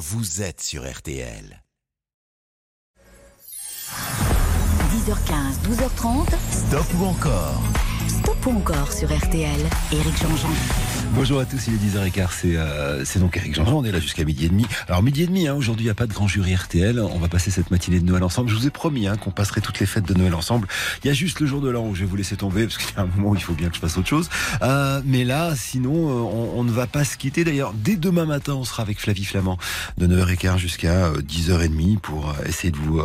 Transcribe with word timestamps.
vous 0.00 0.40
êtes 0.40 0.62
sur 0.62 0.90
RTL. 0.90 1.62
10h15, 4.90 5.60
12h30. 5.68 6.32
Stop 6.50 6.86
ou 6.98 7.04
encore? 7.04 7.62
Stop 8.08 8.39
ou 8.46 8.50
encore 8.50 8.92
sur 8.92 9.08
RTL. 9.08 9.60
Éric 9.92 10.16
Jean-Jean. 10.22 10.48
Bonjour 11.12 11.40
à 11.40 11.44
tous, 11.44 11.66
il 11.66 11.74
est 11.74 11.98
10h15, 11.98 12.28
c'est 12.30 12.56
euh, 12.56 13.04
c'est 13.04 13.18
donc 13.18 13.36
Eric 13.36 13.54
Jean-Jean, 13.54 13.78
on 13.78 13.84
est 13.84 13.90
là 13.90 13.98
jusqu'à 13.98 14.24
midi 14.24 14.46
et 14.46 14.48
demi. 14.48 14.64
Alors 14.86 15.02
midi 15.02 15.24
et 15.24 15.26
demi, 15.26 15.48
hein, 15.48 15.54
aujourd'hui 15.54 15.84
il 15.84 15.86
n'y 15.88 15.90
a 15.90 15.94
pas 15.94 16.06
de 16.06 16.12
grand 16.12 16.28
jury 16.28 16.54
RTL, 16.54 17.00
on 17.00 17.18
va 17.18 17.26
passer 17.26 17.50
cette 17.50 17.72
matinée 17.72 17.98
de 17.98 18.04
Noël 18.04 18.22
ensemble. 18.22 18.48
Je 18.48 18.54
vous 18.54 18.66
ai 18.68 18.70
promis 18.70 19.08
hein, 19.08 19.16
qu'on 19.16 19.32
passerait 19.32 19.60
toutes 19.60 19.80
les 19.80 19.86
fêtes 19.86 20.06
de 20.06 20.14
Noël 20.14 20.34
ensemble. 20.34 20.68
Il 21.02 21.08
y 21.08 21.10
a 21.10 21.12
juste 21.12 21.40
le 21.40 21.46
jour 21.46 21.60
de 21.60 21.68
l'an 21.68 21.84
où 21.84 21.96
je 21.96 22.00
vais 22.00 22.06
vous 22.06 22.14
laisser 22.14 22.36
tomber, 22.36 22.64
parce 22.64 22.78
qu'il 22.78 22.94
y 22.94 22.98
a 22.98 23.02
un 23.02 23.06
moment 23.06 23.30
où 23.30 23.34
il 23.34 23.42
faut 23.42 23.54
bien 23.54 23.68
que 23.68 23.74
je 23.74 23.80
fasse 23.80 23.98
autre 23.98 24.08
chose. 24.08 24.30
Euh, 24.62 25.02
mais 25.04 25.24
là, 25.24 25.54
sinon, 25.56 25.92
euh, 25.92 26.52
on, 26.54 26.62
ne 26.62 26.70
va 26.70 26.86
pas 26.86 27.04
se 27.04 27.16
quitter. 27.16 27.44
D'ailleurs, 27.44 27.72
dès 27.74 27.96
demain 27.96 28.24
matin, 28.24 28.54
on 28.54 28.64
sera 28.64 28.84
avec 28.84 29.00
Flavie 29.00 29.24
Flamand 29.24 29.58
de 29.98 30.06
9h15 30.06 30.58
jusqu'à 30.58 31.06
euh, 31.06 31.20
10h30 31.22 31.98
pour 31.98 32.34
essayer 32.46 32.70
de 32.70 32.76
vous, 32.76 33.02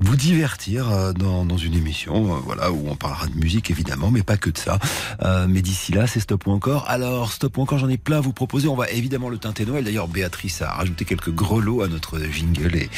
vous 0.00 0.16
divertir 0.16 1.14
dans, 1.14 1.46
dans 1.46 1.56
une 1.56 1.74
émission 1.74 2.22
voilà, 2.44 2.70
où 2.70 2.88
on 2.88 2.96
parlera 2.96 3.26
de 3.26 3.34
musique 3.34 3.70
évidemment, 3.70 4.10
mais 4.10 4.22
pas 4.22 4.36
que 4.36 4.50
de 4.50 4.58
ça. 4.58 4.75
Euh, 5.22 5.46
mais 5.48 5.62
d'ici 5.62 5.92
là, 5.92 6.06
c'est 6.06 6.20
stop 6.20 6.46
ou 6.46 6.50
encore. 6.52 6.84
Alors, 6.88 7.32
stop 7.32 7.56
ou 7.58 7.62
encore, 7.62 7.78
j'en 7.78 7.88
ai 7.88 7.98
plein 7.98 8.18
à 8.18 8.20
vous 8.20 8.32
proposer. 8.32 8.68
On 8.68 8.76
va 8.76 8.88
évidemment 8.90 9.28
le 9.28 9.38
teinter 9.38 9.64
Noël. 9.64 9.84
D'ailleurs, 9.84 10.08
Béatrice 10.08 10.62
a 10.62 10.70
rajouté 10.70 11.04
quelques 11.04 11.30
grelots 11.30 11.82
à 11.82 11.88
notre 11.88 12.18
jingle 12.20 12.76
et 12.76 12.88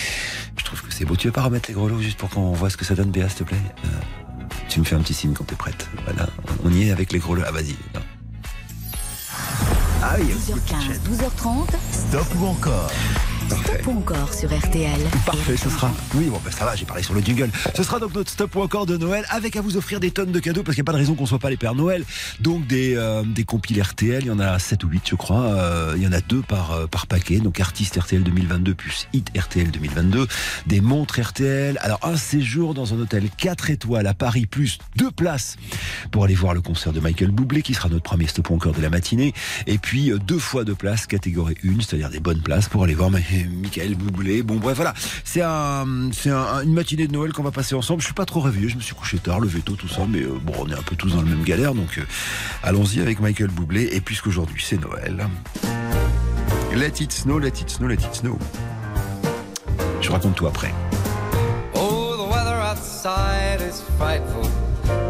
je 0.57 0.65
trouve 0.65 0.83
que 0.83 0.93
c'est 0.93 1.05
beau. 1.05 1.17
Tu 1.17 1.27
veux 1.29 1.33
pas 1.33 1.43
remettre 1.43 1.69
les 1.69 1.75
grelots 1.75 2.01
juste 2.01 2.19
pour 2.19 2.29
qu'on 2.31 2.53
voit 2.53 2.71
ce 2.71 2.77
que 2.77 2.85
ça 2.85 2.95
donne, 2.95 3.11
Béa, 3.11 3.29
s'il 3.29 3.39
te 3.39 3.45
plaît? 3.45 3.57
Euh, 3.85 3.89
Tu 4.69 4.81
me 4.81 4.85
fais 4.85 4.95
un 4.97 5.01
petit 5.01 5.15
signe 5.15 5.33
quand 5.33 5.45
t'es 5.45 5.57
prête. 5.57 5.89
Voilà, 6.05 6.29
on 6.65 6.73
y 6.73 6.89
est 6.89 6.91
avec 6.93 7.13
les 7.13 7.19
grelots. 7.19 7.43
Ah, 7.47 7.51
vas-y. 7.53 7.75
Non. 7.95 8.01
Ah 10.03 10.15
oui, 10.19 10.27
10h15, 10.27 11.01
12h30. 11.11 11.75
Stop 11.93 12.27
ou 12.41 12.47
encore. 12.47 12.91
Stop 13.49 13.87
ou 13.87 13.99
encore 13.99 14.35
sur 14.35 14.51
RTL. 14.57 15.01
Parfait, 15.25 15.57
ce 15.57 15.71
sera. 15.71 15.91
Oui, 16.15 16.27
bon, 16.27 16.41
ben 16.45 16.51
ça 16.51 16.65
va, 16.65 16.77
j'ai 16.77 16.85
parlé 16.85 17.03
sur 17.03 17.15
le 17.15 17.21
jingle. 17.21 17.51
Ce 17.75 17.83
sera 17.83 17.99
donc 17.99 18.15
notre 18.15 18.31
stop 18.31 18.55
ou 18.57 18.61
encore 18.63 18.85
de 18.87 18.97
Noël 18.97 19.25
avec 19.31 19.57
à 19.57 19.61
vous 19.63 19.77
offrir 19.77 20.01
des 20.01 20.11
tonnes 20.11 20.33
de 20.33 20.39
cadeaux 20.41 20.63
parce 20.63 20.75
qu'il 20.75 20.83
n'y 20.83 20.87
a 20.87 20.91
pas 20.91 20.93
de 20.93 20.99
raison 20.99 21.15
qu'on 21.15 21.27
soit 21.27 21.39
pas 21.39 21.49
les 21.51 21.57
Pères 21.57 21.75
Noël. 21.75 22.05
Donc 22.41 22.67
des, 22.67 22.95
euh, 22.97 23.23
des 23.23 23.45
compiles 23.45 23.81
RTL, 23.81 24.23
il 24.23 24.27
y 24.29 24.31
en 24.31 24.39
a 24.39 24.59
7 24.59 24.85
ou 24.85 24.89
8, 24.89 25.03
je 25.11 25.15
crois. 25.15 25.41
Euh, 25.43 25.95
il 25.97 26.03
y 26.03 26.07
en 26.07 26.13
a 26.13 26.21
deux 26.21 26.43
par, 26.43 26.73
euh, 26.73 26.87
par 26.87 27.07
paquet. 27.07 27.39
Donc 27.39 27.61
artiste 27.61 27.97
RTL 27.99 28.23
2022 28.23 28.75
plus 28.75 29.09
hit 29.13 29.31
RTL 29.39 29.71
2022. 29.71 30.27
Des 30.67 30.81
montres 30.81 31.21
RTL. 31.21 31.79
Alors 31.81 32.01
un 32.03 32.17
séjour 32.17 32.75
dans 32.75 32.93
un 32.95 32.99
hôtel 33.01 33.29
4 33.37 33.71
étoiles 33.71 34.07
à 34.07 34.15
Paris 34.15 34.47
plus 34.47 34.79
deux 34.97 35.11
places 35.11 35.57
pour 36.11 36.25
aller 36.25 36.35
voir 36.35 36.55
le 36.55 36.61
concert 36.61 36.93
de 36.93 37.01
Michael 37.01 37.31
Bublé 37.31 37.63
qui 37.63 37.75
sera 37.75 37.89
notre 37.89 38.03
premier 38.05 38.27
stop 38.27 38.51
ou 38.51 38.55
encore 38.55 38.73
de 38.75 38.83
la 38.83 38.91
matinée. 38.91 39.33
Et 39.67 39.79
puis 39.79 40.11
euh, 40.13 40.19
deux 40.19 40.39
fois 40.39 40.65
deux 40.65 40.75
places 40.75 41.07
catégorie 41.07 41.57
1, 41.65 41.81
c'est-à-dire 41.81 42.11
des 42.11 42.21
bonnes 42.21 42.43
places 42.43 42.69
pour 42.69 42.85
aller 42.85 42.95
voir 42.95 43.11
Ma- 43.11 43.19
Michael 43.45 43.95
Bublé. 43.95 44.43
Bon 44.43 44.57
bref 44.57 44.77
voilà, 44.77 44.95
c'est 45.25 45.43
un, 45.43 45.87
c'est 46.13 46.31
un- 46.31 46.63
une 46.63 46.73
matinée 46.73 47.07
de 47.07 47.13
Noël 47.13 47.33
qu'on 47.33 47.43
va 47.43 47.51
passer 47.51 47.75
ensemble. 47.75 48.01
Je 48.01 48.07
suis 48.07 48.15
pas 48.15 48.25
trop 48.27 48.41
réveillé, 48.41 48.69
je 48.69 48.77
me 48.77 48.81
suis 48.81 48.95
couché 48.95 49.19
tard, 49.19 49.41
levé 49.41 49.61
tôt, 49.61 49.75
tout 49.77 49.89
ça, 49.89 50.03
mais 50.09 50.23
euh, 50.23 50.39
bon, 50.43 50.53
on 50.61 50.69
est 50.71 50.75
un 50.75 50.83
peu 50.83 50.97
tous 50.97 51.11
dans 51.15 51.23
le 51.23 51.29
même 51.29 51.43
galère, 51.45 51.75
donc 51.75 51.99
euh, 51.99 52.03
allons-y 52.63 53.01
avec 53.01 53.21
Michael 53.21 53.49
Bublé. 53.51 53.89
Et 53.93 54.01
puisqu'aujourd'hui 54.01 54.63
c'est 54.67 54.81
Noël, 54.81 55.27
let 56.75 56.93
it 57.01 57.13
snow, 57.13 57.39
let 57.39 57.49
it 57.49 57.69
snow, 57.71 57.89
let 57.89 57.95
it 57.95 58.15
snow. 58.15 58.39
Je 60.01 60.11
raconte 60.11 60.35
tout 60.37 60.47
après. 60.47 60.73
Oh, 61.75 62.15
the 62.17 62.31
weather 62.31 62.57
outside 62.63 63.61
is 63.61 63.83
frightful, 63.99 64.49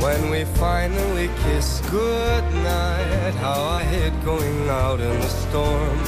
When 0.00 0.30
we 0.30 0.44
finally 0.44 1.28
kiss 1.44 1.80
goodnight, 1.90 3.34
how 3.34 3.62
I 3.62 3.82
hate 3.84 4.24
going 4.24 4.68
out 4.68 5.00
in 5.00 5.20
the 5.20 5.28
storm. 5.28 5.98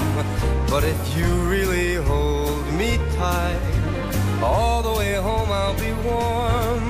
But 0.68 0.84
if 0.84 1.16
you 1.16 1.26
really 1.48 1.94
hold 1.94 2.66
me 2.74 2.98
tight, 3.16 3.60
all 4.42 4.82
the 4.82 4.92
way 4.98 5.14
home 5.14 5.50
I'll 5.50 5.78
be 5.78 5.92
warm. 6.08 6.84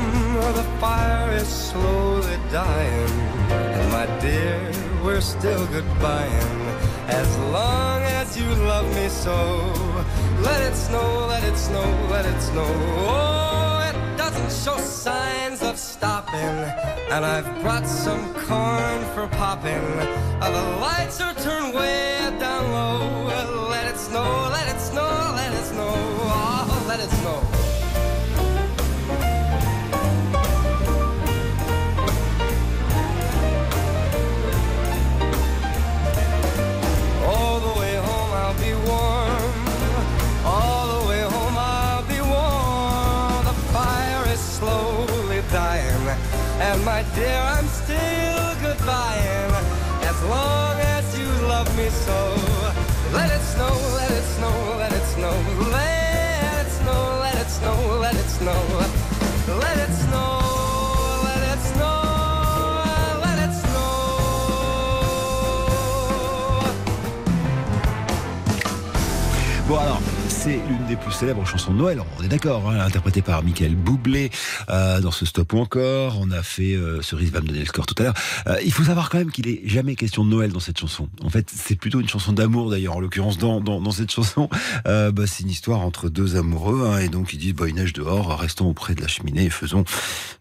The 0.54 0.66
fire 0.80 1.32
is 1.32 1.48
slowly 1.48 2.38
dying, 2.50 3.10
and 3.50 3.92
my 3.92 4.06
dear, 4.20 4.72
we're 5.04 5.20
still 5.20 5.66
goodbying. 5.66 6.73
As 7.08 7.36
long 7.52 8.02
as 8.02 8.36
you 8.38 8.48
love 8.66 8.86
me 8.94 9.08
so, 9.08 9.36
let 10.40 10.60
it 10.62 10.74
snow, 10.74 11.26
let 11.28 11.44
it 11.44 11.56
snow, 11.56 11.84
let 12.10 12.24
it 12.24 12.40
snow. 12.40 12.66
Oh, 12.66 13.90
it 13.90 14.16
doesn't 14.16 14.50
show 14.50 14.78
signs 14.78 15.62
of 15.62 15.78
stopping. 15.78 16.56
And 17.10 17.24
I've 17.24 17.60
brought 17.62 17.86
some 17.86 18.32
corn 18.34 19.04
for 19.14 19.28
popping. 19.36 19.84
Uh, 20.40 20.50
the 20.50 20.80
lights 20.80 21.20
are 21.20 21.34
turned 21.34 21.74
way 21.74 22.34
down 22.38 22.72
low. 22.72 23.23
My 46.84 47.02
dear, 47.14 47.40
I'm 47.56 47.66
still 47.68 48.54
goodbying. 48.60 49.52
As 50.04 50.22
long 50.24 50.78
as 50.78 51.18
you 51.18 51.26
love 51.48 51.68
me 51.78 51.88
so. 51.88 52.36
Let 53.12 53.30
it 53.30 53.40
snow, 53.40 53.72
let 53.96 54.10
it 54.10 54.24
snow, 54.36 54.76
let 54.78 54.92
it 54.92 55.06
snow. 55.14 55.32
Let 55.72 56.66
it 56.66 56.70
snow, 56.70 57.18
let 57.22 57.36
it 57.36 57.48
snow, 57.48 57.98
let 58.00 58.14
it 58.14 58.28
snow. 58.28 58.60
Let 59.64 59.78
it 59.78 59.92
snow, 60.04 60.40
let 61.24 61.42
it 61.52 61.60
snow, 61.72 62.00
let 63.24 63.38
it 63.46 63.52
snow. 63.54 63.94
Bon 69.68 69.78
alors, 69.78 70.00
c'est 70.44 70.60
l'une 70.68 70.86
des 70.86 70.96
plus 70.96 71.10
célèbres 71.10 71.46
chansons 71.46 71.72
de 71.72 71.78
Noël, 71.78 72.02
on 72.18 72.22
est 72.22 72.28
d'accord, 72.28 72.68
hein, 72.68 72.78
interprétée 72.78 73.22
par 73.22 73.42
Michael 73.42 73.74
Bublé 73.76 74.30
euh, 74.68 75.00
dans 75.00 75.10
ce 75.10 75.24
stop 75.24 75.54
ou 75.54 75.58
encore. 75.58 76.18
On 76.20 76.30
a 76.30 76.42
fait 76.42 76.74
euh, 76.74 77.00
Cerise 77.00 77.30
va 77.30 77.40
me 77.40 77.46
donner 77.46 77.60
le 77.60 77.64
score 77.64 77.86
tout 77.86 77.94
à 77.96 78.02
l'heure. 78.02 78.14
Euh, 78.46 78.58
il 78.62 78.70
faut 78.70 78.84
savoir 78.84 79.08
quand 79.08 79.16
même 79.16 79.30
qu'il 79.30 79.48
est 79.48 79.62
jamais 79.64 79.96
question 79.96 80.22
de 80.22 80.28
Noël 80.28 80.52
dans 80.52 80.60
cette 80.60 80.78
chanson. 80.78 81.08
En 81.22 81.30
fait, 81.30 81.50
c'est 81.50 81.76
plutôt 81.76 81.98
une 81.98 82.10
chanson 82.10 82.34
d'amour 82.34 82.68
d'ailleurs. 82.68 82.94
En 82.94 83.00
l'occurrence, 83.00 83.38
dans, 83.38 83.62
dans, 83.62 83.80
dans 83.80 83.90
cette 83.90 84.10
chanson, 84.10 84.50
euh, 84.86 85.10
bah, 85.12 85.26
c'est 85.26 85.44
une 85.44 85.50
histoire 85.50 85.80
entre 85.80 86.10
deux 86.10 86.36
amoureux 86.36 86.90
hein, 86.92 86.98
et 86.98 87.08
donc 87.08 87.32
ils 87.32 87.38
disent 87.38 87.54
bah, 87.54 87.66
il 87.66 87.74
neige 87.74 87.94
dehors, 87.94 88.38
restons 88.38 88.68
auprès 88.68 88.94
de 88.94 89.00
la 89.00 89.08
cheminée 89.08 89.46
et 89.46 89.50
faisons 89.50 89.84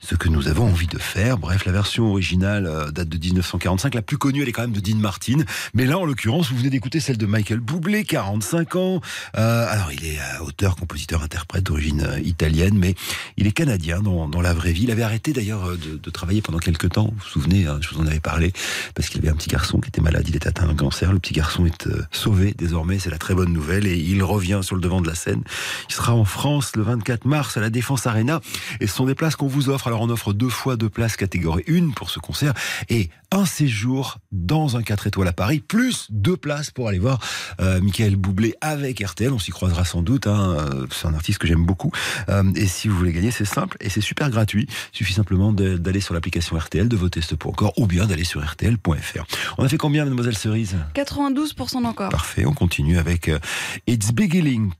ce 0.02 0.16
que 0.16 0.28
nous 0.28 0.50
avons 0.50 0.66
envie 0.66 0.88
de 0.88 1.00
faire. 1.00 1.38
Bref, 1.38 1.66
la 1.66 1.72
version 1.72 2.10
originale 2.10 2.68
euh, 2.68 2.92
date 2.92 3.08
de 3.08 3.18
1945. 3.18 3.94
La 3.94 4.02
plus 4.02 4.18
connue, 4.18 4.42
elle 4.42 4.50
est 4.50 4.52
quand 4.52 4.64
même 4.64 4.74
de 4.74 4.82
Dean 4.82 4.98
Martin. 4.98 5.38
Mais 5.74 5.86
là, 5.86 5.98
en 5.98 6.06
l'occurrence, 6.06 6.52
vous 6.52 6.58
venez 6.58 6.70
d'écouter 6.70 7.00
celle 7.00 7.18
de 7.18 7.26
Michael 7.26 7.62
Bublé, 7.62 8.04
45 8.04 8.76
ans. 8.76 9.02
Euh, 9.38 9.66
alors, 9.70 9.93
il 9.94 10.06
est 10.06 10.20
euh, 10.20 10.46
auteur, 10.46 10.76
compositeur, 10.76 11.24
interprète 11.24 11.64
d'origine 11.64 12.02
euh, 12.02 12.20
italienne, 12.20 12.78
mais 12.78 12.96
il 13.38 13.48
est 13.48 13.52
canadien 13.52 14.02
dans, 14.02 14.42
la 14.42 14.54
vraie 14.54 14.72
vie. 14.72 14.84
Il 14.84 14.92
avait 14.92 15.04
arrêté 15.04 15.34
d'ailleurs 15.34 15.70
euh, 15.70 15.78
de, 15.78 16.10
travailler 16.10 16.42
pendant 16.42 16.60
quelques 16.60 16.90
temps. 16.90 17.06
Vous 17.06 17.20
vous 17.24 17.30
souvenez, 17.30 17.68
hein, 17.68 17.80
je 17.82 17.90
vous 17.90 18.02
en 18.02 18.08
avais 18.08 18.20
parlé, 18.20 18.52
parce 18.96 19.10
qu'il 19.10 19.22
avait 19.22 19.30
un 19.30 19.36
petit 19.36 19.50
garçon 19.50 19.80
qui 19.80 19.90
était 19.90 20.02
malade. 20.02 20.26
Il 20.28 20.36
était 20.36 20.48
atteint 20.48 20.68
d'un 20.68 20.76
cancer. 20.76 21.12
Le 21.14 21.20
petit 21.20 21.34
garçon 21.34 21.66
est 21.66 21.88
sauvé 22.12 22.54
désormais. 22.58 23.00
C'est 23.00 23.10
la 23.10 23.18
très 23.18 23.36
bonne 23.36 23.54
nouvelle. 23.54 23.88
Et 23.88 23.98
il 23.98 24.24
revient 24.24 24.60
sur 24.64 24.76
le 24.76 24.82
devant 24.82 25.02
de 25.02 25.08
la 25.08 25.16
scène. 25.16 25.44
Il 25.90 25.94
sera 25.94 26.14
en 26.14 26.26
France 26.26 26.76
le 26.76 26.84
24 26.84 27.26
mars 27.26 27.58
à 27.58 27.62
la 27.62 27.70
Défense 27.70 28.06
Arena. 28.08 28.42
Et 28.80 28.88
ce 28.88 28.96
sont 28.96 29.06
des 29.06 29.16
places 29.16 29.36
qu'on 29.36 29.48
vous 29.48 29.70
offre. 29.70 29.88
Alors, 29.88 30.02
on 30.02 30.10
offre 30.10 30.34
deux 30.34 30.50
fois 30.50 30.76
deux 30.76 30.90
places 30.90 31.16
catégorie 31.16 31.64
1 31.68 31.92
pour 31.92 32.10
ce 32.10 32.20
concert 32.20 32.54
et 32.90 33.10
un 33.34 33.46
séjour 33.46 34.20
dans 34.32 34.78
un 34.78 34.84
4 34.84 35.08
étoiles 35.08 35.28
à 35.28 35.34
Paris, 35.34 35.60
plus 35.60 36.08
deux 36.12 36.38
places 36.38 36.70
pour 36.70 36.88
aller 36.88 37.00
voir 37.00 37.20
euh, 37.60 37.82
Michael 37.82 38.16
Boublé 38.16 38.54
avec 38.62 39.00
RTL. 39.00 39.34
On 39.34 39.40
s'y 39.40 39.50
croisera 39.50 39.84
sans 39.86 40.04
doute. 40.04 40.28
Hein. 40.28 40.56
Euh, 40.60 40.88
C'est 40.92 41.08
un 41.08 41.16
artiste 41.16 41.40
que 41.40 41.48
j'aime 41.48 41.66
beaucoup. 41.66 41.92
Euh, 42.30 42.44
et 42.56 42.68
si 42.68 42.88
vous 42.88 42.96
voulez 42.96 43.12
gagner, 43.12 43.32
c'est 43.32 43.46
simple 43.46 43.76
et 43.82 43.90
c'est 43.90 44.02
super 44.02 44.30
gratuit. 44.30 44.68
Il 44.94 44.98
suffit 44.98 45.14
simplement 45.14 45.52
d'aller 45.52 46.00
sur 46.00 46.14
l'application 46.14 46.58
RTL, 46.58 46.88
de 46.88 46.96
voter 46.96 47.22
ce 47.22 47.34
pour 47.34 47.52
encore, 47.52 47.74
ou 47.78 47.88
bien 47.88 48.06
d'aller 48.06 48.24
sur 48.24 48.46
RTL.fr. 48.46 49.26
On 49.58 49.64
a 49.64 49.70
fait 49.70 49.78
combien, 49.78 50.04
mademoiselle 50.04 50.38
Cerise? 50.38 50.76
92% 50.94 51.86
encore. 51.86 52.10
Parfait, 52.10 52.46
on 52.46 52.54
continue 52.54 53.00
avec 53.00 53.30
euh, 53.30 53.40
It's 53.88 54.12
Beginning. 54.12 54.72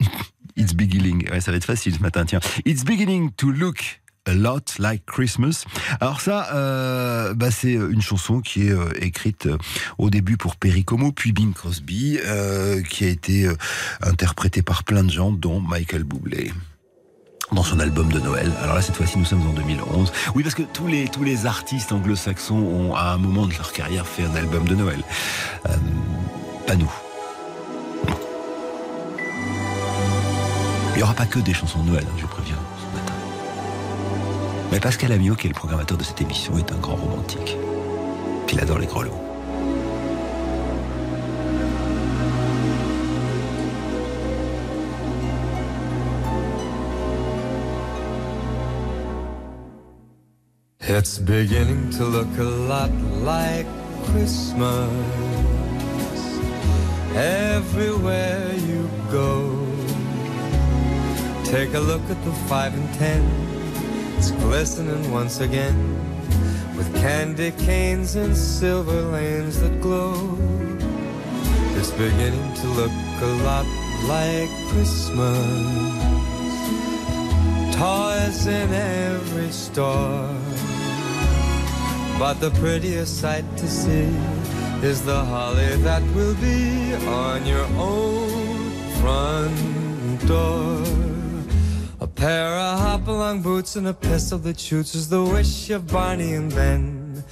It's 0.56 0.72
beginning. 0.72 1.28
Ouais, 1.30 1.40
ça 1.40 1.50
va 1.50 1.56
être 1.56 1.64
facile 1.64 1.94
ce 1.94 1.98
matin, 1.98 2.24
tiens. 2.24 2.38
It's 2.64 2.84
beginning 2.84 3.32
to 3.32 3.50
look 3.50 4.00
A 4.26 4.34
Lot 4.34 4.78
Like 4.78 5.04
Christmas. 5.06 5.64
Alors 6.00 6.20
ça, 6.20 6.48
euh, 6.54 7.34
bah 7.34 7.50
c'est 7.50 7.72
une 7.72 8.02
chanson 8.02 8.40
qui 8.40 8.68
est 8.68 8.72
euh, 8.72 8.90
écrite 9.00 9.46
euh, 9.46 9.58
au 9.98 10.10
début 10.10 10.36
pour 10.36 10.56
Perry 10.56 10.84
Como, 10.84 11.12
puis 11.12 11.32
Bing 11.32 11.52
Crosby, 11.52 12.18
euh, 12.24 12.82
qui 12.82 13.04
a 13.04 13.08
été 13.08 13.46
euh, 13.46 13.54
interprétée 14.02 14.62
par 14.62 14.84
plein 14.84 15.04
de 15.04 15.10
gens, 15.10 15.30
dont 15.30 15.60
Michael 15.60 16.04
Bublé 16.04 16.52
dans 17.52 17.62
son 17.62 17.78
album 17.78 18.10
de 18.12 18.20
Noël. 18.20 18.50
Alors 18.62 18.74
là, 18.74 18.82
cette 18.82 18.96
fois-ci, 18.96 19.18
nous 19.18 19.24
sommes 19.24 19.46
en 19.46 19.52
2011. 19.52 20.12
Oui, 20.34 20.42
parce 20.42 20.54
que 20.54 20.62
tous 20.62 20.86
les, 20.86 21.46
artistes 21.46 21.92
anglo-saxons 21.92 22.56
ont, 22.56 22.94
à 22.94 23.12
un 23.12 23.18
moment 23.18 23.46
de 23.46 23.52
leur 23.52 23.72
carrière, 23.72 24.06
fait 24.06 24.24
un 24.24 24.34
album 24.34 24.66
de 24.66 24.74
Noël. 24.74 25.02
Euh, 25.66 25.76
pas 26.66 26.76
nous. 26.76 26.90
Il 30.94 30.98
n'y 30.98 31.02
aura 31.02 31.14
pas 31.14 31.26
que 31.26 31.38
des 31.40 31.52
chansons 31.52 31.82
de 31.82 31.90
Noël, 31.90 32.04
hein, 32.08 32.16
je 32.16 32.24
matin. 32.24 32.43
Mais 34.70 34.80
Pascal 34.80 35.12
Amiot, 35.12 35.34
qui 35.36 35.46
est 35.46 35.50
le 35.50 35.54
programmateur 35.54 35.96
de 35.98 36.02
cette 36.02 36.20
émission, 36.20 36.56
est 36.58 36.72
un 36.72 36.78
grand 36.78 36.96
romantique. 36.96 37.56
Il 38.52 38.60
adore 38.60 38.78
les 38.78 38.86
grelots. 38.86 39.10
It's 50.86 51.18
beginning 51.18 51.90
to 51.98 52.04
look 52.04 52.28
a 52.38 52.44
lot 52.44 52.90
like 53.24 53.66
Christmas 54.04 54.88
everywhere 57.16 58.52
you 58.54 58.88
go. 59.10 59.66
Take 61.44 61.74
a 61.74 61.80
look 61.80 62.02
at 62.10 62.24
the 62.24 62.32
five 62.48 62.74
and 62.74 62.94
ten, 62.94 63.22
glistening 64.30 65.10
once 65.10 65.40
again 65.40 65.76
with 66.76 66.92
candy 66.96 67.50
canes 67.52 68.16
and 68.16 68.36
silver 68.36 69.02
lanes 69.02 69.60
that 69.60 69.80
glow. 69.80 70.38
It's 71.76 71.90
beginning 71.92 72.54
to 72.54 72.66
look 72.68 72.90
a 73.20 73.32
lot 73.44 73.66
like 74.08 74.50
Christmas. 74.68 75.46
Toys 77.76 78.46
in 78.46 78.72
every 78.72 79.50
store. 79.50 80.28
But 82.18 82.34
the 82.34 82.50
prettiest 82.60 83.20
sight 83.20 83.44
to 83.56 83.68
see 83.68 84.08
is 84.82 85.04
the 85.04 85.24
holly 85.24 85.76
that 85.82 86.02
will 86.14 86.34
be 86.36 86.94
on 87.06 87.44
your 87.46 87.66
own 87.76 88.70
front 89.00 90.26
door. 90.26 91.03
Pair 92.24 92.56
of 92.56 92.78
hop-along 92.80 93.42
boots 93.42 93.76
and 93.76 93.86
a 93.86 93.92
pistol 93.92 94.38
that 94.38 94.58
shoots 94.58 94.94
is 94.94 95.10
the 95.10 95.22
wish 95.22 95.68
of 95.68 95.86
Barney 95.86 96.32
and 96.32 96.48
Ben. 96.54 97.22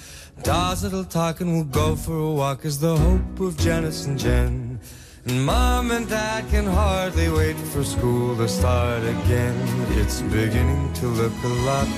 Dolls 0.43 0.83
that'll 0.83 1.07
talk 1.07 1.41
and 1.41 1.51
we'll 1.55 1.65
go 1.65 1.97
for 1.97 2.15
a 2.15 2.31
walk 2.31 2.67
is 2.67 2.79
the 2.79 2.95
hope 2.95 3.41
of 3.41 3.57
Janice 3.57 4.05
and 4.05 4.19
Jen. 4.19 4.79
And 5.25 5.47
Mom 5.47 5.93
and 5.93 6.07
Dad 6.07 6.47
can 6.51 6.67
hardly 6.67 7.31
wait 7.31 7.57
for 7.73 7.83
school 7.83 8.37
to 8.37 8.47
start 8.47 9.03
again. 9.03 9.57
It's 9.93 10.21
beginning 10.21 10.93
to 11.01 11.07
look 11.07 11.33
a 11.43 11.55
lot 11.65 11.89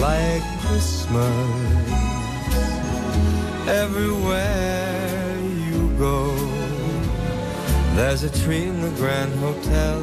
like 0.00 0.42
Christmas 0.62 1.28
everywhere 3.68 5.36
you 5.68 5.90
go. 5.98 6.34
There's 7.94 8.22
a 8.22 8.30
tree 8.42 8.62
in 8.62 8.80
the 8.80 8.90
Grand 8.92 9.34
Hotel, 9.34 10.02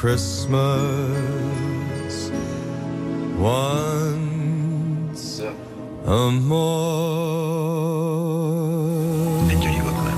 Christmas 0.00 1.10
once 3.36 5.42
a 6.06 6.30
more. 6.30 6.68
Mais 9.48 9.56
Dieu 9.56 9.70
quand 9.84 10.04
même. 10.04 10.14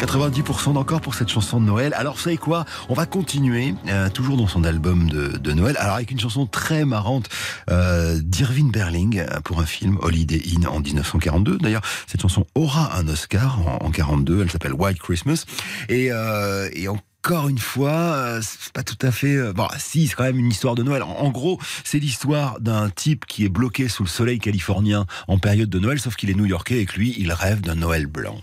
90% 0.00 0.72
d'encore 0.72 1.00
pour 1.00 1.14
cette 1.14 1.28
chanson 1.28 1.60
de 1.60 1.66
Noël. 1.66 1.94
Alors, 1.94 2.14
vous 2.14 2.20
savez 2.20 2.36
quoi? 2.36 2.64
On 2.88 2.94
va 2.94 3.06
continuer, 3.06 3.76
euh, 3.86 4.10
toujours 4.10 4.36
dans 4.36 4.48
son 4.48 4.64
album 4.64 5.08
de, 5.08 5.38
de, 5.38 5.52
Noël, 5.52 5.76
alors 5.78 5.94
avec 5.94 6.10
une 6.10 6.18
chanson 6.18 6.46
très 6.46 6.84
marrante 6.84 7.28
euh, 7.70 8.18
d'Irving 8.20 8.72
Berling 8.72 9.20
euh, 9.20 9.38
pour 9.44 9.60
un 9.60 9.66
film 9.66 9.98
Holiday 10.02 10.42
Inn 10.52 10.66
en 10.66 10.80
1942. 10.80 11.58
D'ailleurs, 11.58 11.82
cette 12.08 12.22
chanson 12.22 12.44
aura 12.56 12.98
un 12.98 13.06
Oscar 13.06 13.60
en, 13.60 13.78
en 13.86 13.92
42. 13.92 14.42
Elle 14.42 14.50
s'appelle 14.50 14.74
White 14.74 14.98
Christmas. 14.98 15.44
Et, 15.88 16.08
euh, 16.10 16.68
et 16.72 16.88
en 16.88 16.96
encore 17.24 17.48
une 17.48 17.58
fois, 17.58 17.92
euh, 17.92 18.40
c'est 18.42 18.72
pas 18.72 18.82
tout 18.82 18.98
à 19.00 19.12
fait. 19.12 19.36
Euh, 19.36 19.52
bon, 19.52 19.68
si, 19.78 20.08
c'est 20.08 20.14
quand 20.14 20.24
même 20.24 20.40
une 20.40 20.50
histoire 20.50 20.74
de 20.74 20.82
Noël. 20.82 21.04
En, 21.04 21.30
gros, 21.30 21.60
c'est 21.84 22.00
l'histoire 22.00 22.58
d'un 22.60 22.90
type 22.90 23.26
qui 23.26 23.44
est 23.44 23.48
bloqué 23.48 23.88
sous 23.88 24.02
le 24.02 24.08
soleil 24.08 24.40
californien 24.40 25.06
en 25.28 25.38
période 25.38 25.70
de 25.70 25.78
Noël, 25.78 26.00
sauf 26.00 26.16
qu'il 26.16 26.30
est 26.30 26.34
new-yorkais 26.34 26.80
et 26.80 26.86
que 26.86 26.96
lui, 26.96 27.14
il 27.18 27.32
rêve 27.32 27.60
d'un 27.60 27.76
Noël 27.76 28.06
blanc. 28.06 28.40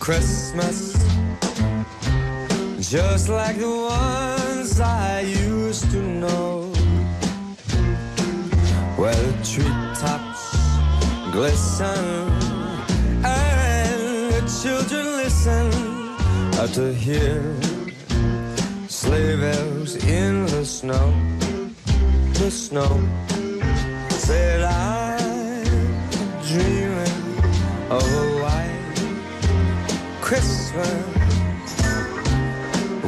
Christmas, 0.00 0.96
just 2.80 3.28
like 3.28 3.56
the 3.56 3.68
ones 3.68 4.31
I 4.82 5.20
used 5.20 5.90
to 5.92 6.02
know, 6.02 6.64
where 8.96 9.14
the 9.14 9.32
treetops 9.44 10.42
glisten 11.30 12.04
and 13.24 14.32
the 14.32 14.42
children 14.62 15.06
listen. 15.16 15.70
To 16.74 16.94
hear 16.94 17.42
sleigh 18.88 19.36
bells 19.36 19.96
in 20.06 20.46
the 20.46 20.64
snow, 20.64 21.12
the 22.34 22.50
snow 22.50 23.00
said 24.10 24.62
I'm 24.62 26.08
dreaming 26.46 27.22
of 27.90 28.02
a 28.02 28.42
white 28.42 28.94
Christmas 30.20 31.11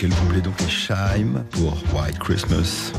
Michael 0.00 0.20
Bublé 0.20 0.40
donc 0.40 0.54
et 0.62 0.68
Scheim 0.68 1.44
pour 1.50 1.72
White 1.92 2.20
Christmas. 2.20 2.92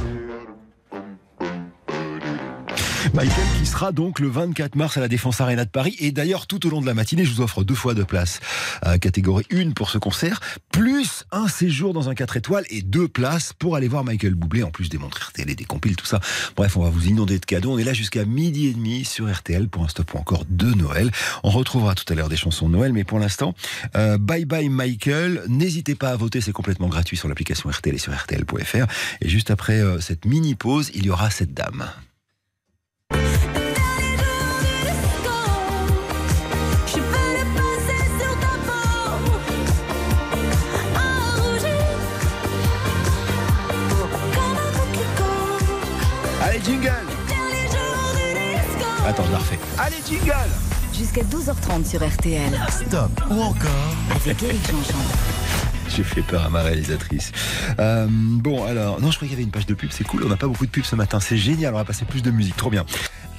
Michael 3.19 3.45
qui 3.59 3.65
sera 3.65 3.91
donc 3.91 4.21
le 4.21 4.29
24 4.29 4.75
mars 4.75 4.95
à 4.95 5.01
la 5.01 5.09
Défense 5.09 5.41
Arena 5.41 5.65
de 5.65 5.69
Paris. 5.69 5.93
Et 5.99 6.13
d'ailleurs, 6.13 6.47
tout 6.47 6.65
au 6.65 6.69
long 6.69 6.79
de 6.79 6.85
la 6.85 6.93
matinée, 6.93 7.25
je 7.25 7.33
vous 7.33 7.41
offre 7.41 7.65
deux 7.65 7.75
fois 7.75 7.93
de 7.93 8.03
place. 8.03 8.39
Euh, 8.85 8.97
catégorie 8.97 9.45
1 9.51 9.71
pour 9.71 9.89
ce 9.89 9.97
concert, 9.97 10.39
plus 10.71 11.25
un 11.33 11.49
séjour 11.49 11.91
dans 11.93 12.07
un 12.07 12.15
4 12.15 12.37
étoiles 12.37 12.63
et 12.69 12.81
deux 12.81 13.09
places 13.09 13.51
pour 13.51 13.75
aller 13.75 13.89
voir 13.89 14.05
Michael 14.05 14.35
Bublé, 14.35 14.63
en 14.63 14.71
plus 14.71 14.87
des 14.87 14.97
montres 14.97 15.31
RTL 15.31 15.49
et 15.49 15.55
des 15.55 15.65
compiles, 15.65 15.97
tout 15.97 16.05
ça. 16.05 16.21
Bref, 16.55 16.77
on 16.77 16.81
va 16.81 16.89
vous 16.89 17.07
inonder 17.07 17.39
de 17.39 17.45
cadeaux. 17.45 17.73
On 17.73 17.77
est 17.77 17.83
là 17.83 17.91
jusqu'à 17.91 18.23
midi 18.23 18.67
et 18.67 18.73
demi 18.73 19.03
sur 19.03 19.29
RTL 19.29 19.67
pour 19.67 19.83
un 19.83 19.89
stop 19.89 20.15
encore 20.15 20.45
de 20.49 20.73
Noël. 20.73 21.11
On 21.43 21.49
retrouvera 21.49 21.95
tout 21.95 22.05
à 22.07 22.15
l'heure 22.15 22.29
des 22.29 22.37
chansons 22.37 22.69
de 22.69 22.73
Noël, 22.77 22.93
mais 22.93 23.03
pour 23.03 23.19
l'instant, 23.19 23.53
euh, 23.97 24.17
bye 24.17 24.45
bye 24.45 24.69
Michael. 24.69 25.43
N'hésitez 25.49 25.95
pas 25.95 26.11
à 26.11 26.15
voter, 26.15 26.39
c'est 26.39 26.53
complètement 26.53 26.87
gratuit 26.87 27.17
sur 27.17 27.27
l'application 27.27 27.69
RTL 27.69 27.93
et 27.93 27.99
sur 27.99 28.15
RTL.fr. 28.15 28.85
Et 29.19 29.27
juste 29.27 29.51
après 29.51 29.81
euh, 29.81 29.99
cette 29.99 30.23
mini 30.23 30.55
pause, 30.55 30.89
il 30.93 31.05
y 31.05 31.09
aura 31.09 31.29
cette 31.29 31.53
dame. 31.53 31.89
Jingle. 46.69 46.91
Attends, 49.07 49.23
je 49.25 49.31
la 49.31 49.37
refais. 49.39 49.59
Allez, 49.79 49.95
jingle 50.07 50.49
Jusqu'à 50.93 51.23
12h30 51.23 51.89
sur 51.89 52.07
RTL. 52.07 52.51
Stop 52.69 53.09
ou 53.31 53.41
encore 53.41 53.95
Avec 54.15 54.43
Eric 54.43 54.59
Jean-Jean. 54.69 54.99
J'ai 55.95 56.03
fait 56.03 56.21
peur 56.21 56.45
à 56.45 56.49
ma 56.49 56.61
réalisatrice. 56.61 57.31
Euh, 57.79 58.05
bon, 58.09 58.65
alors, 58.65 59.01
non, 59.01 59.09
je 59.09 59.15
croyais 59.15 59.29
qu'il 59.29 59.39
y 59.39 59.41
avait 59.41 59.43
une 59.43 59.51
page 59.51 59.65
de 59.65 59.73
pub, 59.73 59.89
c'est 59.91 60.03
cool, 60.03 60.23
on 60.23 60.29
n'a 60.29 60.37
pas 60.37 60.45
beaucoup 60.45 60.67
de 60.67 60.71
pubs 60.71 60.83
ce 60.83 60.95
matin, 60.95 61.19
c'est 61.19 61.37
génial, 61.37 61.73
on 61.73 61.77
va 61.77 61.85
passer 61.85 62.05
plus 62.05 62.21
de 62.21 62.29
musique, 62.29 62.55
trop 62.55 62.69
bien. 62.69 62.85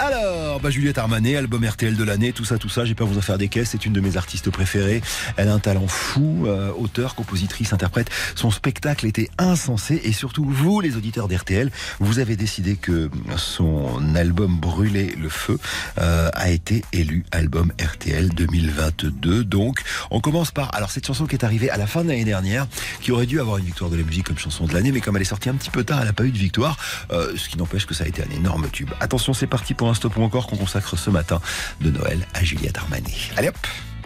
Alors, 0.02 0.60
bah, 0.60 0.70
Juliette 0.70 0.96
Armanet, 0.96 1.36
album 1.36 1.62
RTL 1.62 1.94
de 1.94 2.04
l'année, 2.04 2.32
tout 2.32 2.46
ça, 2.46 2.56
tout 2.56 2.70
ça, 2.70 2.86
j'ai 2.86 2.94
pas 2.94 3.04
vous 3.04 3.18
en 3.18 3.20
faire 3.20 3.36
des 3.36 3.48
caisses, 3.48 3.68
c'est 3.72 3.84
une 3.84 3.92
de 3.92 4.00
mes 4.00 4.16
artistes 4.16 4.48
préférées. 4.48 5.02
Elle 5.36 5.48
a 5.48 5.52
un 5.52 5.58
talent 5.58 5.86
fou, 5.88 6.46
euh, 6.46 6.72
auteur, 6.72 7.14
compositrice, 7.14 7.74
interprète. 7.74 8.08
Son 8.34 8.50
spectacle 8.50 9.04
était 9.04 9.28
insensé 9.36 10.00
et 10.02 10.12
surtout, 10.12 10.46
vous, 10.48 10.80
les 10.80 10.96
auditeurs 10.96 11.28
d'RTL, 11.28 11.70
vous 11.98 12.18
avez 12.18 12.36
décidé 12.36 12.76
que 12.76 13.10
son 13.36 14.14
album 14.14 14.56
Brûler 14.58 15.14
le 15.18 15.28
feu 15.28 15.58
euh, 15.98 16.30
a 16.32 16.48
été 16.48 16.82
élu 16.94 17.26
album 17.30 17.70
RTL 17.78 18.30
2022. 18.30 19.44
Donc, 19.44 19.82
on 20.10 20.20
commence 20.20 20.50
par, 20.50 20.74
alors 20.74 20.90
cette 20.90 21.06
chanson 21.06 21.26
qui 21.26 21.36
est 21.36 21.44
arrivée 21.44 21.68
à 21.68 21.76
la 21.76 21.86
fin 21.86 22.04
de 22.04 22.08
l'année 22.08 22.24
dernière, 22.24 22.66
qui 23.02 23.12
aurait 23.12 23.26
dû 23.26 23.38
avoir 23.38 23.58
une 23.58 23.66
victoire 23.66 23.90
de 23.90 23.96
la 23.96 24.02
musique 24.02 24.28
comme 24.28 24.38
chanson 24.38 24.64
de 24.64 24.72
l'année, 24.72 24.92
mais 24.92 25.02
comme 25.02 25.16
elle 25.16 25.22
est 25.22 25.26
sortie 25.26 25.50
un 25.50 25.56
petit 25.56 25.70
peu 25.70 25.84
tard, 25.84 25.98
elle 26.00 26.06
n'a 26.06 26.14
pas 26.14 26.24
eu 26.24 26.32
de 26.32 26.38
victoire, 26.38 26.78
euh, 27.12 27.36
ce 27.36 27.50
qui 27.50 27.58
n'empêche 27.58 27.84
que 27.84 27.92
ça 27.92 28.04
a 28.04 28.06
été 28.06 28.22
un 28.22 28.34
énorme 28.34 28.66
tube. 28.70 28.88
Attention, 29.00 29.34
c'est 29.34 29.46
parti 29.46 29.74
pour 29.74 29.89
un 29.90 29.94
stop 29.94 30.16
ou 30.16 30.22
encore 30.22 30.46
qu'on 30.46 30.56
consacre 30.56 30.96
ce 30.96 31.10
matin 31.10 31.40
de 31.80 31.90
Noël 31.90 32.26
à 32.34 32.44
Juliette 32.44 32.78
Armanet. 32.78 33.32
Allez 33.36 33.48
hop 33.48 33.56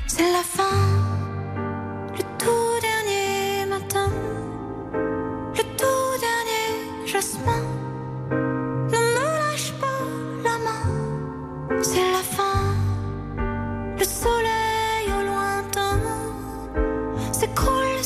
C'est 0.06 0.22
la 0.32 0.42
fin, 0.42 0.62
le 2.14 2.22
tout 2.38 2.80
dernier 2.80 3.66
matin, 3.66 4.10
le 4.94 5.62
tout 5.76 6.20
dernier 6.26 7.06
jasmin. 7.06 7.62
Ne 8.30 8.98
me 8.98 9.24
lâche 9.40 9.72
pas 9.78 10.00
la 10.42 10.58
main, 10.58 11.82
c'est 11.82 12.10
la 12.12 12.22
fin, 12.36 12.74
le 13.98 14.04
soleil 14.04 15.06
au 15.08 15.26
lointain 15.26 16.00
s'écroule 17.32 18.02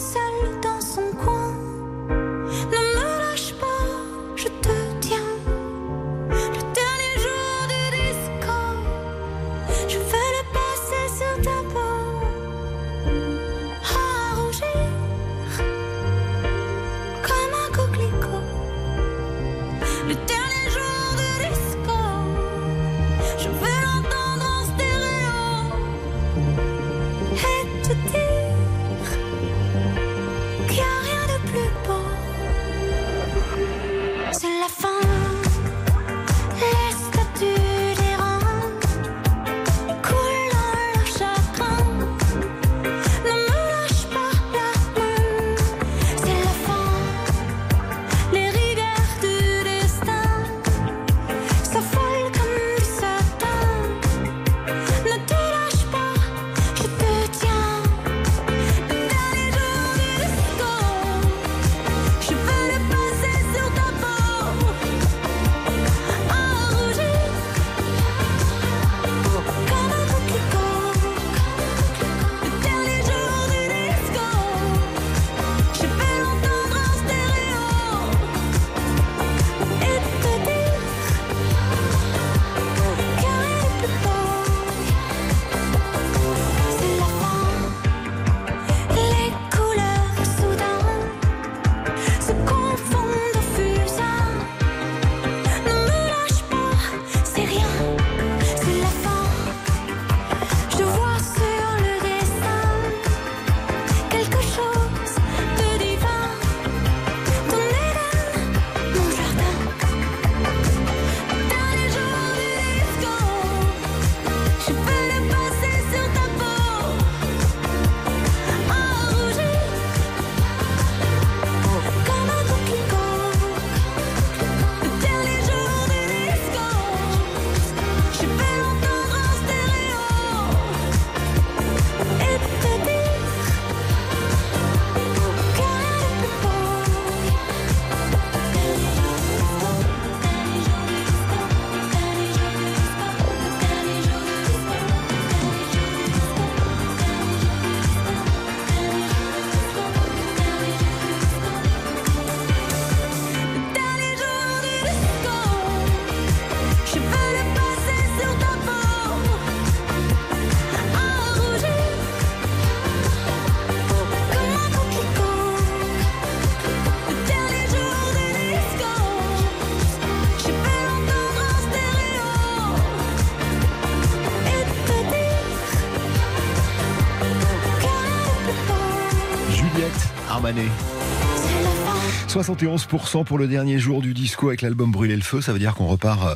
71% 182.43 183.25
pour 183.25 183.39
le 183.39 183.49
dernier 183.49 183.79
jour 183.79 184.01
du 184.01 184.15
disco 184.15 184.49
avec 184.49 184.63
l'album 184.63 184.91
Brûler 184.93 185.17
le 185.17 185.23
feu. 185.23 185.41
Ça 185.41 185.53
veut 185.53 185.59
dire 185.59 185.75
qu'on 185.75 185.87
repart, 185.87 186.25
euh, 186.27 186.35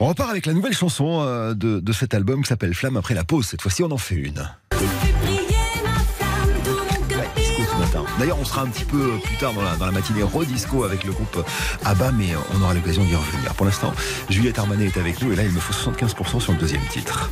on 0.00 0.08
repart 0.08 0.30
avec 0.30 0.46
la 0.46 0.52
nouvelle 0.52 0.74
chanson 0.74 1.20
euh, 1.22 1.54
de, 1.54 1.80
de 1.80 1.92
cet 1.92 2.14
album 2.14 2.42
qui 2.42 2.48
s'appelle 2.48 2.74
Flamme 2.74 2.96
après 2.96 3.14
la 3.14 3.24
pause. 3.24 3.46
Cette 3.46 3.62
fois-ci, 3.62 3.82
on 3.82 3.90
en 3.90 3.98
fait 3.98 4.16
une. 4.16 4.48
Tu 4.70 4.76
fais 4.78 5.12
briller 5.24 5.42
ma 5.84 5.90
flamme, 5.90 6.62
tout 6.64 6.70
mon 6.70 7.06
cœur 7.06 7.18
Ouais, 7.18 7.28
disco 7.36 7.62
ce 7.62 7.78
matin. 7.78 8.04
D'ailleurs, 8.18 8.38
on 8.40 8.44
sera 8.44 8.62
un 8.62 8.66
petit 8.66 8.84
peu 8.84 9.18
plus 9.22 9.36
tard 9.36 9.52
dans 9.54 9.62
la, 9.62 9.76
dans 9.76 9.86
la 9.86 9.92
matinée 9.92 10.22
redisco 10.22 10.84
avec 10.84 11.04
le 11.04 11.12
groupe 11.12 11.44
ABBA, 11.84 12.12
mais 12.12 12.30
on 12.54 12.62
aura 12.62 12.74
l'occasion 12.74 13.04
d'y 13.04 13.14
revenir. 13.14 13.54
Pour 13.54 13.66
l'instant, 13.66 13.92
Juliette 14.28 14.58
Armanet 14.58 14.86
est 14.86 14.96
avec 14.98 15.22
nous 15.22 15.32
et 15.32 15.36
là, 15.36 15.44
il 15.44 15.52
me 15.52 15.60
faut 15.60 15.72
75% 15.72 16.40
sur 16.40 16.52
le 16.52 16.58
deuxième 16.58 16.84
titre. 16.90 17.30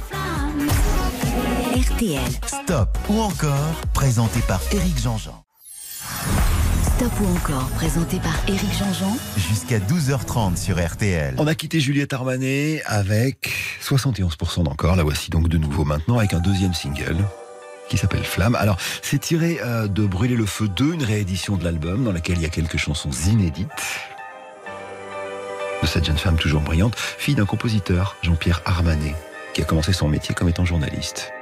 RTL. 1.74 2.20
Stop 2.46 2.96
ou 3.08 3.20
encore, 3.20 3.74
présenté 3.92 4.40
par 4.46 4.61
Éric 4.72 5.00
Jean-Jean. 5.00 5.41
Stop 7.02 7.20
ou 7.20 7.36
encore, 7.36 7.68
présenté 7.70 8.20
par 8.20 8.32
Éric 8.46 8.72
Jean-Jean. 8.78 9.16
Jusqu'à 9.36 9.80
12h30 9.80 10.56
sur 10.56 10.78
RTL. 10.78 11.34
On 11.36 11.48
a 11.48 11.56
quitté 11.56 11.80
Juliette 11.80 12.12
Armanet 12.12 12.80
avec 12.86 13.50
71% 13.82 14.62
d'encore. 14.62 14.94
La 14.94 15.02
voici 15.02 15.28
donc 15.28 15.48
de 15.48 15.58
nouveau 15.58 15.84
maintenant 15.84 16.18
avec 16.18 16.32
un 16.32 16.38
deuxième 16.38 16.74
single 16.74 17.16
qui 17.88 17.98
s'appelle 17.98 18.22
Flamme. 18.22 18.54
Alors, 18.54 18.76
c'est 19.02 19.18
tiré 19.18 19.58
euh, 19.64 19.88
de 19.88 20.06
Brûler 20.06 20.36
le 20.36 20.46
feu 20.46 20.68
2, 20.68 20.94
une 20.94 21.02
réédition 21.02 21.56
de 21.56 21.64
l'album 21.64 22.04
dans 22.04 22.12
laquelle 22.12 22.36
il 22.36 22.42
y 22.42 22.46
a 22.46 22.50
quelques 22.50 22.76
chansons 22.76 23.10
inédites 23.28 23.68
de 25.82 25.86
cette 25.88 26.04
jeune 26.04 26.18
femme 26.18 26.36
toujours 26.36 26.60
brillante, 26.60 26.94
fille 26.94 27.34
d'un 27.34 27.46
compositeur, 27.46 28.16
Jean-Pierre 28.22 28.62
Armanet, 28.64 29.16
qui 29.54 29.62
a 29.62 29.64
commencé 29.64 29.92
son 29.92 30.06
métier 30.06 30.36
comme 30.36 30.48
étant 30.48 30.64
journaliste. 30.64 31.32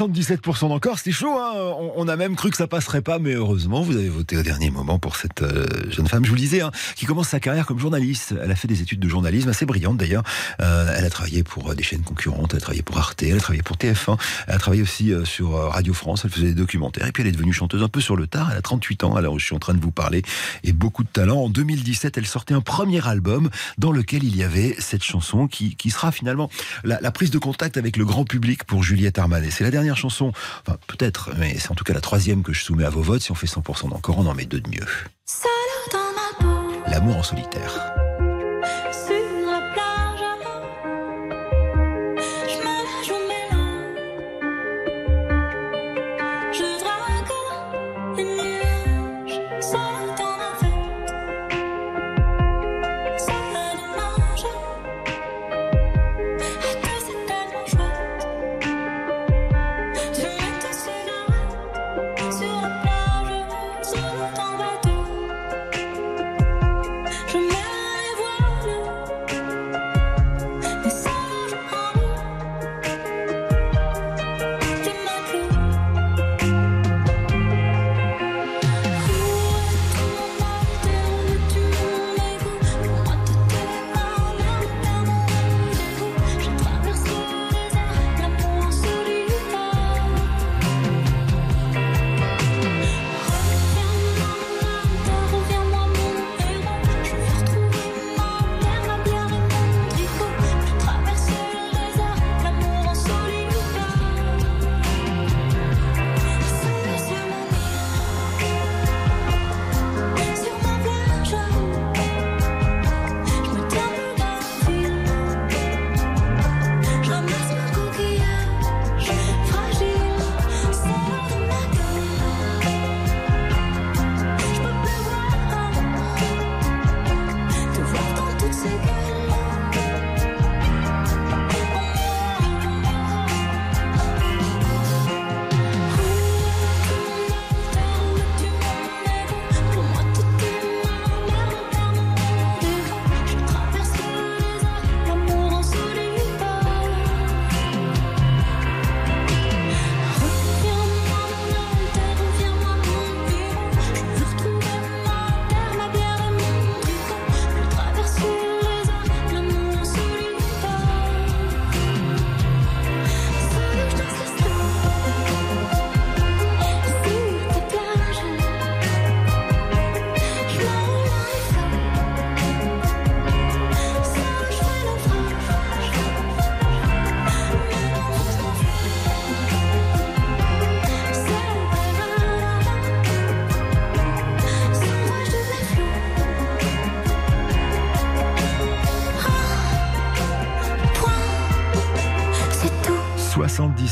77% 0.00 0.70
d'encore, 0.70 0.98
c'était 0.98 1.12
chaud. 1.12 1.38
hein. 1.38 1.52
on, 1.94 2.08
a 2.08 2.16
même 2.16 2.34
cru 2.34 2.50
que 2.50 2.56
ça 2.56 2.66
passerait 2.66 3.02
pas, 3.02 3.18
mais 3.18 3.34
heureusement, 3.34 3.82
vous 3.82 3.96
avez 3.96 4.08
voté 4.08 4.38
au 4.38 4.42
dernier 4.42 4.70
moment 4.70 4.98
pour 4.98 5.14
cette 5.14 5.42
euh, 5.42 5.66
jeune 5.90 6.08
femme. 6.08 6.24
Je 6.24 6.30
vous 6.30 6.36
le 6.36 6.40
disais, 6.40 6.62
hein, 6.62 6.70
qui 6.96 7.04
commence 7.04 7.28
sa 7.28 7.38
carrière 7.38 7.66
comme 7.66 7.78
journaliste. 7.78 8.34
Elle 8.42 8.50
a 8.50 8.56
fait 8.56 8.66
des 8.66 8.80
études 8.80 9.00
de 9.00 9.08
journalisme 9.08 9.50
assez 9.50 9.66
brillantes 9.66 9.98
d'ailleurs. 9.98 10.22
Euh, 10.62 10.94
elle 10.96 11.04
a 11.04 11.10
travaillé 11.10 11.42
pour 11.42 11.70
euh, 11.70 11.74
des 11.74 11.82
chaînes 11.82 12.00
concurrentes, 12.00 12.52
elle 12.52 12.58
a 12.58 12.60
travaillé 12.62 12.82
pour 12.82 12.96
Arte, 12.96 13.22
elle 13.22 13.36
a 13.36 13.40
travaillé 13.40 13.62
pour 13.62 13.76
TF1, 13.76 14.18
elle 14.46 14.54
a 14.54 14.58
travaillé 14.58 14.82
aussi 14.82 15.12
sur 15.24 15.50
Radio 15.50 15.92
France. 15.92 16.22
Elle 16.24 16.30
faisait 16.30 16.46
des 16.46 16.54
documentaires 16.54 17.06
et 17.06 17.12
puis 17.12 17.22
elle 17.22 17.28
est 17.28 17.32
devenue 17.32 17.52
chanteuse 17.52 17.82
un 17.82 17.88
peu 17.88 18.00
sur 18.00 18.16
le 18.16 18.26
tard. 18.26 18.48
Elle 18.52 18.58
a 18.58 18.62
38 18.62 19.04
ans, 19.04 19.16
alors 19.16 19.38
je 19.38 19.44
suis 19.44 19.54
en 19.54 19.58
train 19.58 19.74
de 19.74 19.80
vous 19.80 19.90
parler 19.90 20.22
et 20.64 20.72
beaucoup 20.72 21.04
de 21.04 21.10
talent. 21.10 21.36
En 21.36 21.50
2017, 21.50 22.16
elle 22.16 22.26
sortait 22.26 22.54
un 22.54 22.62
premier 22.62 23.06
album 23.06 23.50
dans 23.76 23.92
lequel 23.92 24.24
il 24.24 24.34
y 24.34 24.44
avait 24.44 24.76
cette 24.78 25.04
chanson 25.04 25.46
qui, 25.46 25.76
qui 25.76 25.90
sera 25.90 26.10
finalement 26.10 26.48
la, 26.84 26.98
la 27.02 27.10
prise 27.10 27.30
de 27.30 27.38
contact 27.38 27.76
avec 27.76 27.98
le 27.98 28.06
grand 28.06 28.24
public 28.24 28.64
pour 28.64 28.82
Juliette 28.82 29.18
Armanet. 29.18 29.50
C'est 29.50 29.64
la 29.64 29.70
dernière 29.70 29.89
chanson, 29.94 30.32
enfin 30.66 30.78
peut-être, 30.86 31.30
mais 31.36 31.58
c'est 31.58 31.70
en 31.70 31.74
tout 31.74 31.84
cas 31.84 31.94
la 31.94 32.00
troisième 32.00 32.42
que 32.42 32.52
je 32.52 32.62
soumets 32.62 32.84
à 32.84 32.90
vos 32.90 33.02
votes. 33.02 33.22
Si 33.22 33.30
on 33.30 33.34
fait 33.34 33.46
100% 33.46 33.90
d'encore, 33.90 34.18
on 34.18 34.26
en 34.26 34.34
met 34.34 34.46
deux 34.46 34.60
de 34.60 34.68
mieux. 34.68 34.86
L'amour 36.86 37.16
en 37.16 37.22
solitaire. 37.22 38.09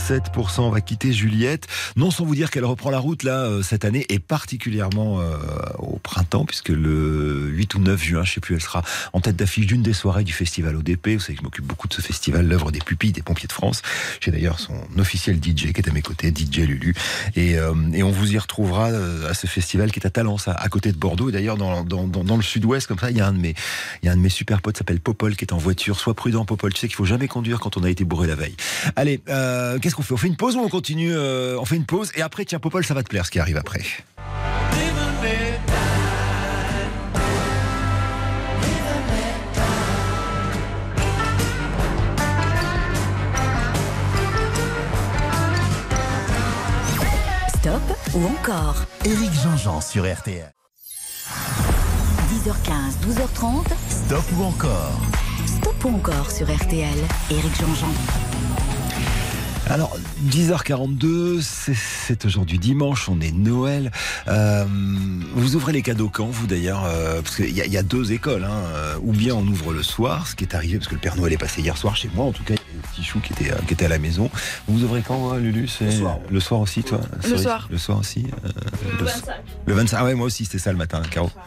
77%. 0.09 0.61
On 0.61 0.71
va 0.71 0.81
quitter 0.81 1.13
Juliette. 1.13 1.67
Non 1.97 2.11
sans 2.11 2.25
vous 2.25 2.35
dire 2.35 2.51
qu'elle 2.51 2.65
reprend 2.65 2.91
la 2.91 2.99
route 2.99 3.23
là 3.23 3.45
euh, 3.45 3.63
cette 3.63 3.85
année 3.85 4.07
et 4.09 4.19
particulièrement 4.19 5.21
euh, 5.21 5.37
au 5.79 5.98
printemps 6.09 6.47
puisque 6.47 6.71
le 6.71 7.49
8 7.49 7.75
ou 7.75 7.81
9 7.81 8.03
juin, 8.03 8.25
je 8.25 8.33
sais 8.33 8.41
plus, 8.41 8.55
elle 8.55 8.63
sera 8.63 8.83
en 9.13 9.21
tête 9.21 9.37
d'affiche 9.37 9.67
d'une 9.67 9.83
des 9.83 9.93
soirées 9.93 10.25
du 10.25 10.33
festival 10.33 10.75
ODP. 10.75 11.09
Vous 11.09 11.21
savez 11.21 11.35
que 11.35 11.41
je 11.41 11.45
m'occupe 11.45 11.67
beaucoup 11.67 11.87
de 11.87 11.93
ce 11.93 12.01
festival, 12.01 12.49
l'œuvre 12.49 12.73
des 12.73 12.79
pupilles 12.79 13.13
des 13.13 13.21
pompiers 13.21 13.47
de 13.47 13.53
France. 13.53 13.83
J'ai 14.21 14.31
d'ailleurs 14.31 14.59
son 14.59 14.75
officiel 14.97 15.37
DJ 15.37 15.73
qui 15.73 15.81
est 15.83 15.89
à 15.89 15.93
mes 15.93 16.01
côtés, 16.01 16.33
DJ 16.35 16.61
Lulu. 16.61 16.95
Et, 17.37 17.59
euh, 17.59 17.75
et 17.93 18.03
on 18.03 18.11
vous 18.11 18.33
y 18.33 18.39
retrouvera 18.39 18.89
euh, 18.89 19.31
à 19.31 19.35
ce 19.35 19.47
festival 19.47 19.93
qui 19.93 20.01
est 20.01 20.07
à 20.07 20.11
Talence, 20.11 20.49
à, 20.49 20.69
côté 20.71 20.93
de 20.93 20.97
Bordeaux. 20.97 21.29
Et 21.29 21.33
d'ailleurs, 21.33 21.59
dans, 21.59 22.37
le 22.37 22.43
sud-ouest, 22.43 22.87
comme 22.87 22.99
ça, 22.99 23.11
il 23.11 23.19
y 23.19 23.21
a 23.21 23.27
un 23.27 23.33
de 23.33 23.39
mes, 23.39 23.55
y 24.03 24.09
a 24.09 24.13
un 24.13 24.17
de 24.17 24.23
mes 24.23 24.31
super 24.31 24.63
potes 24.63 24.79
s'appelle 24.79 25.01
Popol 25.01 25.37
qui 25.37 25.45
est 25.45 25.53
en 25.53 25.59
voiture. 25.59 26.01
Sois 26.01 26.15
prudent, 26.15 26.47
Popol. 26.47 26.73
Tu 26.73 26.81
sais 26.81 26.89
qu'il 26.89 26.97
faut 26.97 27.05
jamais 27.05 27.29
conduire 27.29 27.61
quand 27.61 27.77
on 27.77 27.85
a 27.85 27.91
été 27.91 28.05
bourré 28.05 28.29
la 28.29 28.35
veille. 28.35 28.57
Allez, 28.97 29.21
euh, 29.29 29.79
qu'est-ce 29.79 29.95
qu'on 29.95 30.03
fait? 30.03 30.15
On 30.15 30.17
fait 30.17 30.29
une 30.29 30.37
pause 30.37 30.57
ou 30.57 30.61
on 30.61 30.69
continue 30.69 31.15
On 31.15 31.65
fait 31.67 31.77
une 31.77 31.87
pause? 31.87 32.13
Et 32.15 32.23
après, 32.23 32.47
tiens, 32.47 32.59
Popol, 32.59 32.85
ça 32.85 32.95
va 32.95 33.03
te 33.03 33.09
plaire 33.09 33.27
ce 33.27 33.31
qui 33.31 33.39
arrive 33.39 33.59
après. 33.59 33.83
Ou 48.19 48.27
encore 48.27 48.77
Éric 49.05 49.33
Jean-Jean 49.33 49.81
sur 49.81 50.03
RTL. 50.13 50.53
10h15, 52.31 52.99
12h30. 53.07 53.67
Stop 53.89 54.25
ou 54.37 54.45
encore 54.45 55.01
Stop 55.47 55.85
ou 55.85 55.89
encore 55.95 56.31
sur 56.31 56.47
RTL. 56.53 56.99
Éric 57.31 57.61
Jean-Jean. 57.61 57.93
Alors, 59.71 59.97
10h42, 60.25 61.41
c'est- 61.41 61.75
c'est 61.75 62.25
aujourd'hui 62.25 62.59
dimanche, 62.59 63.09
on 63.09 63.21
est 63.21 63.33
Noël. 63.33 63.91
Euh, 64.29 64.65
vous 65.35 65.57
ouvrez 65.57 65.73
les 65.73 65.83
cadeaux 65.83 66.09
quand, 66.09 66.27
vous 66.27 66.47
d'ailleurs 66.47 66.85
euh, 66.87 67.23
Parce 67.23 67.37
qu'il 67.37 67.51
y, 67.55 67.61
a- 67.61 67.67
il 67.67 67.73
y 67.73 67.77
a 67.79 67.83
deux 67.83 68.13
écoles. 68.13 68.45
Hein, 68.45 68.61
euh, 68.75 68.97
ou 69.03 69.13
bien 69.13 69.35
on 69.35 69.47
ouvre 69.47 69.73
le 69.73 69.83
soir, 69.83 70.27
ce 70.27 70.35
qui 70.35 70.45
est 70.45 70.55
arrivé, 70.55 70.79
parce 70.79 70.89
que 70.89 70.95
le 70.95 71.01
Père 71.01 71.17
Noël 71.17 71.33
est 71.33 71.39
passé 71.39 71.61
hier 71.61 71.77
soir 71.77 71.97
chez 71.97 72.11
moi, 72.15 72.25
en 72.27 72.33
tout 72.33 72.43
cas, 72.45 72.55
il 72.55 72.57
y 72.57 72.79
a 72.79 72.83
le 72.83 72.89
petit 72.93 73.05
chou 73.05 73.21
qui 73.21 73.33
était, 73.33 73.53
qui 73.67 73.75
était 73.75 73.85
à 73.85 73.89
la 73.89 73.99
maison. 73.99 74.31
Vous 74.67 74.83
ouvrez 74.85 75.03
quand, 75.07 75.33
hein, 75.33 75.39
Lulu? 75.39 75.69
Le 75.81 75.91
soir. 75.91 76.19
Le 76.31 76.41
soir 76.41 76.61
aussi, 76.61 76.83
toi? 76.83 77.01
Cerise 77.23 77.43
soir. 77.43 77.69
Le 77.71 77.79
soir 77.79 77.99
aussi 77.99 78.27
euh, 78.45 78.49
Le 78.99 79.05
25. 79.05 79.35
Le 79.67 79.75
25, 79.75 79.97
ah 80.01 80.05
ouais, 80.05 80.15
moi 80.15 80.27
aussi, 80.27 80.45
c'était 80.45 80.59
ça 80.59 80.73
le 80.73 80.79
matin, 80.79 81.03
Caro. 81.11 81.27
Le 81.27 81.33
soir 81.33 81.45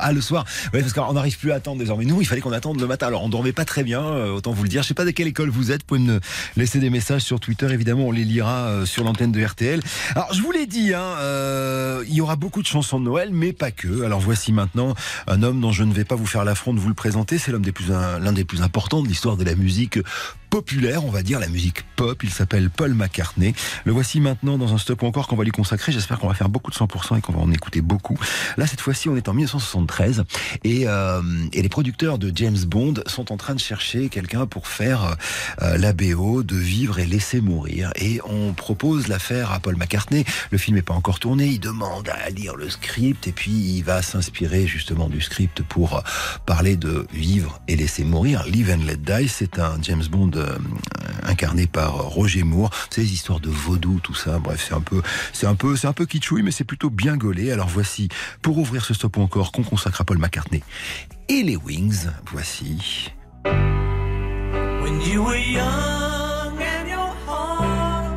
Ah, 0.00 0.12
le 0.12 0.20
soir 0.20 0.44
Oui, 0.74 0.80
parce 0.80 0.92
qu'on 0.92 1.12
n'arrive 1.12 1.38
plus 1.38 1.52
à 1.52 1.56
attendre 1.56 1.78
désormais. 1.78 2.04
Nous, 2.04 2.20
il 2.20 2.26
fallait 2.26 2.40
qu'on 2.40 2.52
attende 2.52 2.80
le 2.80 2.86
matin. 2.86 3.06
Alors, 3.06 3.22
on 3.22 3.28
dormait 3.28 3.52
pas 3.52 3.64
très 3.64 3.84
bien, 3.84 4.02
euh, 4.02 4.32
autant 4.32 4.52
vous 4.52 4.62
le 4.62 4.68
dire. 4.68 4.82
Je 4.82 4.88
sais 4.88 4.94
pas 4.94 5.04
de 5.04 5.10
quelle 5.10 5.28
école 5.28 5.50
vous 5.50 5.70
êtes. 5.70 5.82
Vous 5.82 5.86
pouvez 5.86 6.00
me 6.00 6.20
laisser 6.56 6.78
des 6.78 6.90
messages 6.90 7.22
sur 7.22 7.40
Twitter. 7.40 7.70
Évidemment, 7.70 8.06
on 8.06 8.12
les 8.12 8.24
lira 8.24 8.68
euh, 8.68 8.86
sur 8.86 9.04
l'antenne 9.04 9.32
de 9.32 9.44
RTL. 9.44 9.80
Alors, 10.14 10.32
je 10.32 10.42
vous 10.42 10.52
l'ai 10.52 10.66
dit, 10.66 10.94
hein, 10.94 11.16
euh, 11.20 12.04
il 12.08 12.14
y 12.14 12.20
aura 12.20 12.36
beaucoup 12.36 12.62
de 12.62 12.66
chansons 12.66 13.00
de 13.00 13.04
Noël, 13.04 13.30
mais 13.32 13.52
pas 13.52 13.70
que. 13.70 14.02
Alors, 14.02 14.20
voici 14.20 14.52
maintenant 14.52 14.94
un 15.26 15.42
homme 15.42 15.60
dont 15.60 15.72
je 15.72 15.84
ne 15.84 15.92
vais 15.92 16.04
pas 16.04 16.16
vous 16.16 16.26
faire 16.26 16.44
l'affront 16.44 16.74
de 16.74 16.80
vous 16.80 16.88
le 16.88 16.94
présenter. 16.94 17.38
C'est 17.38 17.52
l'homme 17.52 17.62
des 17.62 17.72
plus, 17.72 17.88
l'un 17.88 18.32
des 18.32 18.44
plus 18.44 18.62
importants 18.62 19.02
de 19.02 19.08
l'histoire 19.08 19.36
de 19.36 19.44
la 19.44 19.54
musique 19.54 19.98
populaire, 20.52 21.02
on 21.06 21.10
va 21.10 21.22
dire, 21.22 21.40
la 21.40 21.48
musique 21.48 21.82
pop. 21.96 22.22
Il 22.22 22.28
s'appelle 22.28 22.68
Paul 22.68 22.92
McCartney. 22.92 23.54
Le 23.86 23.92
voici 23.92 24.20
maintenant 24.20 24.58
dans 24.58 24.74
un 24.74 24.76
stop 24.76 25.02
encore 25.02 25.26
qu'on 25.26 25.34
va 25.34 25.44
lui 25.44 25.50
consacrer. 25.50 25.92
J'espère 25.92 26.18
qu'on 26.18 26.28
va 26.28 26.34
faire 26.34 26.50
beaucoup 26.50 26.70
de 26.70 26.76
100% 26.76 27.16
et 27.16 27.20
qu'on 27.22 27.32
va 27.32 27.40
en 27.40 27.50
écouter 27.50 27.80
beaucoup. 27.80 28.18
Là, 28.58 28.66
cette 28.66 28.82
fois-ci, 28.82 29.08
on 29.08 29.16
est 29.16 29.30
en 29.30 29.32
1973 29.32 30.24
et, 30.62 30.82
euh, 30.86 31.22
et 31.54 31.62
les 31.62 31.70
producteurs 31.70 32.18
de 32.18 32.30
James 32.34 32.58
Bond 32.66 32.94
sont 33.06 33.32
en 33.32 33.38
train 33.38 33.54
de 33.54 33.60
chercher 33.60 34.10
quelqu'un 34.10 34.44
pour 34.44 34.68
faire 34.68 35.16
euh, 35.62 35.78
la 35.78 35.94
BO 35.94 36.42
de 36.42 36.56
Vivre 36.56 36.98
et 36.98 37.06
laisser 37.06 37.40
mourir. 37.40 37.90
Et 37.96 38.20
on 38.26 38.52
propose 38.52 39.08
l'affaire 39.08 39.52
à 39.52 39.58
Paul 39.58 39.76
McCartney. 39.76 40.26
Le 40.50 40.58
film 40.58 40.76
n'est 40.76 40.82
pas 40.82 40.92
encore 40.92 41.18
tourné. 41.18 41.46
Il 41.46 41.60
demande 41.60 42.10
à 42.10 42.28
lire 42.28 42.56
le 42.56 42.68
script 42.68 43.26
et 43.26 43.32
puis 43.32 43.52
il 43.52 43.84
va 43.84 44.02
s'inspirer 44.02 44.66
justement 44.66 45.08
du 45.08 45.22
script 45.22 45.62
pour 45.62 45.96
euh, 45.96 46.00
parler 46.44 46.76
de 46.76 47.06
Vivre 47.14 47.62
et 47.68 47.76
laisser 47.76 48.04
mourir. 48.04 48.44
Live 48.44 48.70
and 48.70 48.84
Let 48.84 48.96
Die, 48.96 49.28
c'est 49.28 49.58
un 49.58 49.78
James 49.80 50.04
Bond 50.10 50.41
euh, 50.42 50.58
incarné 51.22 51.66
par 51.66 51.94
Roger 51.94 52.42
Moore. 52.42 52.70
Des 52.96 53.12
histoires 53.12 53.40
de 53.40 53.50
vaudou, 53.50 54.00
tout 54.02 54.14
ça. 54.14 54.38
Bref, 54.38 54.64
c'est 54.68 54.74
un 54.74 54.80
peu, 54.80 55.02
c'est 55.32 55.46
un 55.46 55.54
peu, 55.54 55.76
c'est 55.76 55.86
un 55.86 55.92
peu 55.92 56.06
mais 56.42 56.50
c'est 56.50 56.64
plutôt 56.64 56.90
bien 56.90 57.16
gaulé. 57.16 57.50
Alors 57.50 57.68
voici, 57.68 58.08
pour 58.42 58.58
ouvrir 58.58 58.84
ce 58.84 58.94
stop 58.94 59.18
encore 59.18 59.52
qu'on 59.52 59.62
consacre 59.62 60.00
à 60.00 60.04
Paul 60.04 60.18
McCartney 60.18 60.62
et 61.28 61.42
les 61.42 61.56
Wings. 61.56 62.06
Voici. 62.30 63.12
When 63.44 65.00
you 65.00 65.24
were 65.24 65.36
young 65.36 66.60
and 66.60 66.88
your 66.88 67.14
heart 67.26 68.16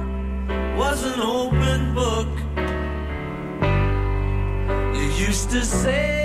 was 0.77 1.03
an 1.03 1.21
open 1.21 1.93
book, 1.93 2.27
you 4.95 5.27
used 5.27 5.49
to 5.51 5.63
say, 5.63 6.24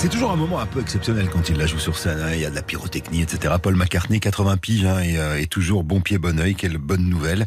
C'est 0.00 0.08
toujours 0.08 0.30
un 0.30 0.36
moment 0.36 0.60
un 0.60 0.66
peu 0.66 0.80
exceptionnel 0.80 1.28
quand 1.28 1.48
il 1.48 1.56
la 1.56 1.66
joue 1.66 1.80
sur 1.80 1.98
scène. 1.98 2.20
hein. 2.20 2.30
Il 2.32 2.38
y 2.38 2.44
a 2.44 2.50
de 2.50 2.54
la 2.54 2.62
pyrotechnie, 2.62 3.22
etc. 3.22 3.54
Paul 3.60 3.74
McCartney, 3.74 4.20
80 4.20 4.56
piges, 4.56 4.84
hein, 4.84 5.00
et, 5.00 5.18
euh, 5.18 5.40
et 5.40 5.46
toujours 5.48 5.82
bon 5.82 6.00
pied, 6.00 6.18
bon 6.18 6.38
oeil. 6.38 6.54
Quelle 6.54 6.78
bonne 6.78 7.04
nouvelle. 7.04 7.46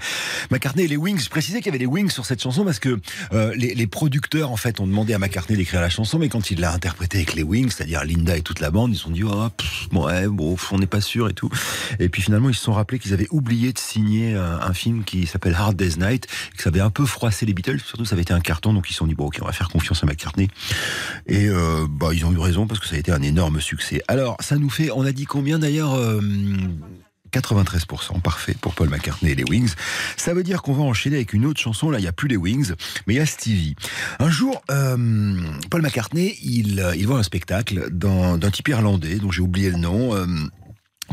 McCartney 0.52 0.84
et 0.84 0.88
les 0.90 0.98
Wings. 0.98 1.24
Je 1.24 1.30
précisais 1.30 1.60
qu'il 1.60 1.68
y 1.68 1.70
avait 1.70 1.78
des 1.80 1.86
Wings 1.86 2.10
sur 2.10 2.26
cette 2.26 2.42
chanson 2.42 2.66
parce 2.66 2.80
que 2.80 3.00
euh, 3.32 3.54
les, 3.56 3.88
producteurs, 3.88 4.52
en 4.52 4.58
fait, 4.58 4.82
ont 4.82 4.86
demandé 4.86 5.14
à 5.14 5.18
McCartney 5.18 5.56
d'écrire 5.56 5.80
la 5.80 5.90
chanson, 5.90 6.20
mais 6.20 6.28
quand 6.28 6.52
il 6.52 6.60
l'a 6.60 6.74
interprétée 6.74 7.20
avec 7.20 7.36
les 7.36 7.44
Wings, 7.44 7.70
c'est-à-dire 7.72 8.04
Linda 8.04 8.36
et 8.36 8.42
toute 8.42 8.60
la 8.60 8.70
bande, 8.70 8.92
ils 8.92 8.98
se 8.98 9.04
sont 9.04 9.12
dit, 9.12 9.24
oh, 9.24 9.48
pff, 9.56 9.88
ouais, 9.94 10.28
bon, 10.28 10.58
on 10.72 10.78
n'est 10.78 10.88
pas 10.88 11.02
sûr 11.02 11.30
et 11.30 11.34
tout. 11.34 11.50
Et 12.00 12.10
puis 12.10 12.22
finalement, 12.22 12.50
ils 12.50 12.56
se 12.56 12.64
sont 12.64 12.74
rappelés 12.74 13.00
qu'ils 13.00 13.14
avaient 13.14 13.30
oublié 13.32 13.72
de 13.72 13.80
signer 13.80 14.36
un, 14.36 14.60
un 14.60 14.74
film 14.74 15.06
qui 15.06 15.26
s'appelle 15.26 15.56
Hard 15.58 15.78
Day's 15.78 15.98
Night, 15.98 16.28
que 16.58 16.64
ça 16.64 16.70
avait 16.70 16.82
un 16.82 16.90
peu 16.90 17.06
froissé 17.06 17.46
les 17.46 17.54
Beatles. 17.54 17.80
Surtout, 17.80 18.04
ça 18.04 18.16
avait 18.16 18.24
été 18.24 18.34
un 18.34 18.42
carton, 18.42 18.74
donc 18.74 18.90
ils 18.90 18.94
se 18.94 18.98
sont 18.98 19.08
dit, 19.08 19.16
bon, 19.16 19.28
ok, 19.28 19.38
on 19.42 19.46
va 19.46 19.54
faire 19.54 19.70
confiance 19.70 20.04
à 20.04 20.06
McCartney. 20.06 20.50
Et 21.28 21.48
euh, 21.48 21.88
bah, 21.90 22.10
ils 22.14 22.26
ont 22.26 22.34
eu 22.34 22.41
raison 22.42 22.68
parce 22.68 22.80
que 22.80 22.88
ça 22.88 22.96
a 22.96 23.00
été 23.00 23.12
un 23.12 23.22
énorme 23.22 23.62
succès. 23.62 24.02
Alors, 24.08 24.38
ça 24.40 24.58
nous 24.58 24.70
fait, 24.70 24.92
on 24.92 25.06
a 25.06 25.12
dit 25.12 25.26
combien 25.26 25.60
d'ailleurs 25.60 25.96
euh, 25.96 26.20
93%, 27.32 28.20
parfait 28.22 28.56
pour 28.60 28.74
Paul 28.74 28.90
McCartney 28.90 29.32
et 29.32 29.36
les 29.36 29.44
Wings. 29.44 29.74
Ça 30.18 30.34
veut 30.34 30.44
dire 30.44 30.62
qu'on 30.62 30.74
va 30.74 30.84
enchaîner 30.84 31.16
avec 31.16 31.34
une 31.34 31.46
autre 31.46 31.60
chanson. 31.60 31.90
Là, 31.90 32.00
il 32.00 32.02
n'y 32.02 32.08
a 32.08 32.12
plus 32.12 32.28
les 32.28 32.36
Wings, 32.38 32.74
mais 33.08 33.14
il 33.14 33.18
y 33.18 33.22
a 33.22 33.26
Stevie. 33.26 33.76
Un 34.20 34.30
jour, 34.30 34.62
euh, 34.70 35.38
Paul 35.70 35.82
McCartney, 35.82 36.38
il, 36.44 36.80
euh, 36.80 36.96
il 36.96 37.08
voit 37.08 37.20
un 37.20 37.24
spectacle 37.24 37.90
d'un 37.92 38.38
type 38.52 38.68
irlandais 38.68 39.16
dont 39.16 39.32
j'ai 39.32 39.42
oublié 39.42 39.70
le 39.70 39.78
nom. 39.78 40.14
euh, 40.16 40.26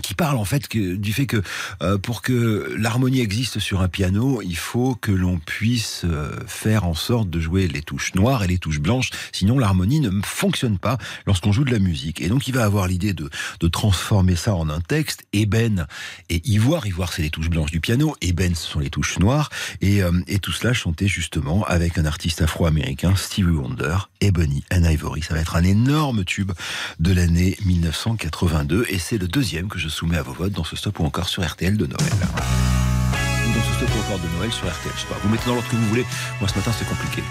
qui 0.01 0.15
parle 0.15 0.37
en 0.37 0.45
fait 0.45 0.69
du 0.71 1.13
fait 1.13 1.27
que 1.27 1.43
euh, 1.83 1.99
pour 1.99 2.23
que 2.23 2.75
l'harmonie 2.79 3.21
existe 3.21 3.59
sur 3.59 3.81
un 3.81 3.89
piano, 3.89 4.43
il 4.43 4.57
faut 4.57 4.95
que 4.95 5.13
l'on 5.13 5.39
puisse 5.39 6.03
euh, 6.05 6.37
faire 6.47 6.85
en 6.85 6.95
sorte 6.95 7.31
de 7.31 7.41
jouer 7.41 7.69
les 7.69 7.83
touches 7.83 8.15
noires 8.15 8.45
et 8.45 8.47
les 8.47 8.59
touches 8.59 8.81
blanches, 8.81 9.11
sinon 9.33 9.59
l'harmonie 9.59 10.01
ne 10.01 10.11
fonctionne 10.25 10.79
pas 10.79 10.99
lorsqu'on 11.27 11.53
joue 11.53 11.65
de 11.65 11.71
la 11.71 11.79
musique. 11.79 12.21
Et 12.21 12.29
donc 12.29 12.49
il 12.49 12.55
va 12.55 12.65
avoir 12.65 12.87
l'idée 12.87 13.13
de, 13.13 13.31
de 13.61 13.69
transformer 13.69 14.37
ça 14.37 14.55
en 14.55 14.69
un 14.69 14.81
texte, 14.81 15.25
ébène 15.33 15.87
et 16.29 16.41
ivoire, 16.49 16.87
ivoire 16.87 17.13
c'est 17.13 17.23
les 17.23 17.31
touches 17.31 17.51
blanches 17.51 17.71
du 17.71 17.81
piano, 17.81 18.15
ébène 18.21 18.55
ce 18.55 18.67
sont 18.67 18.81
les 18.81 18.91
touches 18.91 19.19
noires, 19.19 19.51
et, 19.81 20.03
euh, 20.03 20.13
et 20.27 20.39
tout 20.39 20.53
cela 20.53 20.73
chanté 20.73 21.09
justement 21.09 21.65
avec 21.65 21.99
un 21.99 22.05
artiste 22.05 22.43
afro-américain, 22.43 23.15
Stevie 23.17 23.51
Wonder, 23.51 23.97
Ebony 24.21 24.65
and 24.73 24.85
Ivory. 24.85 25.23
Ça 25.23 25.35
va 25.35 25.41
être 25.41 25.57
un 25.57 25.65
énorme 25.65 26.25
tube 26.25 26.53
de 26.99 27.13
l'année 27.13 27.57
1982, 27.65 28.87
et 28.89 28.99
c'est 28.99 29.19
le 29.19 29.29
deuxième 29.29 29.69
que 29.69 29.79
je 29.79 29.88
soumets 29.89 30.19
à 30.19 30.23
vos 30.23 30.33
votes 30.33 30.53
dans 30.53 30.65
ce 30.65 30.77
stop 30.77 31.01
ou 31.01 31.05
encore 31.05 31.29
sur 31.29 31.45
RTL 31.47 31.77
de 31.77 31.87
Noël. 31.87 32.13
Dans 32.21 33.63
ce 33.63 33.75
stop 33.77 33.89
ou 33.97 34.01
encore 34.01 34.19
de 34.19 34.29
Noël 34.37 34.53
sur 34.53 34.67
RTL. 34.67 34.93
Je 34.95 35.01
sais 35.01 35.07
pas, 35.07 35.17
vous 35.23 35.29
mettez 35.29 35.47
dans 35.47 35.55
l'ordre 35.55 35.69
que 35.69 35.77
vous 35.77 35.89
voulez. 35.89 36.07
Moi 36.41 36.49
ce 36.49 36.57
matin 36.57 36.73
c'est 36.79 36.89
compliqué. 36.89 37.23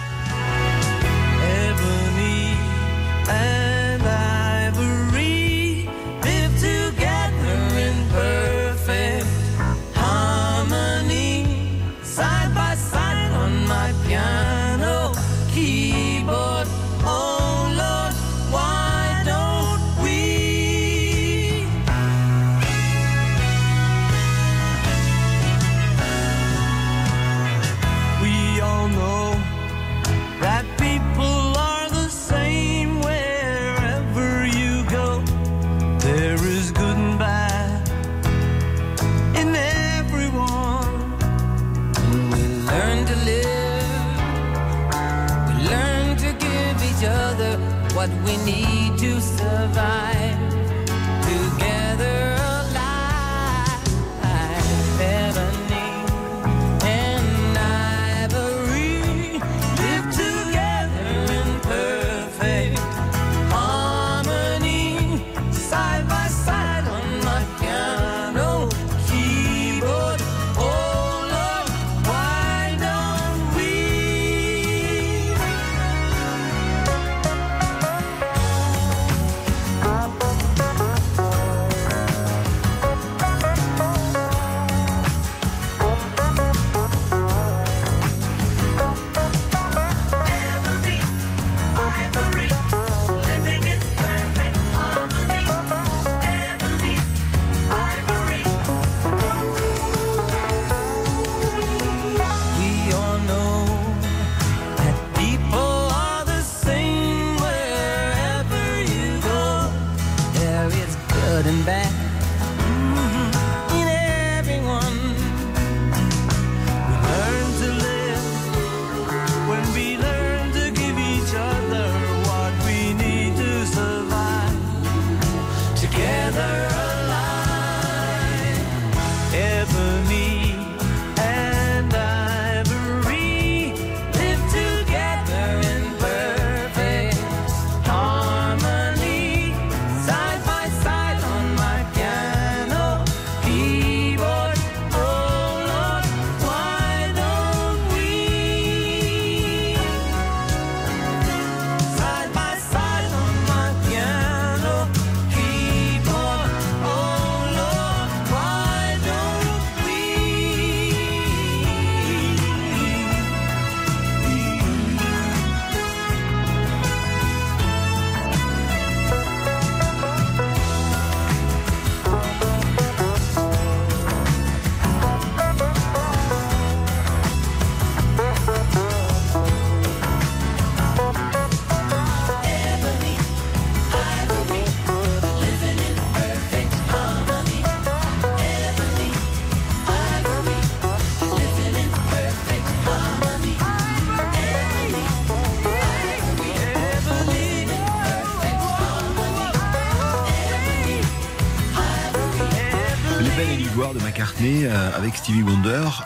Ebony 1.70 2.17
what 47.98 48.12
we 48.26 48.38
need 48.46 48.96
to 49.00 49.20
survive. 49.20 50.17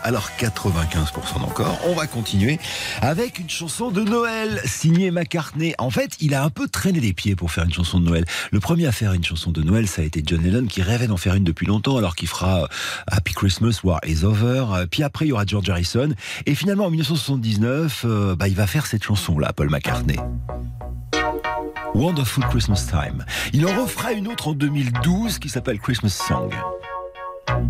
Alors 0.02 0.30
95% 0.36 1.40
d'encore. 1.40 1.78
On 1.86 1.94
va 1.94 2.08
continuer 2.08 2.58
avec 3.00 3.38
une 3.38 3.48
chanson 3.48 3.92
de 3.92 4.02
Noël 4.02 4.60
signée 4.64 5.12
McCartney. 5.12 5.74
En 5.78 5.90
fait, 5.90 6.16
il 6.20 6.34
a 6.34 6.42
un 6.42 6.50
peu 6.50 6.66
traîné 6.66 6.98
les 6.98 7.12
pieds 7.12 7.36
pour 7.36 7.52
faire 7.52 7.62
une 7.64 7.72
chanson 7.72 8.00
de 8.00 8.04
Noël. 8.04 8.24
Le 8.50 8.58
premier 8.58 8.86
à 8.86 8.92
faire 8.92 9.12
une 9.12 9.24
chanson 9.24 9.52
de 9.52 9.62
Noël, 9.62 9.86
ça 9.86 10.02
a 10.02 10.04
été 10.04 10.24
John 10.26 10.42
Lennon 10.42 10.66
qui 10.66 10.82
rêvait 10.82 11.06
d'en 11.06 11.16
faire 11.16 11.34
une 11.34 11.44
depuis 11.44 11.66
longtemps 11.66 11.98
alors 11.98 12.16
qu'il 12.16 12.26
fera 12.26 12.64
euh, 12.64 12.66
Happy 13.06 13.32
Christmas, 13.32 13.80
War 13.84 14.00
is 14.04 14.24
Over. 14.24 14.64
Euh, 14.72 14.86
Puis 14.90 15.04
après, 15.04 15.26
il 15.26 15.28
y 15.28 15.32
aura 15.32 15.46
George 15.46 15.70
Harrison. 15.70 16.14
Et 16.46 16.56
finalement, 16.56 16.86
en 16.86 16.90
1979, 16.90 18.04
euh, 18.04 18.34
bah, 18.34 18.48
il 18.48 18.56
va 18.56 18.66
faire 18.66 18.86
cette 18.86 19.04
chanson-là, 19.04 19.52
Paul 19.52 19.70
McCartney. 19.70 20.18
Wonderful 21.94 22.44
Christmas 22.50 22.88
Time. 22.90 23.24
Il 23.52 23.66
en 23.66 23.82
refera 23.82 24.12
une 24.12 24.26
autre 24.26 24.48
en 24.48 24.52
2012 24.52 25.38
qui 25.38 25.48
s'appelle 25.48 25.78
Christmas 25.78 26.08
Song. 26.26 26.50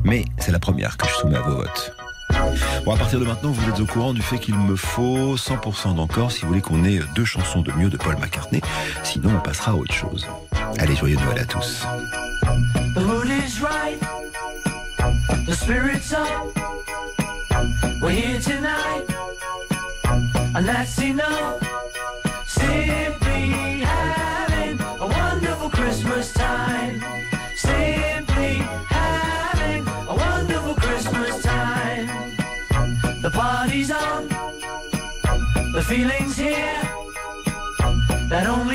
Mais 0.04 0.24
c'est 0.38 0.52
la 0.52 0.58
première 0.58 0.96
que 0.96 1.06
je 1.08 1.14
soumets 1.14 1.36
à 1.36 1.42
vos 1.42 1.56
votes. 1.56 1.94
Bon, 2.84 2.94
à 2.94 2.96
partir 2.96 3.20
de 3.20 3.24
maintenant, 3.24 3.50
vous 3.50 3.68
êtes 3.68 3.80
au 3.80 3.86
courant 3.86 4.12
du 4.12 4.22
fait 4.22 4.38
qu'il 4.38 4.56
me 4.56 4.74
faut 4.74 5.36
100% 5.36 5.94
d'encore 5.94 6.32
si 6.32 6.42
vous 6.42 6.48
voulez 6.48 6.60
qu'on 6.60 6.84
ait 6.84 7.00
deux 7.14 7.24
chansons 7.24 7.60
de 7.60 7.72
mieux 7.72 7.90
de 7.90 7.96
Paul 7.96 8.16
McCartney. 8.16 8.60
Sinon, 9.02 9.30
on 9.36 9.40
passera 9.40 9.72
à 9.72 9.74
autre 9.74 9.94
chose. 9.94 10.26
Allez, 10.78 10.96
joyeux 10.96 11.16
Noël 11.16 11.38
à 11.38 11.44
tous. 11.44 11.86
The 35.82 35.88
feeling's 35.96 36.36
here. 36.36 36.80
That 38.28 38.46
only 38.46 38.71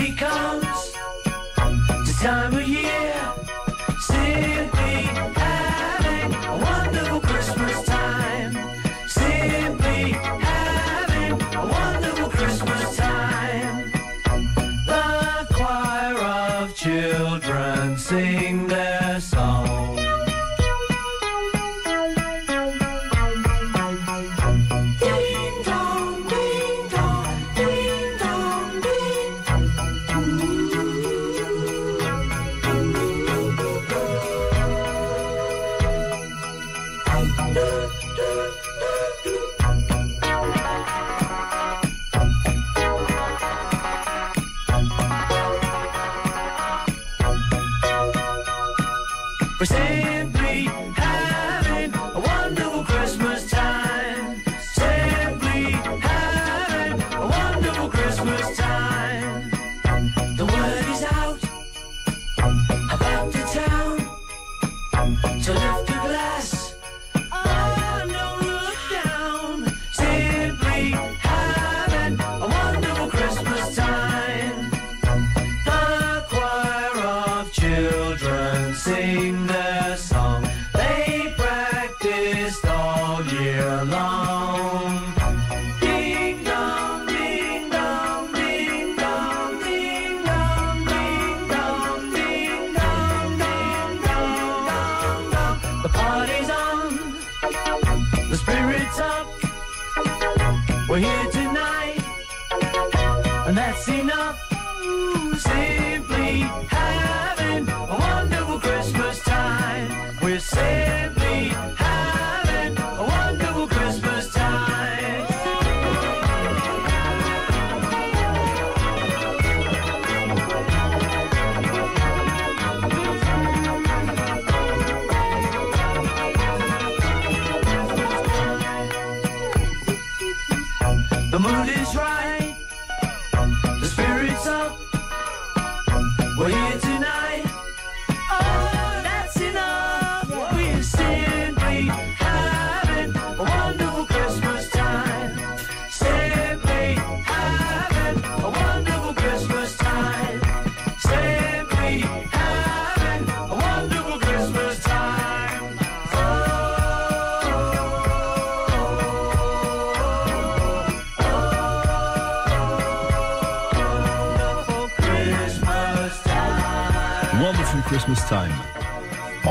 Christmas 167.88 168.20
Time. 168.28 168.77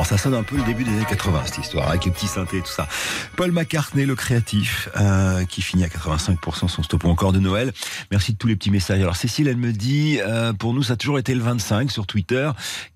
Ça 0.07 0.17
sonne 0.17 0.35
un 0.35 0.45
peu 0.45 0.57
le 0.57 0.63
début 0.63 0.85
des 0.85 0.93
années 0.93 1.05
80, 1.05 1.43
cette 1.47 1.59
histoire, 1.59 1.89
avec 1.89 2.05
les 2.05 2.13
petits 2.13 2.29
synthés 2.29 2.59
et 2.59 2.63
tout 2.63 2.71
ça. 2.71 2.87
Paul 3.35 3.51
McCartney, 3.51 4.07
le 4.07 4.15
créatif, 4.15 4.89
euh, 4.97 5.45
qui 5.47 5.63
finit 5.63 5.83
à 5.83 5.89
85% 5.89 6.69
son 6.69 6.85
stop 6.85 7.07
encore 7.07 7.33
de 7.33 7.41
Noël. 7.41 7.73
Merci 8.13 8.33
de 8.33 8.39
tous 8.39 8.47
les 8.47 8.55
petits 8.55 8.71
messages. 8.71 9.01
Alors, 9.01 9.17
Cécile, 9.17 9.49
elle 9.49 9.57
me 9.57 9.73
dit, 9.73 10.21
euh, 10.21 10.53
pour 10.53 10.75
nous, 10.75 10.85
ça 10.85 10.93
a 10.93 10.97
toujours 10.97 11.19
été 11.19 11.35
le 11.35 11.41
25 11.41 11.91
sur 11.91 12.07
Twitter. 12.07 12.49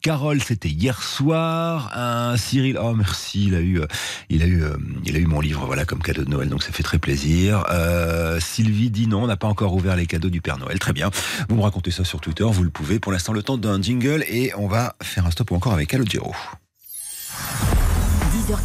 Carole, 0.03 0.41
c'était 0.41 0.69
hier 0.69 1.03
soir. 1.03 1.91
Un 1.97 2.37
Cyril, 2.37 2.79
oh, 2.81 2.95
merci, 2.95 3.47
il 3.47 3.57
a 3.57 3.61
eu, 3.61 3.81
euh, 3.81 3.87
il 4.29 4.45
a 4.45 4.47
eu, 4.47 4.63
euh, 4.63 4.77
il 5.05 5.17
a 5.17 5.19
eu 5.19 5.27
mon 5.27 5.41
livre, 5.41 5.67
voilà, 5.67 5.85
comme 5.85 6.03
cadeau 6.03 6.23
de 6.23 6.31
Noël, 6.31 6.49
donc 6.49 6.63
ça 6.63 6.71
fait 6.71 6.85
très 6.85 7.01
plaisir. 7.01 7.65
Euh, 7.71 8.39
Sylvie 8.39 8.91
dit 8.91 9.09
non, 9.09 9.25
on 9.25 9.27
n'a 9.27 9.37
pas 9.37 9.49
encore 9.49 9.75
ouvert 9.75 9.97
les 9.97 10.07
cadeaux 10.07 10.31
du 10.31 10.41
Père 10.41 10.59
Noël. 10.59 10.79
Très 10.79 10.93
bien. 10.93 11.11
Vous 11.49 11.57
me 11.57 11.63
racontez 11.63 11.91
ça 11.91 12.05
sur 12.05 12.21
Twitter, 12.21 12.45
vous 12.45 12.63
le 12.63 12.71
pouvez. 12.71 13.01
Pour 13.01 13.11
l'instant, 13.11 13.33
le 13.33 13.43
temps 13.43 13.59
d'un 13.59 13.83
jingle 13.83 14.25
et 14.29 14.53
on 14.57 14.69
va 14.69 14.95
faire 15.03 15.27
un 15.27 15.33
stop 15.33 15.51
encore 15.51 15.73
avec 15.73 15.89
Calogero. 15.89 16.33
10h15, 18.51 18.57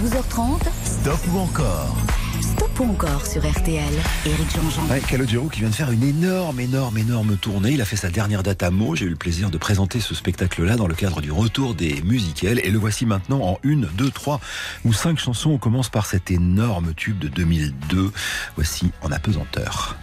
12h30. 0.00 0.60
Stop 0.84 1.18
ou 1.34 1.38
encore 1.38 1.96
Stop 2.40 2.78
ou 2.78 2.84
encore 2.84 3.26
sur 3.26 3.42
RTL. 3.44 3.92
Éric 4.24 4.50
Jean-Jean. 4.54 4.86
Ouais, 4.88 5.00
Calogero 5.00 5.48
qui 5.48 5.60
vient 5.60 5.68
de 5.68 5.74
faire 5.74 5.90
une 5.90 6.04
énorme, 6.04 6.60
énorme, 6.60 6.96
énorme 6.98 7.36
tournée. 7.36 7.72
Il 7.72 7.80
a 7.80 7.84
fait 7.84 7.96
sa 7.96 8.08
dernière 8.08 8.44
date 8.44 8.62
à 8.62 8.70
Meaux. 8.70 8.94
J'ai 8.94 9.06
eu 9.06 9.08
le 9.08 9.16
plaisir 9.16 9.50
de 9.50 9.58
présenter 9.58 9.98
ce 9.98 10.14
spectacle-là 10.14 10.76
dans 10.76 10.86
le 10.86 10.94
cadre 10.94 11.20
du 11.20 11.32
retour 11.32 11.74
des 11.74 12.02
musicales. 12.02 12.60
Et 12.62 12.70
le 12.70 12.78
voici 12.78 13.04
maintenant 13.04 13.40
en 13.42 13.58
une, 13.64 13.88
deux, 13.96 14.10
trois 14.10 14.38
ou 14.84 14.92
cinq 14.92 15.18
chansons. 15.18 15.50
On 15.50 15.58
commence 15.58 15.88
par 15.88 16.06
cet 16.06 16.30
énorme 16.30 16.94
tube 16.94 17.18
de 17.18 17.26
2002. 17.26 18.12
Voici 18.54 18.92
En 19.02 19.10
apesanteur. 19.10 19.96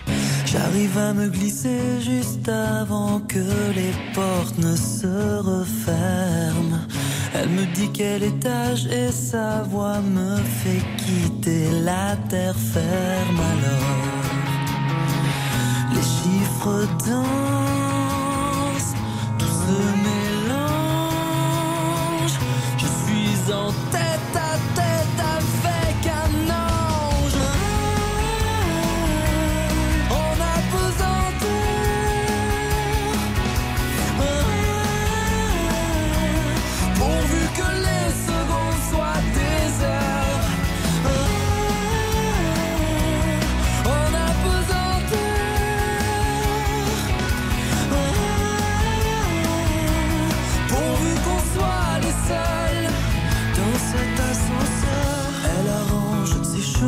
J'arrive 0.47 0.97
à 0.97 1.13
me 1.13 1.29
glisser 1.29 2.01
juste 2.01 2.49
avant 2.49 3.21
que 3.21 3.39
les 3.73 3.93
portes 4.13 4.57
ne 4.57 4.75
se 4.75 5.37
referment. 5.37 6.87
Elle 7.33 7.49
me 7.49 7.65
dit 7.75 7.89
quel 7.93 8.23
étage 8.23 8.87
et 8.87 9.11
sa 9.11 9.61
voix 9.61 9.99
me 9.99 10.37
fait 10.37 10.83
quitter 10.97 11.69
la 11.83 12.15
terre 12.27 12.55
ferme 12.55 13.39
alors. 13.39 14.09
Les 15.93 16.01
chiffres 16.01 16.87
dansent, 17.07 18.95
tout 19.37 19.45
se 19.45 19.79
mélange. 20.07 21.19
Je 22.77 22.85
suis 22.85 23.53
en 23.53 23.71
tête 23.91 24.08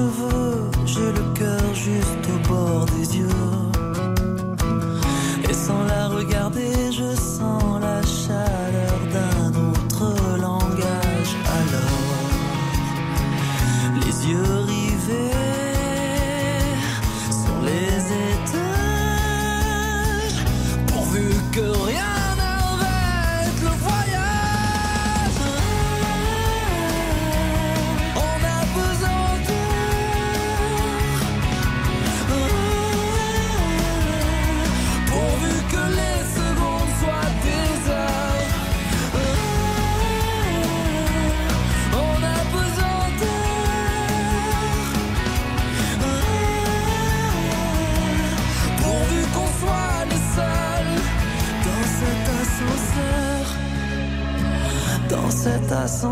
beautiful 0.02 0.41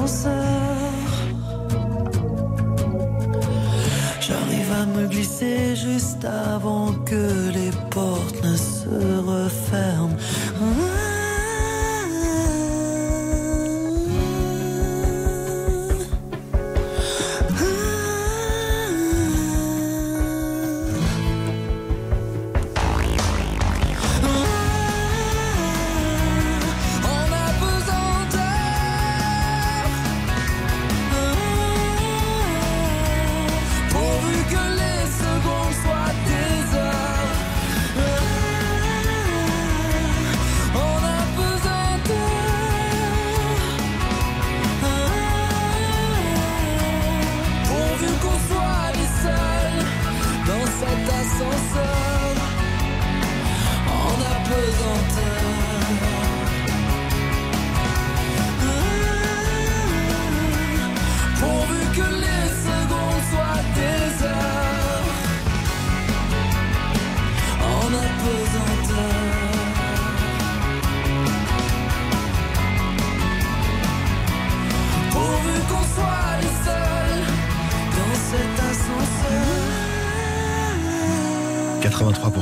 cet 0.09 0.38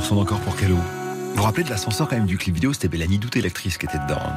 ascenseur. 0.08 0.14
83% 0.14 0.16
d'encore 0.16 0.40
pour 0.40 0.56
Calo. 0.56 0.76
Vous 0.76 1.36
vous 1.36 1.42
rappelez 1.42 1.64
de 1.64 1.70
l'ascenseur 1.70 2.08
quand 2.08 2.16
même 2.16 2.26
du 2.26 2.36
clip 2.36 2.54
vidéo 2.54 2.72
C'était 2.72 2.88
Bellany 2.88 3.18
Douté, 3.18 3.40
l'actrice 3.40 3.78
qui 3.78 3.86
était 3.86 3.98
dedans. 3.98 4.18
hein. 4.20 4.34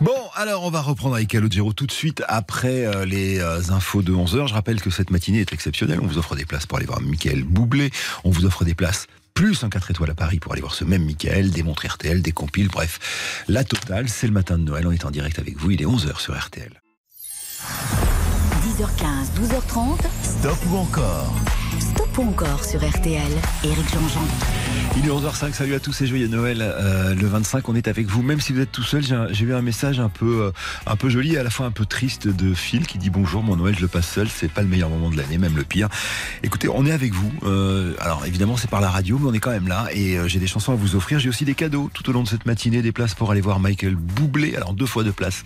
Bon, 0.00 0.14
alors 0.36 0.62
on 0.64 0.70
va 0.70 0.80
reprendre 0.80 1.16
avec 1.16 1.28
Calogero 1.28 1.72
tout 1.72 1.86
de 1.86 1.92
suite 1.92 2.22
après 2.28 2.86
euh, 2.86 3.04
les 3.04 3.40
euh, 3.40 3.60
infos 3.70 4.02
de 4.02 4.12
11h. 4.12 4.46
Je 4.46 4.54
rappelle 4.54 4.80
que 4.80 4.90
cette 4.90 5.10
matinée 5.10 5.40
est 5.40 5.52
exceptionnelle. 5.52 5.98
On 6.00 6.06
vous 6.06 6.18
offre 6.18 6.36
des 6.36 6.44
places 6.44 6.66
pour 6.66 6.78
aller 6.78 6.86
voir 6.86 7.00
Michael 7.00 7.42
Boublé. 7.42 7.90
On 8.24 8.30
vous 8.30 8.44
offre 8.44 8.64
des 8.64 8.74
places 8.74 9.06
plus 9.34 9.64
un 9.64 9.70
4 9.70 9.90
étoiles 9.90 10.10
à 10.10 10.14
Paris 10.14 10.38
pour 10.38 10.52
aller 10.52 10.60
voir 10.60 10.74
ce 10.74 10.84
même 10.84 11.04
Michael, 11.04 11.50
des 11.50 11.62
montres 11.62 11.86
RTL, 11.86 12.20
des 12.22 12.32
compiles, 12.32 12.68
bref, 12.68 13.44
la 13.48 13.64
totale. 13.64 14.08
C'est 14.08 14.26
le 14.28 14.32
matin 14.32 14.56
de 14.58 14.62
Noël. 14.64 14.86
On 14.86 14.92
est 14.92 15.04
en 15.04 15.10
direct 15.10 15.38
avec 15.38 15.56
vous. 15.56 15.70
Il 15.72 15.82
est 15.82 15.86
11h 15.86 16.20
sur 16.20 16.38
RTL. 16.38 16.80
10h15, 18.62 19.40
12h30. 19.40 19.98
Stop 20.22 20.58
ou 20.70 20.76
encore? 20.76 21.34
Stop 21.80 22.18
ou 22.18 22.22
encore 22.28 22.64
sur 22.64 22.80
RTL. 22.88 23.32
Éric 23.64 23.88
Jean-Jean. 23.92 24.26
Il 24.96 25.06
est 25.06 25.08
11h05, 25.08 25.52
salut 25.52 25.74
à 25.74 25.80
tous 25.80 26.00
et 26.02 26.06
joyeux 26.06 26.26
Noël. 26.26 26.58
Euh, 26.60 27.14
le 27.14 27.26
25, 27.26 27.68
on 27.68 27.74
est 27.74 27.88
avec 27.88 28.06
vous, 28.08 28.22
même 28.22 28.40
si 28.40 28.52
vous 28.52 28.60
êtes 28.60 28.72
tout 28.72 28.82
seul. 28.82 29.02
J'ai 29.30 29.44
eu 29.44 29.54
un 29.54 29.62
message 29.62 30.00
un 30.00 30.08
peu, 30.08 30.42
euh, 30.42 30.52
un 30.86 30.96
peu 30.96 31.08
joli 31.08 31.34
et 31.34 31.38
à 31.38 31.42
la 31.42 31.48
fois 31.48 31.66
un 31.66 31.70
peu 31.70 31.86
triste 31.86 32.28
de 32.28 32.52
Phil 32.54 32.86
qui 32.86 32.98
dit 32.98 33.08
bonjour, 33.08 33.42
mon 33.42 33.56
Noël, 33.56 33.74
je 33.76 33.82
le 33.82 33.88
passe 33.88 34.08
seul, 34.08 34.28
c'est 34.28 34.50
pas 34.50 34.62
le 34.62 34.68
meilleur 34.68 34.90
moment 34.90 35.08
de 35.10 35.16
l'année, 35.16 35.38
même 35.38 35.56
le 35.56 35.62
pire. 35.62 35.88
Écoutez, 36.42 36.68
on 36.68 36.84
est 36.86 36.92
avec 36.92 37.14
vous. 37.14 37.32
Euh, 37.44 37.94
alors 38.00 38.26
évidemment, 38.26 38.56
c'est 38.56 38.68
par 38.68 38.80
la 38.80 38.90
radio, 38.90 39.18
mais 39.18 39.28
on 39.28 39.32
est 39.32 39.38
quand 39.38 39.52
même 39.52 39.68
là 39.68 39.86
et 39.94 40.18
j'ai 40.26 40.38
des 40.38 40.48
chansons 40.48 40.72
à 40.72 40.76
vous 40.76 40.96
offrir. 40.96 41.18
J'ai 41.18 41.28
aussi 41.28 41.44
des 41.44 41.54
cadeaux 41.54 41.88
tout 41.94 42.08
au 42.10 42.12
long 42.12 42.24
de 42.24 42.28
cette 42.28 42.44
matinée, 42.44 42.82
des 42.82 42.92
places 42.92 43.14
pour 43.14 43.30
aller 43.30 43.40
voir 43.40 43.60
Michael 43.60 43.94
Boublé. 43.94 44.56
Alors 44.56 44.74
deux 44.74 44.86
fois 44.86 45.04
deux 45.04 45.12
places, 45.12 45.44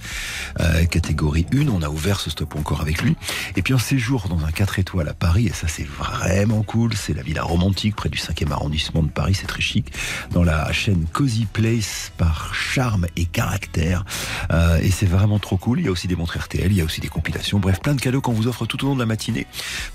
catégorie 0.90 1.46
1. 1.54 1.68
On 1.68 1.82
a 1.82 1.90
ouvert 1.90 2.18
ce 2.18 2.30
stop 2.30 2.56
encore 2.56 2.80
avec 2.80 3.02
lui. 3.02 3.14
Et 3.56 3.62
puis 3.62 3.74
un 3.74 3.78
séjour 3.78 4.26
dans 4.28 4.44
un 4.44 4.50
4 4.50 4.78
étoiles 4.78 5.08
à 5.08 5.14
Paris, 5.14 5.46
et 5.46 5.52
ça 5.52 5.68
c'est 5.68 5.86
vraiment 5.86 6.62
cool. 6.62 6.94
C'est 6.94 7.14
la 7.14 7.22
villa 7.22 7.42
romantique 7.42 7.94
près 7.94 8.08
du 8.08 8.18
5e 8.18 8.50
arrondissement 8.50 9.02
de 9.02 9.10
Paris, 9.10 9.33
c'est 9.34 9.46
très 9.46 9.60
chic. 9.60 9.92
Dans 10.32 10.42
la 10.42 10.72
chaîne 10.72 11.06
Cozy 11.12 11.46
Place 11.46 12.12
par 12.16 12.54
charme 12.54 13.06
et 13.16 13.24
caractère. 13.24 14.04
Euh, 14.50 14.78
et 14.80 14.90
c'est 14.90 15.06
vraiment 15.06 15.38
trop 15.38 15.56
cool. 15.56 15.80
Il 15.80 15.86
y 15.86 15.88
a 15.88 15.90
aussi 15.90 16.08
des 16.08 16.16
montres 16.16 16.38
RTL, 16.38 16.70
il 16.70 16.76
y 16.76 16.80
a 16.80 16.84
aussi 16.84 17.00
des 17.00 17.08
compilations. 17.08 17.58
Bref, 17.58 17.80
plein 17.80 17.94
de 17.94 18.00
cadeaux 18.00 18.20
qu'on 18.20 18.32
vous 18.32 18.46
offre 18.46 18.66
tout 18.66 18.82
au 18.84 18.88
long 18.88 18.94
de 18.94 19.00
la 19.00 19.06
matinée. 19.06 19.46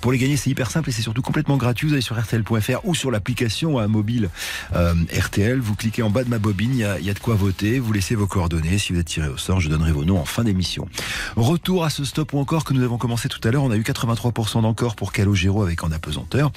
Pour 0.01 0.11
les 0.11 0.17
gagner, 0.17 0.37
c'est 0.37 0.49
hyper 0.49 0.71
simple 0.71 0.89
et 0.89 0.91
c'est 0.91 1.01
surtout 1.01 1.21
complètement 1.21 1.57
gratuit. 1.57 1.87
Vous 1.87 1.93
allez 1.93 2.01
sur 2.01 2.19
RTL.fr 2.19 2.79
ou 2.83 2.95
sur 2.95 3.11
l'application 3.11 3.87
mobile 3.87 4.29
euh, 4.75 4.93
RTL. 5.17 5.59
Vous 5.59 5.75
cliquez 5.75 6.03
en 6.03 6.09
bas 6.09 6.23
de 6.23 6.29
ma 6.29 6.39
bobine, 6.39 6.71
il 6.73 6.79
y, 6.79 6.83
a, 6.83 6.99
il 6.99 7.05
y 7.05 7.09
a 7.09 7.13
de 7.13 7.19
quoi 7.19 7.35
voter. 7.35 7.79
Vous 7.79 7.93
laissez 7.93 8.15
vos 8.15 8.27
coordonnées. 8.27 8.77
Si 8.77 8.93
vous 8.93 8.99
êtes 8.99 9.07
tiré 9.07 9.27
au 9.27 9.37
sort, 9.37 9.59
je 9.59 9.69
donnerai 9.69 9.91
vos 9.91 10.05
noms 10.05 10.19
en 10.19 10.25
fin 10.25 10.43
d'émission. 10.43 10.87
Retour 11.35 11.83
à 11.83 11.89
ce 11.89 12.03
stop 12.03 12.33
ou 12.33 12.39
encore 12.39 12.63
que 12.63 12.73
nous 12.73 12.83
avons 12.83 12.97
commencé 12.97 13.29
tout 13.29 13.45
à 13.47 13.51
l'heure. 13.51 13.63
On 13.63 13.71
a 13.71 13.77
eu 13.77 13.81
83% 13.81 14.61
d'encore 14.61 14.95
pour 14.95 15.11
Calogero 15.11 15.63
avec 15.63 15.83
En 15.83 15.91
apesanteur. 15.91 16.51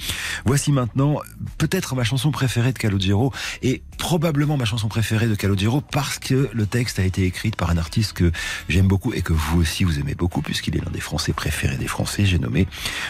Voici 0.45 0.71
maintenant 0.71 1.19
peut-être 1.57 1.95
ma 1.95 2.03
chanson 2.03 2.31
préférée 2.31 2.72
de 2.73 2.77
Calogero 2.77 3.31
et 3.61 3.81
probablement 3.97 4.57
ma 4.57 4.65
chanson 4.65 4.87
préférée 4.87 5.27
de 5.27 5.35
Calogero 5.35 5.81
parce 5.81 6.19
que 6.19 6.49
le 6.51 6.65
texte 6.65 6.99
a 6.99 7.03
été 7.03 7.23
écrit 7.23 7.51
par 7.51 7.69
un 7.69 7.77
artiste 7.77 8.13
que 8.13 8.31
j'aime 8.69 8.87
beaucoup 8.87 9.13
et 9.13 9.21
que 9.21 9.33
vous 9.33 9.61
aussi 9.61 9.83
vous 9.83 9.99
aimez 9.99 10.15
beaucoup 10.15 10.41
puisqu'il 10.41 10.75
est 10.75 10.83
l'un 10.83 10.91
des 10.91 10.99
Français 10.99 11.33
préférés 11.33 11.77
des 11.77 11.87
Français. 11.87 12.25
J'ai 12.25 12.39
nommé 12.39 12.67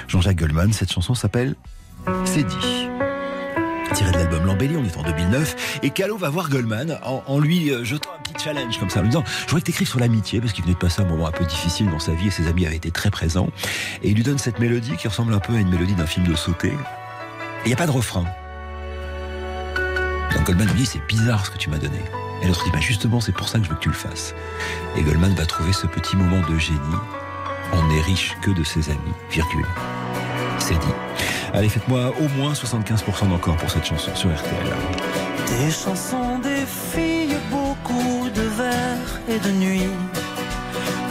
Jean-Jacques 0.08 0.38
Goldman. 0.38 0.74
Cette 0.74 0.92
chanson 0.92 1.16
s'appelle 1.16 1.56
C'est 2.26 2.44
dit. 2.44 2.88
tiré 3.94 4.12
de 4.12 4.18
l'album 4.18 4.46
L'Embellie, 4.46 4.76
on 4.76 4.84
est 4.84 4.98
en 4.98 5.04
2009, 5.04 5.80
et 5.84 5.90
Calo 5.92 6.18
va 6.18 6.30
voir 6.30 6.50
Goldman 6.50 7.00
en, 7.04 7.40
lui 7.40 7.70
euh, 7.70 7.84
jetant 7.84 8.10
un 8.18 8.22
petit 8.22 8.44
challenge 8.44 8.80
comme 8.80 8.90
ça, 8.90 9.00
en 9.00 9.04
lui 9.04 9.10
disant 9.10 9.24
«Je 9.42 9.42
voudrais 9.46 9.62
que 9.62 9.66
t'écrives 9.68 9.88
sur 9.88 10.00
l'amitié, 10.00 10.42
parce 10.42 10.52
qu'il 10.54 10.64
venait 10.64 10.74
de 10.74 10.80
passer 10.80 11.02
un 11.02 11.06
moment 11.06 11.28
un 11.28 11.32
peu 11.32 11.46
difficile 11.46 11.90
dans 11.92 12.00
sa 12.00 12.14
vie, 12.14 12.28
et 12.28 12.32
ses 12.32 12.48
amis 12.48 12.66
avaient 12.66 12.76
été 12.76 12.92
très 12.92 13.12
présents.» 13.12 13.50
Et 14.04 14.10
il 14.10 14.16
lui 14.16 14.24
donne 14.24 14.40
cette 14.40 14.60
mélodie 14.60 14.96
qui 14.98 15.08
ressemble 15.08 15.34
un 15.34 15.40
peu 15.40 15.54
à 15.54 15.60
une 15.60 15.70
mélodie 15.70 15.94
d'un 15.94 16.08
film 16.08 16.26
de 16.28 16.36
sauté. 16.36 16.74
Il 17.66 17.68
n'y 17.68 17.74
a 17.74 17.78
pas 17.78 17.86
de 17.86 17.92
refrain. 17.92 18.26
Goldman 20.44 20.68
lui 20.68 20.76
dit 20.76 20.86
«C'est 20.88 21.06
bizarre 21.08 21.46
ce 21.46 21.52
que 21.52 21.58
tu 21.58 21.70
m'as 21.70 21.78
donné.» 21.78 22.00
Et 22.42 22.48
l'autre 22.48 22.64
dit 22.66 22.72
bah 22.72 22.80
Justement, 22.82 23.22
c'est 23.22 23.32
pour 23.32 23.48
ça 23.48 23.60
que 23.60 23.66
je 23.66 23.70
veux 23.70 23.76
que 23.76 23.82
tu 23.82 23.90
le 23.90 23.96
fasses.» 23.96 24.36
Et 24.98 25.02
Goldman 25.02 25.34
va 25.36 25.46
trouver 25.46 25.74
ce 25.74 25.88
petit 25.88 26.16
moment 26.16 26.42
de 26.50 26.58
génie. 26.58 26.80
On 27.72 27.88
n'est 27.88 28.02
riche 28.02 28.36
que 28.42 28.52
de 28.52 28.64
ses 28.64 28.90
amis, 28.90 29.14
virgule. 29.32 29.66
C'est 30.60 30.78
dit. 30.78 30.94
Allez, 31.54 31.70
faites-moi 31.70 32.14
au 32.20 32.28
moins 32.38 32.54
75% 32.54 33.30
d'encore 33.30 33.58
pour 33.58 33.70
cette 33.70 33.86
chanson 33.86 34.14
sur 34.16 34.30
RTL. 34.34 34.74
Des 35.48 35.72
chansons, 35.72 36.40
des 36.40 36.66
filles, 36.66 37.38
beaucoup 37.50 38.30
de 38.30 38.42
vers 38.42 39.20
et 39.30 39.40
de 39.40 39.52
nuits. 39.52 39.90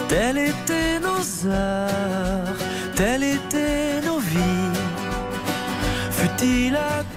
Telles 0.09 0.39
étaient 0.39 1.01
nos 1.01 1.49
heures, 1.51 2.57
telles 2.97 3.24
étaient 3.24 4.01
nos 4.05 4.18
vies. 4.18 4.78
Fut-il 6.11 6.76
adolescent, 6.76 7.12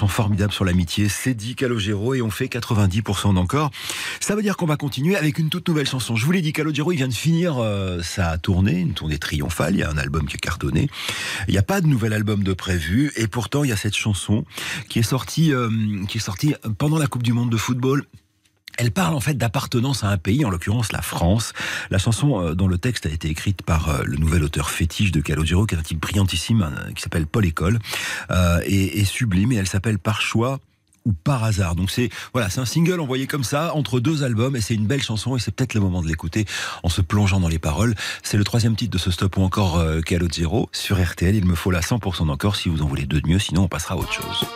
chanson 0.00 0.08
formidable 0.08 0.52
sur 0.52 0.64
l'amitié, 0.64 1.10
c'est 1.10 1.34
dit 1.34 1.54
Calogero 1.54 2.14
et 2.14 2.22
on 2.22 2.30
fait 2.30 2.46
90% 2.46 3.34
d'encore. 3.34 3.70
Ça 4.18 4.34
veut 4.34 4.40
dire 4.40 4.56
qu'on 4.56 4.64
va 4.64 4.78
continuer 4.78 5.14
avec 5.14 5.38
une 5.38 5.50
toute 5.50 5.68
nouvelle 5.68 5.86
chanson. 5.86 6.16
Je 6.16 6.24
vous 6.24 6.32
l'ai 6.32 6.40
dit, 6.40 6.54
Calogero, 6.54 6.90
il 6.92 6.96
vient 6.96 7.08
de 7.08 7.12
finir 7.12 7.58
euh, 7.58 8.00
sa 8.02 8.38
tournée, 8.38 8.78
une 8.78 8.94
tournée 8.94 9.18
triomphale. 9.18 9.74
Il 9.74 9.80
y 9.80 9.82
a 9.82 9.90
un 9.90 9.98
album 9.98 10.26
qui 10.26 10.36
a 10.36 10.38
cartonné. 10.38 10.88
Il 11.48 11.52
n'y 11.52 11.58
a 11.58 11.62
pas 11.62 11.82
de 11.82 11.86
nouvel 11.86 12.14
album 12.14 12.42
de 12.42 12.54
prévu 12.54 13.12
et 13.16 13.26
pourtant 13.26 13.62
il 13.62 13.68
y 13.68 13.72
a 13.72 13.76
cette 13.76 13.94
chanson 13.94 14.46
qui 14.88 15.00
est 15.00 15.02
sortie, 15.02 15.52
euh, 15.52 15.68
qui 16.08 16.16
est 16.16 16.22
sortie 16.22 16.54
pendant 16.78 16.96
la 16.96 17.06
Coupe 17.06 17.22
du 17.22 17.34
Monde 17.34 17.50
de 17.50 17.58
football. 17.58 18.06
Elle 18.80 18.92
parle 18.92 19.12
en 19.12 19.20
fait 19.20 19.34
d'appartenance 19.34 20.04
à 20.04 20.08
un 20.08 20.16
pays, 20.16 20.42
en 20.46 20.48
l'occurrence 20.48 20.90
la 20.90 21.02
France. 21.02 21.52
La 21.90 21.98
chanson 21.98 22.40
euh, 22.40 22.54
dont 22.54 22.66
le 22.66 22.78
texte 22.78 23.04
a 23.04 23.10
été 23.10 23.28
écrite 23.28 23.60
par 23.60 23.90
euh, 23.90 24.02
le 24.06 24.16
nouvel 24.16 24.42
auteur 24.42 24.70
fétiche 24.70 25.12
de 25.12 25.20
Calogero, 25.20 25.66
qui 25.66 25.74
est 25.74 25.78
un 25.78 25.82
type 25.82 26.00
brillantissime, 26.00 26.62
euh, 26.62 26.92
qui 26.92 27.02
s'appelle 27.02 27.26
Paul 27.26 27.44
École, 27.44 27.78
euh, 28.30 28.62
et, 28.64 29.00
et 29.00 29.04
sublime, 29.04 29.52
et 29.52 29.56
elle 29.56 29.66
s'appelle 29.66 29.98
Par 29.98 30.22
choix 30.22 30.60
ou 31.04 31.12
par 31.12 31.44
hasard. 31.44 31.74
Donc 31.74 31.90
c'est 31.90 32.08
voilà, 32.32 32.48
c'est 32.48 32.60
un 32.60 32.64
single 32.64 33.00
envoyé 33.00 33.26
comme 33.26 33.44
ça 33.44 33.74
entre 33.74 34.00
deux 34.00 34.22
albums 34.22 34.56
et 34.56 34.62
c'est 34.62 34.74
une 34.74 34.86
belle 34.86 35.02
chanson 35.02 35.36
et 35.36 35.40
c'est 35.40 35.54
peut-être 35.54 35.74
le 35.74 35.80
moment 35.80 36.02
de 36.02 36.08
l'écouter 36.08 36.46
en 36.82 36.88
se 36.88 37.02
plongeant 37.02 37.40
dans 37.40 37.48
les 37.48 37.58
paroles. 37.58 37.94
C'est 38.22 38.38
le 38.38 38.44
troisième 38.44 38.76
titre 38.76 38.92
de 38.92 38.98
ce 38.98 39.10
stop 39.10 39.36
ou 39.36 39.42
encore 39.42 39.78
euh, 39.78 40.00
Calogero 40.00 40.70
sur 40.72 41.02
RTL. 41.02 41.34
Il 41.34 41.44
me 41.44 41.54
faut 41.54 41.70
là 41.70 41.80
100% 41.80 42.26
d'encore 42.26 42.56
si 42.56 42.70
vous 42.70 42.80
en 42.80 42.86
voulez 42.86 43.04
deux 43.04 43.20
de 43.20 43.28
mieux, 43.28 43.38
sinon 43.38 43.64
on 43.64 43.68
passera 43.68 43.94
à 43.94 43.98
autre 43.98 44.12
chose. 44.12 44.46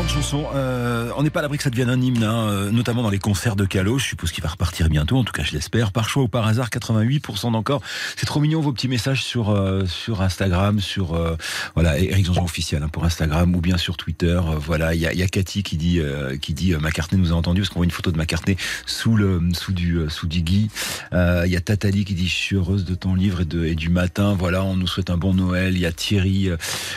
30 0.00 0.08
chansons. 0.08 0.46
Euh, 0.54 1.10
on 1.16 1.22
n'est 1.22 1.28
pas 1.28 1.40
à 1.40 1.42
l'abri 1.42 1.58
que 1.58 1.62
ça 1.62 1.68
devienne 1.68 1.90
un 1.90 2.00
hymne, 2.00 2.24
hein, 2.24 2.48
euh, 2.48 2.70
notamment 2.70 3.02
dans 3.02 3.10
les 3.10 3.18
concerts 3.18 3.54
de 3.54 3.66
Calo. 3.66 3.98
Je 3.98 4.06
suppose 4.06 4.32
qu'il 4.32 4.42
va 4.42 4.48
repartir 4.48 4.88
bientôt, 4.88 5.18
en 5.18 5.24
tout 5.24 5.32
cas 5.32 5.42
je 5.42 5.52
l'espère. 5.52 5.92
Par 5.92 6.08
choix 6.08 6.22
ou 6.22 6.28
par 6.28 6.46
hasard, 6.46 6.70
88% 6.70 7.52
d'encore. 7.52 7.82
C'est 8.16 8.24
trop 8.24 8.40
mignon 8.40 8.62
vos 8.62 8.72
petits 8.72 8.88
messages 8.88 9.22
sur, 9.22 9.50
euh, 9.50 9.84
sur 9.84 10.22
Instagram, 10.22 10.80
sur 10.80 11.12
euh, 11.12 11.36
voilà, 11.74 11.98
Eric 11.98 12.26
Zanzan 12.26 12.44
officiel 12.44 12.82
hein, 12.82 12.88
pour 12.88 13.04
Instagram 13.04 13.54
ou 13.54 13.60
bien 13.60 13.76
sur 13.76 13.98
Twitter. 13.98 14.40
Euh, 14.42 14.56
voilà, 14.58 14.94
il 14.94 15.00
y, 15.00 15.02
y 15.02 15.22
a, 15.22 15.28
Cathy 15.28 15.62
qui 15.62 15.76
dit, 15.76 16.00
qui 16.40 16.54
dit 16.54 16.72
McCartney 16.72 17.20
nous 17.20 17.32
a 17.32 17.36
entendu 17.36 17.60
parce 17.60 17.68
qu'on 17.68 17.80
voit 17.80 17.84
une 17.84 17.90
photo 17.90 18.10
de 18.10 18.16
McCartney 18.16 18.56
sous, 18.86 19.16
le, 19.16 19.42
sous, 19.52 19.72
du, 19.72 20.00
sous 20.08 20.26
du. 20.26 20.40
Il 20.40 20.70
y 21.12 21.56
a 21.56 21.60
Tatali 21.60 22.06
qui 22.06 22.14
dit 22.14 22.26
Je 22.26 22.34
suis 22.34 22.56
heureuse 22.56 22.86
de 22.86 22.94
ton 22.94 23.14
livre 23.14 23.42
et, 23.42 23.44
de, 23.44 23.66
et 23.66 23.74
du 23.74 23.90
matin. 23.90 24.34
Voilà, 24.38 24.64
on 24.64 24.76
nous 24.76 24.86
souhaite 24.86 25.10
un 25.10 25.18
bon 25.18 25.34
Noël. 25.34 25.74
Il 25.74 25.80
y 25.80 25.86
a 25.86 25.92
Thierry. 25.92 26.48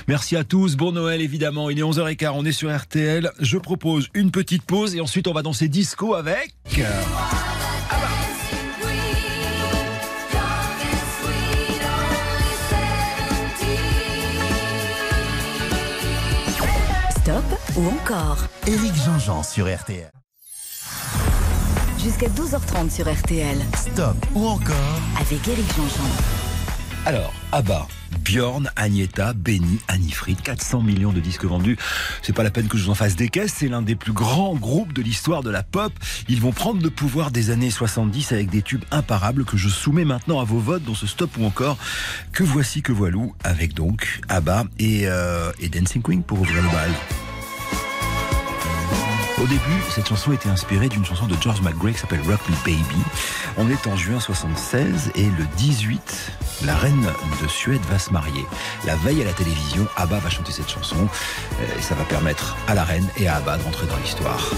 Merci 0.08 0.38
à 0.38 0.45
tous. 0.45 0.78
Bon 0.78 0.93
Noël, 0.93 1.20
évidemment. 1.20 1.70
Il 1.70 1.80
est 1.80 1.84
11h15. 1.84 2.32
On 2.34 2.45
est 2.45 2.54
sur 2.54 2.74
RT. 2.74 2.93
RTL. 2.94 3.32
Je 3.39 3.58
propose 3.58 4.08
une 4.14 4.30
petite 4.30 4.64
pause 4.64 4.96
et 4.96 5.02
ensuite 5.02 5.28
on 5.28 5.34
va 5.34 5.41
danser 5.41 5.68
disco 5.68 6.14
avec. 6.14 6.54
Stop 17.10 17.44
ou 17.78 17.88
encore 17.88 18.38
Éric 18.68 18.94
Jean-Jean 19.04 19.41
sur 19.41 19.76
RTL. 19.76 20.12
Jusqu'à 21.98 22.28
12h30 22.28 22.91
sur 22.91 23.12
RTL 23.12 23.58
Stop 23.76 24.18
ou 24.36 24.46
encore 24.46 25.00
avec 25.20 25.48
Éric 25.48 25.66
Jean-Jean. 25.76 27.08
Alors, 27.08 27.34
Abba, 27.54 27.88
Bjorn, 28.26 28.72
Agneta, 28.76 29.34
Benny, 29.34 29.78
Anifrid, 29.88 30.41
400 30.41 30.82
millions 30.82 31.14
de 31.14 31.20
disques 31.20 31.45
vendus. 31.45 31.78
C'est 32.24 32.34
pas 32.34 32.41
la 32.41 32.49
peine 32.49 32.68
que 32.68 32.80
je 32.80 32.86
vous 32.86 32.89
en 32.89 32.95
fasse 32.95 33.16
des 33.16 33.30
caisses, 33.30 33.54
c'est 33.58 33.68
l'un 33.68 33.84
des 33.84 33.95
plus 33.95 34.12
grands 34.12 34.56
groupes 34.56 34.91
de 34.91 35.04
l'histoire 35.04 35.43
de 35.43 35.51
la 35.51 35.62
pop. 35.62 35.93
Ils 36.28 36.41
vont 36.41 36.51
prendre 36.51 36.82
le 36.82 36.89
pouvoir 36.89 37.30
des 37.30 37.51
années 37.51 37.70
70 37.70 38.32
avec 38.32 38.49
des 38.49 38.64
tubes 38.64 38.84
imparables 38.89 39.45
que 39.45 39.56
je 39.56 39.70
soumets 39.70 40.04
maintenant 40.04 40.39
à 40.39 40.45
vos 40.45 40.58
votes 40.58 40.84
dans 40.84 40.95
ce 40.95 41.06
stop 41.06 41.30
ou 41.38 41.45
encore 41.45 41.78
que 42.32 42.41
voici 42.41 42.82
que 42.82 42.91
voilou 42.91 43.36
avec 43.43 43.76
donc 43.76 44.22
Abba 44.30 44.64
et, 44.80 45.04
euh, 45.06 45.51
et 45.60 45.70
Dancing 45.70 46.01
Queen 46.01 46.24
pour 46.24 46.41
ouvrir 46.41 46.64
le 46.64 46.70
bal. 46.70 46.89
Au 49.42 49.48
début, 49.48 49.82
cette 49.90 50.08
chanson 50.08 50.32
était 50.32 50.50
inspirée 50.50 50.90
d'une 50.90 51.04
chanson 51.04 51.26
de 51.26 51.36
George 51.42 51.62
McGray 51.62 51.94
qui 51.94 52.00
s'appelle 52.00 52.22
Rock 52.22 52.40
Me 52.50 52.56
Baby. 52.64 53.02
On 53.58 53.70
est 53.70 53.88
en 53.88 53.98
juin 53.98 54.20
76 54.20 55.12
et 55.16 55.26
le 55.26 55.46
18, 55.58 56.32
la 56.66 56.76
reine 56.76 57.08
de 57.42 57.48
Suède 57.48 57.82
va 57.90 57.98
se 57.98 58.12
marier. 58.12 58.46
La 58.86 58.96
veille 58.96 59.22
à 59.22 59.26
la 59.26 59.34
télévision, 59.34 59.88
ABBA 59.98 60.20
va 60.20 60.30
chanter 60.30 60.52
cette 60.52 60.70
chanson 60.70 60.98
euh, 61.60 61.78
et 61.78 61.82
ça 61.82 61.96
va 61.96 62.04
permettre 62.04 62.56
à 62.68 62.76
la 62.76 62.84
reine 62.84 63.10
et 63.18 63.28
à 63.28 63.38
ABBA 63.38 63.58
de 63.58 63.64
rentrer 63.64 63.88
dans 63.88 63.98
l'histoire. 63.98 64.52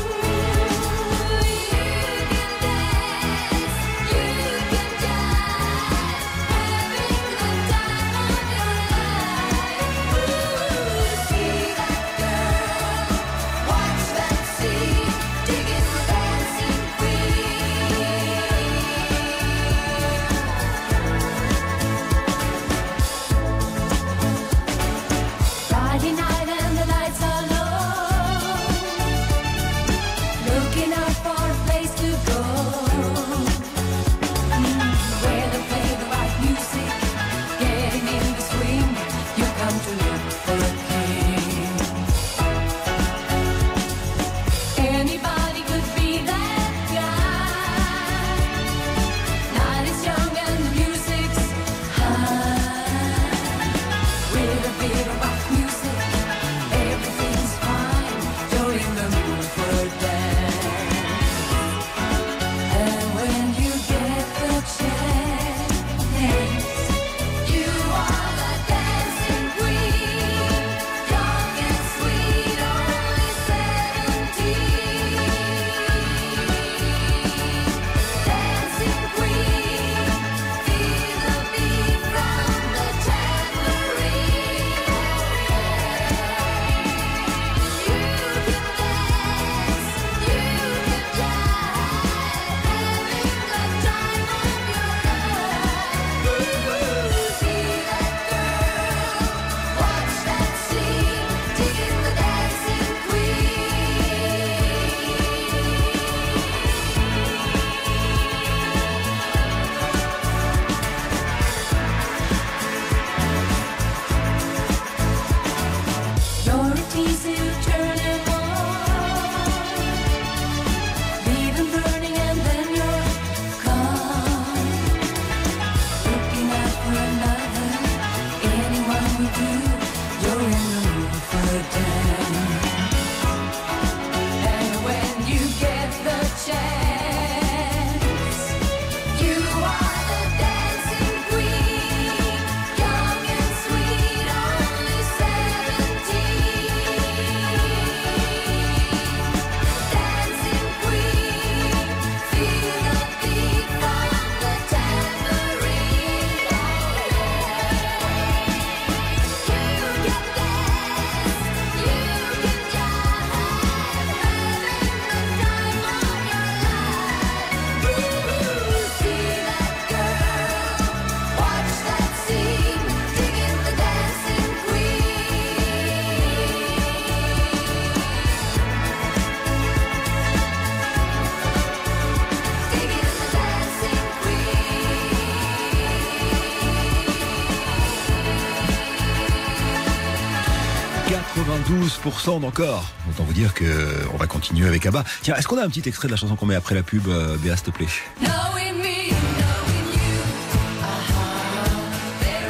92% 192.15 192.41
d'encore. 192.41 192.85
Autant 193.09 193.23
vous 193.23 193.33
dire 193.33 193.53
que 193.53 193.65
on 194.13 194.17
va 194.17 194.27
continuer 194.27 194.67
avec 194.67 194.85
Abba. 194.85 195.03
Tiens, 195.21 195.35
est-ce 195.35 195.47
qu'on 195.47 195.57
a 195.57 195.63
un 195.63 195.69
petit 195.69 195.87
extrait 195.87 196.07
de 196.07 196.13
la 196.13 196.17
chanson 196.17 196.35
qu'on 196.35 196.45
met 196.45 196.55
après 196.55 196.75
la 196.75 196.83
pub, 196.83 197.07
euh, 197.07 197.37
Béa, 197.37 197.55
s'il 197.55 197.65
te 197.65 197.71
plaît? 197.71 197.87
You. 198.21 198.29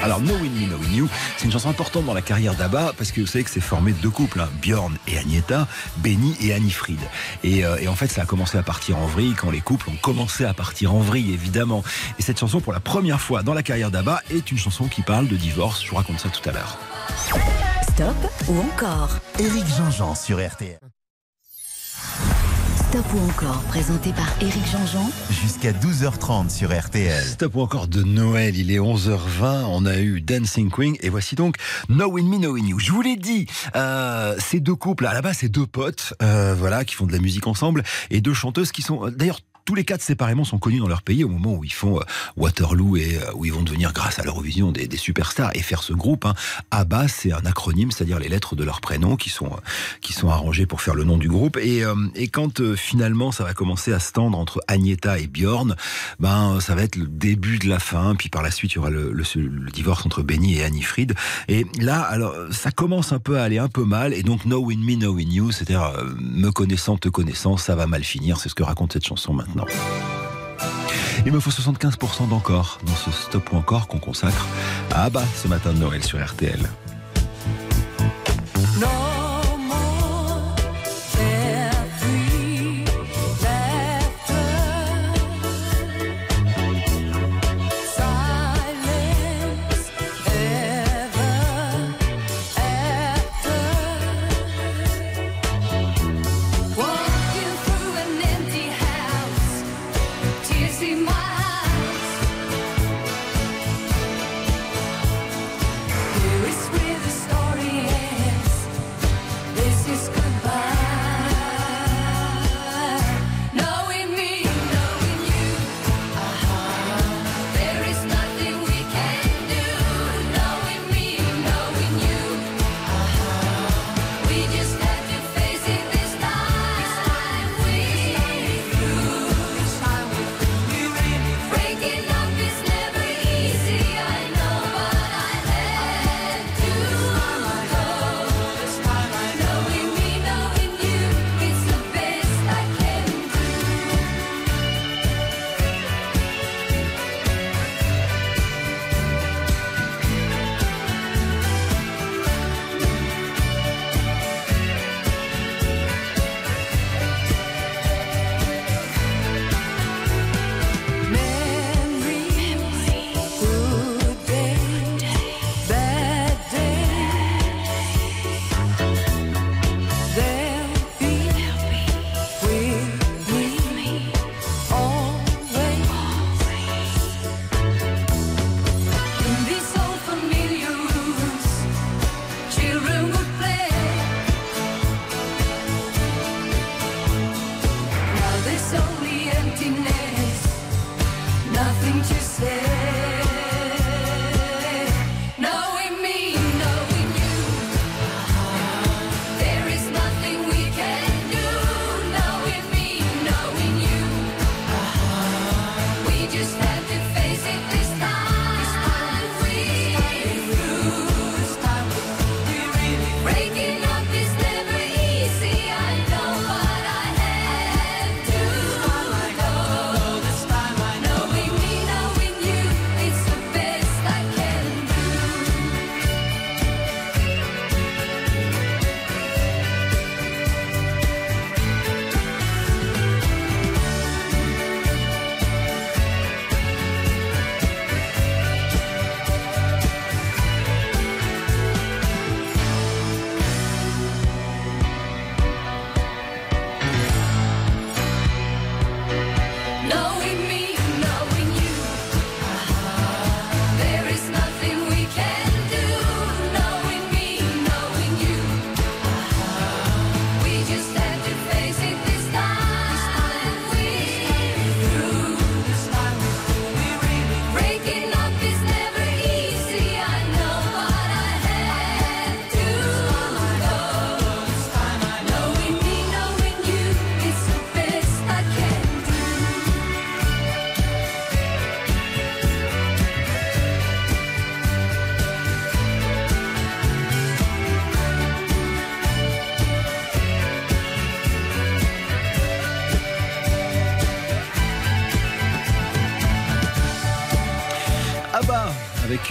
Alors, 0.05 0.19
Knowing 0.19 0.51
Me, 0.51 0.67
Knowing 0.67 0.93
You, 0.93 1.09
c'est 1.35 1.45
une 1.45 1.51
chanson 1.51 1.67
importante 1.67 2.05
dans 2.05 2.13
la 2.13 2.21
carrière 2.21 2.53
d'Abba 2.53 2.93
parce 2.95 3.11
que 3.11 3.21
vous 3.21 3.27
savez 3.27 3.43
que 3.43 3.49
c'est 3.49 3.59
formé 3.59 3.91
de 3.91 3.97
deux 3.97 4.11
couples, 4.11 4.39
hein, 4.39 4.49
Björn 4.61 4.95
et 5.07 5.17
Agneta, 5.17 5.67
Benny 5.97 6.37
et 6.41 6.53
Annie 6.53 6.69
Fried. 6.69 6.99
Et, 7.43 7.65
euh, 7.65 7.77
et 7.81 7.87
en 7.87 7.95
fait, 7.95 8.07
ça 8.07 8.21
a 8.21 8.25
commencé 8.25 8.55
à 8.59 8.61
partir 8.61 8.99
en 8.99 9.07
vrille 9.07 9.33
quand 9.33 9.49
les 9.49 9.61
couples 9.61 9.89
ont 9.89 9.95
commencé 9.95 10.45
à 10.45 10.53
partir 10.53 10.93
en 10.93 10.99
vrille, 10.99 11.33
évidemment. 11.33 11.83
Et 12.19 12.21
cette 12.21 12.39
chanson, 12.39 12.61
pour 12.61 12.71
la 12.71 12.79
première 12.79 13.19
fois 13.19 13.41
dans 13.41 13.55
la 13.55 13.63
carrière 13.63 13.89
d'Abba, 13.89 14.21
est 14.29 14.51
une 14.51 14.59
chanson 14.59 14.87
qui 14.87 15.01
parle 15.01 15.27
de 15.27 15.37
divorce. 15.37 15.83
Je 15.83 15.89
vous 15.89 15.95
raconte 15.95 16.19
ça 16.19 16.29
tout 16.29 16.47
à 16.47 16.51
l'heure. 16.51 16.77
Stop 17.95 18.15
ou 18.49 18.59
encore 18.59 19.09
Éric 19.39 19.63
Jean-Jean 19.67 20.15
sur 20.15 20.45
RTL. 20.45 20.77
Stop 22.89 23.05
ou 23.13 23.19
encore, 23.29 23.61
présenté 23.69 24.11
par 24.11 24.27
Éric 24.41 24.65
Jean-Jean 24.69 25.09
Jusqu'à 25.29 25.71
12h30 25.71 26.49
sur 26.49 26.77
RTL. 26.77 27.23
Stop 27.23 27.55
ou 27.55 27.61
encore 27.61 27.87
de 27.87 28.03
Noël, 28.03 28.57
il 28.57 28.69
est 28.69 28.79
11h20, 28.79 29.67
on 29.69 29.85
a 29.85 29.97
eu 29.99 30.19
Dancing 30.19 30.69
Queen 30.69 30.97
et 30.99 31.07
voici 31.07 31.35
donc 31.35 31.55
Knowing 31.87 32.27
Me, 32.27 32.37
Knowing 32.37 32.67
You. 32.67 32.79
Je 32.79 32.91
vous 32.91 33.01
l'ai 33.01 33.15
dit, 33.15 33.47
euh, 33.77 34.35
ces 34.39 34.59
deux 34.59 34.75
couples, 34.75 35.05
à 35.05 35.13
la 35.13 35.21
base 35.21 35.37
c'est 35.39 35.47
deux 35.47 35.65
potes, 35.65 36.15
euh, 36.21 36.53
voilà, 36.53 36.83
qui 36.83 36.95
font 36.95 37.05
de 37.05 37.13
la 37.13 37.19
musique 37.19 37.47
ensemble 37.47 37.81
et 38.09 38.19
deux 38.19 38.33
chanteuses 38.33 38.73
qui 38.73 38.81
sont 38.81 39.05
euh, 39.05 39.09
d'ailleurs 39.09 39.39
tous 39.65 39.73
les 39.73 39.83
quatre 39.83 40.03
séparément 40.03 40.43
sont 40.43 40.59
connus 40.59 40.79
dans 40.79 40.87
leur 40.87 41.01
pays 41.01 41.23
au 41.23 41.27
moment 41.27 41.55
où 41.55 41.63
ils 41.63 41.73
font 41.73 41.97
euh, 41.99 42.03
Waterloo 42.37 42.97
et 42.97 43.17
euh, 43.17 43.31
où 43.33 43.45
ils 43.45 43.51
vont 43.53 43.63
devenir, 43.63 43.93
grâce 43.93 44.19
à 44.19 44.23
l'Eurovision, 44.23 44.71
des, 44.71 44.87
superstars 44.95 45.49
et 45.55 45.61
faire 45.61 45.81
ce 45.81 45.91
groupe. 45.93 46.25
Hein. 46.25 46.35
ABBA, 46.69 47.07
c'est 47.07 47.31
un 47.31 47.43
acronyme, 47.45 47.91
c'est-à-dire 47.91 48.19
les 48.19 48.29
lettres 48.29 48.55
de 48.55 48.63
leurs 48.63 48.79
prénoms 48.79 49.15
qui 49.15 49.29
sont 49.29 49.47
euh, 49.47 49.57
qui 50.01 50.13
sont 50.13 50.29
arrangées 50.29 50.67
pour 50.67 50.81
faire 50.81 50.93
le 50.93 51.03
nom 51.03 51.17
du 51.17 51.27
groupe. 51.27 51.57
Et, 51.57 51.83
et 52.15 52.27
quand 52.27 52.75
finalement 52.75 53.31
ça 53.31 53.43
va 53.43 53.53
commencer 53.53 53.91
à 53.91 53.99
se 53.99 54.11
tendre 54.11 54.37
entre 54.37 54.61
Agneta 54.67 55.19
et 55.19 55.27
Bjorn, 55.27 55.75
ben 56.19 56.59
ça 56.59 56.75
va 56.75 56.83
être 56.83 56.95
le 56.95 57.07
début 57.07 57.57
de 57.57 57.67
la 57.67 57.79
fin. 57.79 58.15
Puis 58.15 58.29
par 58.29 58.43
la 58.43 58.51
suite, 58.51 58.73
il 58.73 58.75
y 58.75 58.79
aura 58.79 58.89
le, 58.91 59.11
le- 59.11 59.23
le 59.35 59.71
divorce 59.71 60.05
entre 60.05 60.21
Benny 60.21 60.57
et 60.57 60.63
Annie 60.63 60.83
Fried. 60.83 61.13
Et 61.47 61.65
là, 61.79 62.01
alors 62.01 62.35
ça 62.51 62.71
commence 62.71 63.11
un 63.11 63.19
peu 63.19 63.39
à 63.39 63.43
aller 63.43 63.57
un 63.57 63.67
peu 63.67 63.83
mal. 63.83 64.13
Et 64.13 64.21
donc 64.23 64.43
Knowing 64.43 64.79
Me, 64.79 64.95
Knowing 64.95 65.31
You, 65.31 65.51
c'est-à-dire 65.51 65.91
me 66.19 66.51
connaissant, 66.51 66.97
te 66.97 67.09
connaissant, 67.09 67.57
ça 67.57 67.75
va 67.75 67.87
mal 67.87 68.03
finir. 68.03 68.39
C'est 68.39 68.49
ce 68.49 68.55
que 68.55 68.63
raconte 68.63 68.93
cette 68.93 69.05
chanson 69.05 69.33
maintenant. 69.33 69.54
Il 71.25 71.31
me 71.31 71.39
faut 71.39 71.49
75% 71.49 72.29
d'encore 72.29 72.79
dans 72.85 72.95
ce 72.95 73.11
stop 73.11 73.51
ou 73.51 73.57
encore 73.57 73.87
qu'on 73.87 73.99
consacre 73.99 74.47
à 74.91 75.05
Abba 75.05 75.23
ce 75.35 75.47
matin 75.47 75.73
de 75.73 75.79
Noël 75.79 76.03
sur 76.03 76.23
RTL. 76.23 76.59
No 78.79 79.04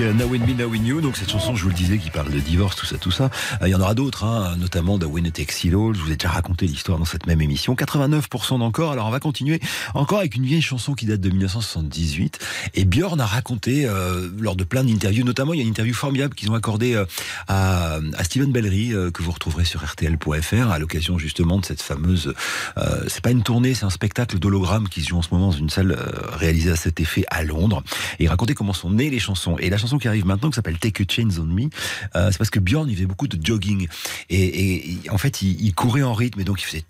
euh, 0.00 0.12
Now 0.12 0.28
Me, 0.28 0.38
Now 0.38 0.72
In 0.72 0.84
You. 0.84 1.00
Donc 1.00 1.16
cette 1.16 1.30
chanson, 1.30 1.54
je 1.54 1.62
vous 1.62 1.68
le 1.68 1.74
disais, 1.74 1.98
qui 1.98 2.10
parle 2.10 2.30
de 2.30 2.40
divorce, 2.40 2.76
tout 2.76 2.86
ça, 2.86 2.96
tout 2.96 3.10
ça. 3.10 3.30
Euh, 3.62 3.68
Il 3.68 3.70
y 3.70 3.74
en 3.74 3.80
aura 3.80 3.94
d'autres, 3.94 4.24
hein, 4.24 4.56
notamment 4.58 4.98
de 4.98 5.06
When 5.06 5.26
It 5.26 5.34
Takes. 5.34 5.52
Je 5.64 5.76
vous 5.76 6.10
ai 6.10 6.16
déjà 6.16 6.30
raconté 6.30 6.66
l'histoire 6.66 6.98
dans 6.98 7.04
cette 7.04 7.26
même 7.26 7.40
émission. 7.40 7.74
89% 7.74 8.58
d'encore. 8.58 8.92
Alors 8.92 9.06
on 9.06 9.10
va 9.10 9.20
continuer 9.20 9.60
encore 9.94 10.18
avec 10.18 10.34
une 10.36 10.44
vieille 10.44 10.62
chanson 10.62 10.94
qui 10.94 11.06
date 11.06 11.20
de 11.20 11.30
1978. 11.30 12.38
Et 12.74 12.84
Björn 12.84 13.20
a 13.20 13.26
raconté 13.26 13.86
euh, 13.86 14.28
lors 14.38 14.56
de 14.56 14.64
plein 14.64 14.82
d'interviews, 14.84 15.24
notamment 15.24 15.52
il 15.54 15.58
y 15.58 15.60
a 15.60 15.62
une 15.62 15.70
interview 15.70 15.94
formidable 15.94 16.34
qu'ils 16.34 16.50
ont 16.50 16.54
accordée 16.54 16.94
euh, 16.94 17.04
à, 17.48 17.98
à 18.16 18.24
Steven 18.24 18.50
Bellery 18.52 18.92
euh, 18.92 19.10
que 19.10 19.22
vous 19.22 19.30
retrouverez 19.30 19.64
sur 19.64 19.84
RTL.fr 19.84 20.70
à 20.70 20.78
l'occasion 20.78 21.18
justement 21.18 21.58
de 21.58 21.64
cette 21.64 21.82
fameuse. 21.82 22.34
euh, 22.78 23.04
c'est 23.08 23.22
pas 23.22 23.30
une 23.30 23.42
tournée, 23.42 23.74
c'est 23.74 23.84
un 23.84 23.90
spectacle 23.90 24.38
d'hologramme 24.38 24.88
qui 24.88 25.02
se 25.02 25.08
joue 25.10 25.18
en 25.18 25.22
ce 25.22 25.28
moment 25.32 25.46
dans 25.50 25.56
une 25.56 25.70
salle 25.70 25.92
euh, 25.92 26.04
réalisée 26.32 26.70
à 26.72 26.76
cet 26.76 27.00
effet 27.00 27.24
à 27.30 27.44
Londres. 27.44 27.82
Et 28.18 28.24
il 28.24 28.28
racontait 28.28 28.54
comment 28.54 28.72
sont 28.72 28.90
nées 28.90 29.10
les 29.10 29.20
chansons. 29.20 29.56
Et 29.58 29.70
la 29.70 29.78
chanson 29.78 29.98
qui 29.98 30.08
arrive 30.08 30.26
maintenant, 30.26 30.50
qui 30.50 30.56
s'appelle 30.56 30.78
Take 30.78 31.02
a 31.02 31.06
Chains 31.08 31.38
on 31.38 31.44
Me, 31.44 31.68
euh, 32.16 32.30
c'est 32.32 32.38
parce 32.38 32.50
que 32.50 32.60
Björn 32.60 32.88
il 32.88 32.94
faisait 32.96 33.06
beaucoup 33.06 33.28
de 33.28 33.38
jogging 33.44 33.86
et, 34.30 34.74
et- 35.04 35.10
en 35.10 35.18
fait 35.18 35.42
il, 35.42 35.60
il 35.64 35.74
courait 35.74 36.02
en 36.02 36.12
rythme 36.14 36.40
et 36.40 36.44
donc 36.44 36.60
il 36.60 36.64
faisait. 36.64 36.84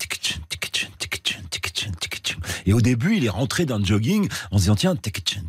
Et 2.67 2.73
au 2.73 2.81
début 2.81 3.17
il 3.17 3.25
est 3.25 3.29
rentré 3.31 3.67
dans 3.67 3.79
le 3.79 3.85
jogging 3.85 4.29
en 4.51 4.57
se 4.57 4.63
disant 4.63 4.77
tiens 4.77 4.97
tic 4.97 5.23
tchun, 5.25 5.43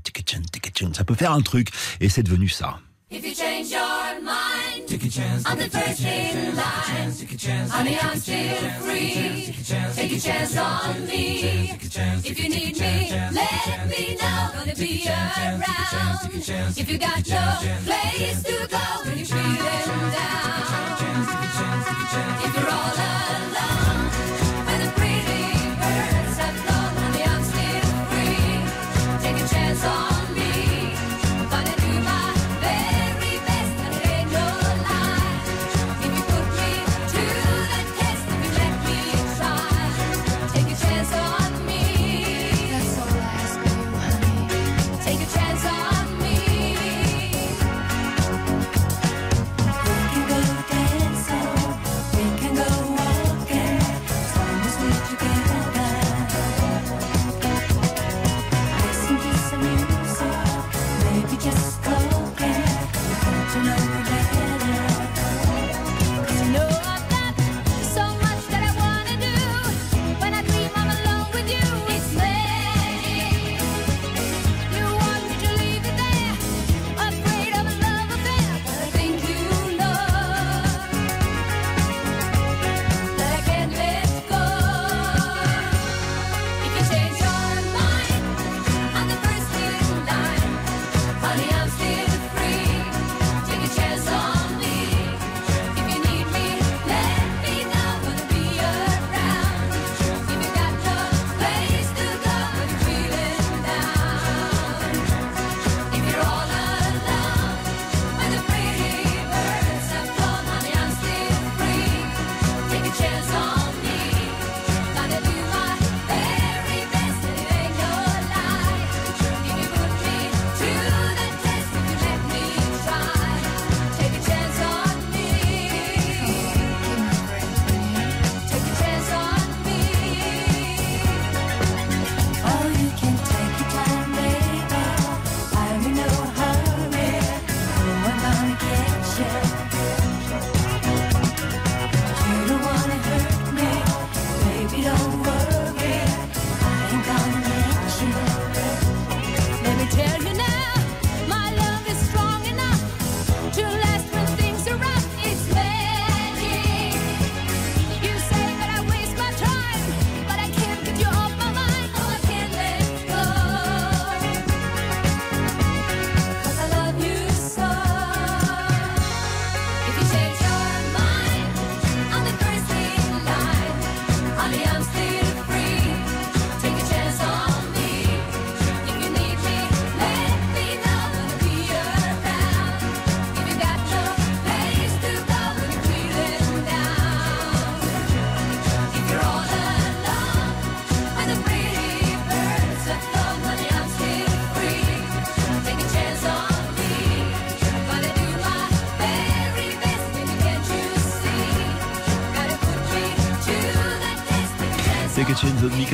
ça 0.94 1.04
peut 1.04 1.16
faire 1.16 1.32
un 1.32 1.42
truc 1.42 1.70
et 2.00 2.10
c'est 2.10 2.24
devenu 2.24 2.50
ça. 2.50 2.80
If 3.12 3.24
you 3.24 3.36
change 3.36 3.70
your 3.70 4.20
mind, 4.24 4.88
take 4.88 5.06
a 5.06 5.10
chance. 5.10 5.44
I'm 5.46 5.60
the 5.60 5.70
first 5.70 6.02
in 6.02 6.56
line. 6.56 7.70
Honey, 7.70 7.98
I'm 8.02 8.20
still 8.20 8.72
free. 8.82 9.54
Take 9.96 10.12
a 10.12 10.20
chance 10.20 10.58
on 10.58 11.06
me. 11.06 11.72
If 12.24 12.40
you 12.40 12.50
need 12.50 12.80
me, 12.80 13.12
let 13.32 13.88
me 13.88 14.16
know. 14.16 14.50
Gonna 14.58 14.76
be 14.76 15.08
around. 15.08 15.62
If 16.78 16.90
you 16.90 16.98
got 16.98 17.28
no 17.28 17.60
place 17.86 18.44
to 18.44 18.68
go 18.68 18.78
when 19.06 19.18
you're 19.20 19.28
feeling 19.28 20.12
down. 20.12 20.65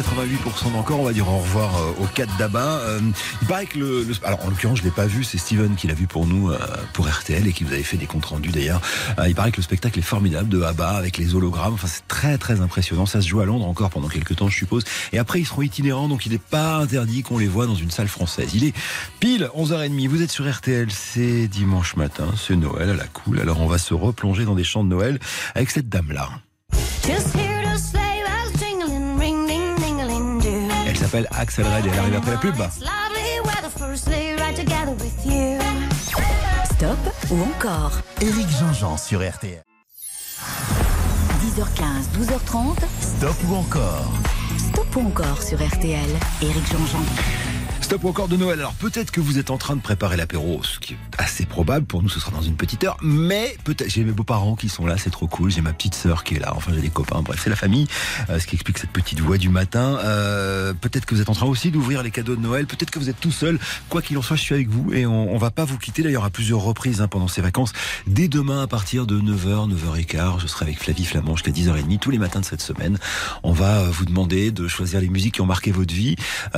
88% 0.02 0.72
d'encore. 0.74 1.00
On 1.00 1.06
va 1.06 1.14
dire 1.14 1.28
au 1.30 1.38
revoir 1.40 1.76
euh, 1.78 2.04
au 2.04 2.06
4 2.06 2.38
d'Abba. 2.38 2.60
Euh, 2.80 3.00
il 3.42 3.48
paraît 3.48 3.66
que 3.66 3.78
le, 3.78 4.04
le- 4.04 4.14
alors 4.24 4.44
en 4.46 4.50
l'occurrence 4.50 4.80
je 4.80 4.84
l'ai 4.84 4.92
pas 4.92 5.06
vu, 5.06 5.24
c'est 5.24 5.38
Steven 5.38 5.76
qui 5.76 5.88
l'a 5.88 5.94
vu 5.94 6.08
pour 6.08 6.26
nous 6.26 6.50
euh, 6.50 6.58
pour 6.94 7.08
RTL 7.08 7.46
et 7.48 7.54
qui 7.54 7.64
vous 7.64 7.74
avait 7.74 7.84
fait 7.84 7.98
des 7.98 8.06
comptes 8.08 8.26
rendus 8.26 8.50
d'ailleurs. 8.52 8.82
Il 9.28 9.36
paraît 9.36 9.52
que 9.52 9.58
le 9.58 9.64
spectacle 9.64 10.00
est 10.00 10.04
formidable 10.04 10.50
de 10.50 10.62
Abba 10.62 10.90
avec 10.92 11.18
les 11.18 11.36
hologrammes. 11.36 11.74
Enfin 11.74 11.88
c'est 11.88 12.08
très 12.08 12.38
très 12.38 12.62
impressionnant. 12.62 13.06
Ça 13.06 13.22
se 13.22 13.28
joue 13.28 13.40
à 13.42 13.46
Londres 13.46 13.66
encore 13.66 13.90
pendant 13.90 14.08
quelques 14.08 14.36
temps 14.36 14.50
je 14.50 14.58
suppose. 14.58 14.84
Et 15.14 15.20
après 15.20 15.40
ils 15.40 15.46
seront 15.46 15.62
itinérants 15.62 16.08
donc 16.08 16.26
il 16.26 16.32
n'est 16.32 16.38
pas 16.38 16.78
interdit 16.78 17.24
qu'on 17.24 17.38
les 17.38 17.48
voit 17.48 17.68
dans 17.68 17.76
une 17.76 17.92
salle 17.92 18.08
française. 18.08 18.52
Il 18.54 18.64
est 18.64 18.74
pile 19.20 19.50
11h30. 19.56 20.08
Vous 20.08 20.22
êtes 20.22 20.32
sur 20.32 20.50
RTL, 20.52 20.88
c'est 20.92 21.48
dimanche 21.48 21.96
matin, 21.96 22.26
c'est 22.38 22.56
Noël 22.56 22.90
à 22.90 22.94
la 22.96 23.06
cool. 23.08 23.40
Alors 23.40 23.62
on 23.62 23.68
va 23.68 23.78
se 23.78 23.94
replonger 23.94 24.46
dans 24.46 24.56
des 24.56 24.64
chants 24.64 24.84
de 24.84 24.90
Noël 24.90 25.20
avec 25.56 25.70
cette 25.70 25.90
dame 25.90 26.12
s'appelle 31.12 31.28
Axel 31.32 31.66
Red 31.66 31.86
et 31.86 31.90
elle 31.90 32.00
arrive 32.00 32.16
après 32.16 32.32
la 32.32 32.38
pub. 32.38 32.56
Stop 36.64 36.98
ou 37.30 37.42
encore 37.44 37.92
Éric 38.22 38.48
Jean-Jean 38.60 38.98
sur 38.98 39.20
RTL. 39.20 39.62
10h15, 41.42 42.18
12h30. 42.18 42.78
Stop 43.02 43.36
ou 43.50 43.56
encore 43.56 44.14
Stop 44.58 44.96
ou 44.96 45.08
encore 45.08 45.42
sur 45.42 45.58
RTL. 45.58 46.10
Éric 46.42 46.72
Jean-Jean. 46.72 47.51
Stop 47.82 48.06
encore 48.06 48.28
de 48.28 48.38
Noël. 48.38 48.60
Alors 48.60 48.74
peut-être 48.76 49.12
que 49.12 49.20
vous 49.20 49.38
êtes 49.38 49.50
en 49.50 49.58
train 49.58 49.76
de 49.76 49.82
préparer 49.82 50.16
l'apéro, 50.16 50.62
ce 50.64 50.80
qui 50.80 50.94
est 50.94 50.98
assez 51.18 51.46
probable. 51.46 51.86
Pour 51.86 52.02
nous, 52.04 52.10
ce 52.10 52.20
sera 52.20 52.32
dans 52.32 52.42
une 52.42 52.56
petite 52.56 52.84
heure. 52.84 52.96
Mais 53.02 53.58
peut-être, 53.64 53.90
j'ai 53.90 54.04
mes 54.04 54.14
beaux-parents 54.14 54.56
qui 54.56 54.70
sont 54.70 54.86
là, 54.86 54.98
c'est 54.98 55.10
trop 55.10 55.28
cool. 55.28 55.52
J'ai 55.52 55.62
ma 55.62 55.74
petite 55.74 55.96
sœur 55.96 56.24
qui 56.24 56.36
est 56.36 56.40
là. 56.40 56.54
Enfin, 56.56 56.72
j'ai 56.74 56.80
des 56.80 56.90
copains. 56.90 57.22
Bref, 57.22 57.42
c'est 57.44 57.50
la 57.50 57.56
famille. 57.56 57.88
Euh, 58.30 58.40
ce 58.40 58.46
qui 58.48 58.56
explique 58.56 58.78
cette 58.78 58.92
petite 58.92 59.20
voix 59.20 59.38
du 59.38 59.50
matin. 59.50 59.98
Euh, 60.04 60.74
peut-être 60.74 61.06
que 61.06 61.16
vous 61.16 61.22
êtes 61.22 61.30
en 61.30 61.34
train 61.34 61.48
aussi 61.48 61.72
d'ouvrir 61.72 62.04
les 62.04 62.12
cadeaux 62.12 62.36
de 62.36 62.42
Noël. 62.42 62.66
Peut-être 62.66 62.92
que 62.92 63.00
vous 63.00 63.10
êtes 63.10 63.20
tout 63.20 63.32
seul. 63.32 63.60
Quoi 63.90 64.02
qu'il 64.02 64.18
en 64.18 64.22
soit, 64.22 64.38
je 64.38 64.44
suis 64.44 64.56
avec 64.56 64.70
vous 64.70 64.94
et 64.94 65.06
on, 65.06 65.34
on 65.34 65.38
va 65.38 65.52
pas 65.52 65.66
vous 65.66 65.78
quitter 65.78 66.04
d'ailleurs 66.04 66.24
à 66.24 66.30
plusieurs 66.30 66.62
reprises 66.62 67.02
hein, 67.02 67.08
pendant 67.08 67.28
ces 67.28 67.42
vacances. 67.42 67.74
Dès 68.08 68.28
demain, 68.28 68.62
à 68.62 68.68
partir 68.68 69.06
de 69.06 69.20
9h, 69.20 69.70
9h15, 69.74 70.40
je 70.40 70.48
serai 70.48 70.66
avec 70.66 70.80
Flavie 70.80 71.06
Flamand 71.06 71.36
jusqu'à 71.36 71.52
10h30 71.52 72.00
tous 72.00 72.12
les 72.12 72.20
matins 72.20 72.40
de 72.40 72.46
cette 72.46 72.62
semaine. 72.62 72.98
On 73.44 73.54
va 73.54 73.80
euh, 73.80 73.90
vous 73.92 74.06
demander 74.06 74.52
de 74.52 74.68
choisir 74.68 75.02
les 75.02 75.10
musiques 75.10 75.34
qui 75.36 75.42
ont 75.42 75.46
marqué 75.46 75.72
votre 75.72 75.94
vie. 75.94 76.16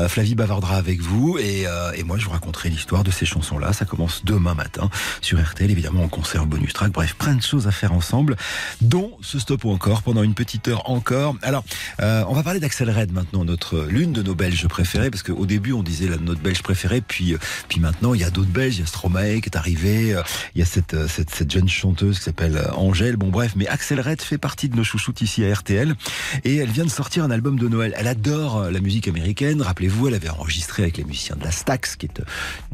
Flavie 0.07 0.36
bavardera 0.36 0.76
avec 0.76 1.01
vous 1.01 1.12
et, 1.39 1.68
euh, 1.68 1.91
et 1.93 2.03
moi 2.03 2.18
je 2.18 2.26
vous 2.26 2.32
raconterai 2.32 2.70
l'histoire 2.70 3.03
de 3.03 3.11
ces 3.11 3.26
chansons-là. 3.26 3.74
Ça 3.74 3.86
commence 3.86 4.24
demain 4.26 4.53
matin 4.53 4.89
sur 5.22 5.41
RTL, 5.41 5.70
évidemment 5.70 6.03
en 6.03 6.09
concert 6.09 6.45
bonus 6.45 6.74
track. 6.74 6.91
Bref, 6.91 7.16
plein 7.16 7.36
de 7.36 7.41
choses 7.41 7.68
à 7.68 7.72
faire 7.72 7.93
ensemble, 7.93 8.36
dont 8.82 9.18
ce 9.22 9.39
stop 9.39 9.66
encore 9.66 10.01
pendant 10.01 10.24
une 10.24 10.34
petite 10.34 10.68
heure 10.68 10.89
encore. 10.89 11.36
Alors, 11.41 11.64
euh, 12.01 12.24
on 12.28 12.34
va 12.34 12.43
parler 12.43 12.59
d'Axel 12.59 12.89
Red 12.89 13.14
maintenant, 13.14 13.45
notre 13.45 13.86
l'une 13.89 14.14
de 14.14 14.22
nos 14.22 14.36
Belges 14.36 14.68
préférées, 14.68 15.09
parce 15.09 15.24
qu'au 15.24 15.45
début 15.45 15.74
on 15.74 15.84
disait 15.84 16.07
la, 16.07 16.18
notre 16.18 16.41
Belge 16.41 16.61
préférée, 16.61 17.01
puis 17.01 17.34
euh, 17.34 17.38
puis 17.70 17.80
maintenant 17.80 18.14
il 18.14 18.22
y 18.22 18.24
a 18.24 18.30
d'autres 18.30 18.49
Belges. 18.49 18.78
Il 18.78 18.82
y 18.82 18.84
a 18.84 18.88
Stromae 18.88 19.41
qui 19.41 19.49
est 19.49 19.57
arrivé, 19.57 20.14
euh, 20.14 20.22
il 20.55 20.59
y 20.59 20.61
a 20.61 20.66
cette, 20.66 20.93
euh, 20.93 21.07
cette 21.07 21.30
cette 21.30 21.51
jeune 21.51 21.70
chanteuse 21.70 22.18
qui 22.20 22.26
s'appelle 22.26 22.61
Angèle. 22.76 23.18
Bon 23.18 23.30
bref, 23.30 23.53
mais 23.55 23.68
Axel 23.68 23.99
Red 23.99 24.22
fait 24.22 24.38
partie 24.38 24.70
de 24.70 24.76
nos 24.76 24.84
chouchoutes 24.84 25.22
ici 25.22 25.45
à 25.45 25.53
RTL 25.53 25.95
et 26.43 26.57
elle 26.57 26.70
vient 26.70 26.86
de 26.86 26.89
sortir 26.89 27.24
un 27.24 27.32
album 27.32 27.57
de 27.57 27.68
Noël. 27.68 27.93
Elle 27.97 28.07
adore 28.07 28.72
la 28.72 28.80
musique 28.80 29.07
américaine. 29.07 29.61
Rappelez-vous, 29.61 30.07
elle 30.07 30.16
avait 30.16 30.30
enregistré 30.30 30.84
avec 30.84 30.97
les 30.97 31.03
musiciens 31.06 31.36
de 31.36 31.43
la 31.43 31.51
Stax, 31.51 31.95
qui 31.95 32.06
est 32.06 32.20
euh, 32.20 32.24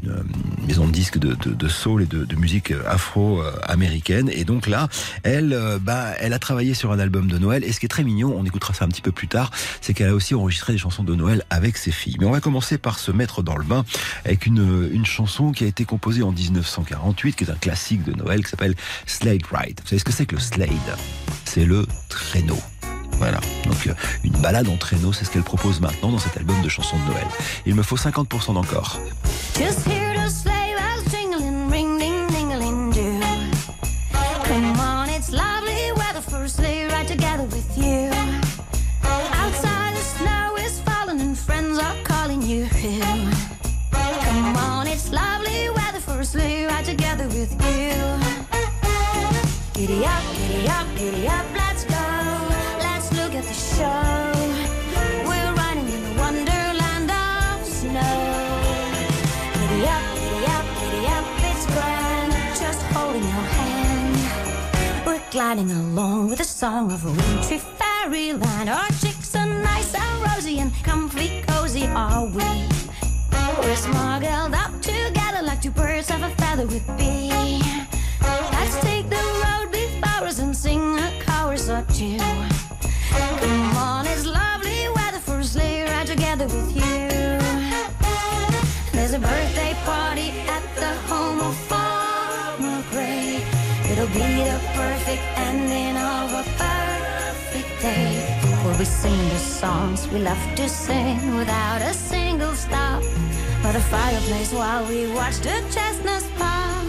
une, 0.04 0.10
euh, 0.12 0.24
maison 0.68 0.88
de 0.88 0.92
disques 0.92 1.18
de, 1.18 1.68
soul 1.68 2.04
et 2.04 2.06
de, 2.06 2.36
musique 2.36 2.72
euh, 2.72 2.84
afro-américaine. 2.88 4.30
Et 4.34 4.44
donc 4.44 4.68
là, 4.68 4.88
elle, 5.24 5.58
bah, 5.82 6.14
elle 6.20 6.34
a 6.34 6.40
travaillé 6.40 6.74
sur 6.74 6.92
un 6.92 7.00
album 7.00 7.28
de 7.28 7.38
Noël. 7.38 7.64
Et 7.64 7.72
ce 7.72 7.80
qui 7.80 7.86
est 7.86 7.90
très 7.90 8.04
mignon, 8.04 8.36
on 8.38 8.46
écoutera 8.46 8.74
ça 8.74 8.86
un 8.86 8.90
petit 8.90 9.02
peu 9.02 9.12
plus 9.12 9.28
tard, 9.28 9.52
c'est 9.82 9.94
qu'elle 9.94 10.10
a 10.10 10.16
aussi 10.16 10.36
enregistré 10.36 10.74
des 10.74 10.80
chansons 10.80 11.04
de 11.04 11.16
Noël 11.16 11.44
avec 11.50 11.78
ses 11.78 11.92
filles. 11.92 12.18
Mais 12.20 12.26
on 12.26 12.32
va 12.32 12.42
commencer 12.42 12.78
par 12.78 13.00
se 13.00 13.12
mettre 13.12 13.44
dans 13.44 13.58
le 13.58 13.64
bain 13.64 13.86
avec 14.26 14.46
une, 14.46 14.90
une 14.92 15.06
chanson 15.06 15.52
qui 15.52 15.64
a 15.64 15.68
été 15.68 15.86
composée 15.86 16.24
en 16.24 16.32
1948, 16.32 17.36
qui 17.36 17.44
est 17.44 17.52
un 17.52 17.56
classique 17.56 18.04
de 18.04 18.14
Noël, 18.14 18.44
qui 18.44 18.50
s'appelle 18.50 18.76
Slade 19.06 19.44
Ride. 19.52 19.80
Vous 19.82 19.90
savez 19.90 20.00
ce 20.00 20.06
que 20.06 20.12
c'est 20.12 20.26
que 20.26 20.36
le 20.36 20.42
slade? 20.42 20.70
C'est 21.46 21.66
le 21.66 21.86
traîneau. 22.10 22.60
Voilà. 23.20 23.40
Donc 23.66 23.88
euh, 23.88 23.94
une 24.24 24.32
balade 24.42 24.68
en 24.70 24.78
traîneau, 24.78 25.14
c'est 25.14 25.26
ce 25.26 25.30
qu'elle 25.30 25.44
propose 25.44 25.82
maintenant 25.82 26.12
dans 26.12 26.20
cet 26.20 26.38
album 26.38 26.60
de 26.62 26.70
chansons 26.70 26.98
de 26.98 27.12
Noël. 27.12 27.28
Il 27.66 27.76
me 27.76 27.84
faut 27.84 27.98
50% 27.98 28.54
d'encore. 28.54 29.00
Gliding 65.32 65.70
along 65.72 66.30
with 66.30 66.40
the 66.40 66.44
song 66.44 66.92
of 66.92 67.06
a 67.06 67.12
wintry 67.12 67.60
fairyland. 67.60 68.70
Our 68.70 68.88
cheeks 69.00 69.36
are 69.36 69.46
nice 69.46 69.94
and 69.94 70.24
rosy 70.24 70.60
and 70.60 70.74
comfy, 70.84 71.44
cozy 71.48 71.86
are 71.88 72.26
we. 72.26 72.68
We're 73.60 73.76
smuggled 73.76 74.54
up 74.54 74.82
together 74.82 75.42
like 75.44 75.62
two 75.62 75.72
birds 75.72 76.10
of 76.10 76.24
a 76.24 76.30
feather 76.32 76.66
would 76.66 76.88
be. 76.98 77.30
Let's 78.52 78.80
take 78.82 79.10
the 79.10 79.24
road 79.44 79.72
before 79.72 80.28
us 80.28 80.40
and 80.40 80.56
sing 80.56 80.98
a 80.98 81.12
chorus 81.26 81.70
or 81.70 81.86
two. 81.94 82.18
Come 82.18 83.78
on, 83.78 84.08
it's 84.08 84.26
lovely 84.26 84.88
weather 84.96 85.20
for 85.20 85.40
a 85.40 85.44
sleigh 85.44 85.84
ride 85.84 86.08
together 86.08 86.46
with 86.46 86.76
you. 86.76 87.10
There's 88.94 89.14
a 89.14 89.20
birthday 89.20 89.76
party 89.86 90.32
at 90.48 90.64
the 90.76 90.94
home 91.08 91.40
of 91.42 91.56
be 94.14 94.20
the 94.20 94.60
perfect 94.74 95.24
ending 95.38 95.96
of 95.98 96.34
a 96.42 96.44
perfect 96.58 97.82
day. 97.82 98.12
Where 98.64 98.78
we 98.78 98.86
sing 98.86 99.30
the 99.30 99.38
songs 99.38 100.08
we 100.08 100.20
love 100.20 100.44
to 100.56 100.68
sing 100.68 101.36
without 101.36 101.82
a 101.82 101.94
single 101.94 102.54
stop. 102.54 103.04
By 103.64 103.72
the 103.74 103.82
fireplace 103.82 104.52
while 104.54 104.86
we 104.88 105.12
watch 105.14 105.38
the 105.40 105.58
chestnuts 105.74 106.28
pop. 106.38 106.86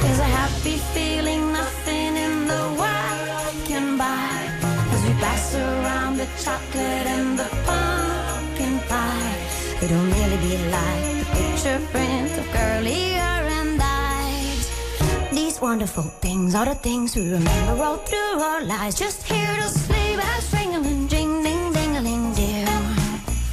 There's 0.00 0.20
a 0.20 0.30
happy 0.40 0.76
feeling 0.94 1.52
nothing 1.52 2.16
in 2.16 2.46
the 2.46 2.64
world 2.80 3.54
can 3.66 3.96
buy. 3.98 4.38
As 4.94 5.02
we 5.06 5.12
pass 5.24 5.54
around 5.54 6.18
the 6.18 6.28
chocolate 6.44 7.06
and 7.16 7.38
the 7.38 7.48
pumpkin 7.66 8.78
pie. 8.88 9.38
It'll 9.82 10.08
really 10.16 10.38
be 10.48 10.56
like 10.76 11.04
the 11.20 11.26
picture 11.36 11.80
print 11.90 12.38
of 12.38 12.46
and 12.52 13.18
eyes. 13.18 13.47
These 15.38 15.60
wonderful 15.60 16.02
things 16.02 16.56
are 16.56 16.64
the 16.64 16.74
things 16.74 17.14
we 17.14 17.30
remember 17.30 17.84
all 17.84 17.98
through 17.98 18.40
our 18.40 18.60
lives. 18.60 18.98
Just 18.98 19.22
hear 19.22 19.46
the 19.54 19.68
sleigh 19.68 20.16
bells 20.16 20.52
ringing, 20.52 21.06
ding, 21.06 21.42
ding, 21.44 21.72
ding-a-ling, 21.72 22.32
dear. 22.34 22.66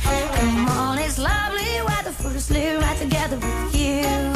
Come 0.04 0.68
on, 0.68 0.98
it's 0.98 1.20
lovely 1.20 1.82
weather 1.86 2.12
for 2.12 2.30
a 2.30 2.40
sleigh 2.40 2.76
ride 2.76 2.98
together 2.98 3.38
with 3.38 3.76
you. 3.76 4.35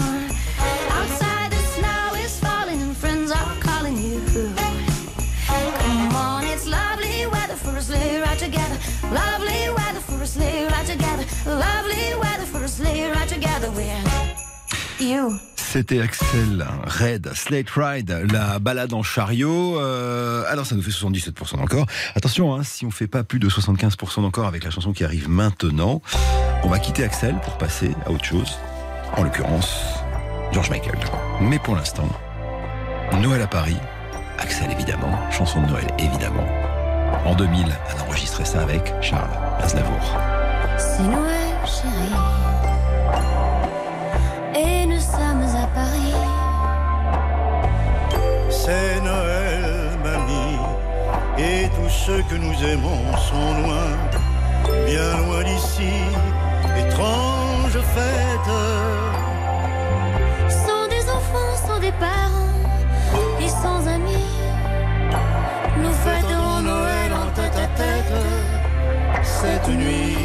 C'était 15.71 16.01
Axel 16.01 16.65
Red, 16.87 17.31
Slate 17.35 17.69
Ride, 17.69 18.25
la 18.33 18.57
balade 18.57 18.91
en 18.91 19.03
chariot. 19.03 19.79
Euh, 19.79 20.43
alors 20.47 20.65
ça 20.65 20.73
nous 20.73 20.81
fait 20.81 20.89
77% 20.89 21.57
d'encore. 21.57 21.85
Attention, 22.15 22.55
hein, 22.55 22.63
si 22.63 22.87
on 22.87 22.91
fait 22.91 23.05
pas 23.05 23.23
plus 23.23 23.37
de 23.37 23.47
75% 23.47 24.23
d'encore 24.23 24.47
avec 24.47 24.63
la 24.63 24.71
chanson 24.71 24.93
qui 24.93 25.03
arrive 25.03 25.29
maintenant, 25.29 26.01
on 26.63 26.69
va 26.69 26.79
quitter 26.79 27.03
Axel 27.03 27.35
pour 27.43 27.59
passer 27.59 27.91
à 28.07 28.11
autre 28.11 28.25
chose. 28.25 28.57
En 29.15 29.21
l'occurrence, 29.21 29.83
George 30.51 30.71
Michael. 30.71 30.97
Mais 31.39 31.59
pour 31.59 31.75
l'instant, 31.75 32.09
Noël 33.21 33.43
à 33.43 33.47
Paris, 33.47 33.77
Axel 34.39 34.71
évidemment, 34.71 35.29
chanson 35.29 35.61
de 35.61 35.67
Noël 35.67 35.87
évidemment. 35.99 36.47
En 37.25 37.35
2000, 37.35 37.67
elle 37.91 37.99
a 37.99 38.05
enregistré 38.05 38.43
ça 38.43 38.63
avec 38.63 38.91
Charles 39.01 39.29
Aznavour. 39.61 40.17
C'est 40.79 41.03
Noël, 41.03 41.53
chérie. 41.67 42.48
Ceux 52.09 52.23
que 52.23 52.35
nous 52.35 52.57
aimons 52.73 53.03
sont 53.29 53.51
loin, 53.61 53.89
bien 54.87 55.09
loin 55.23 55.43
d'ici, 55.43 55.93
étrange 56.83 57.77
fête. 57.95 58.51
Sans 60.65 60.85
des 60.95 61.05
enfants, 61.17 61.53
sans 61.67 61.79
des 61.79 61.95
parents 62.07 62.57
et 63.43 63.49
sans 63.63 63.81
amis. 63.97 64.31
Nous 65.81 65.95
fêterons 66.05 66.61
Noël 66.71 67.09
en 67.23 67.27
tête 67.37 67.57
à 67.65 67.67
tête. 67.79 68.17
Cette 69.23 69.69
nuit, 69.81 70.17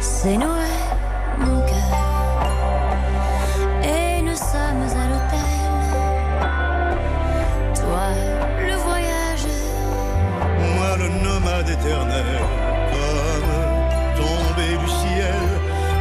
C'est 0.00 0.36
Noël, 0.36 0.85
comme 11.88 13.52
tombée 14.16 14.76
du 14.82 14.88
ciel, 14.88 15.42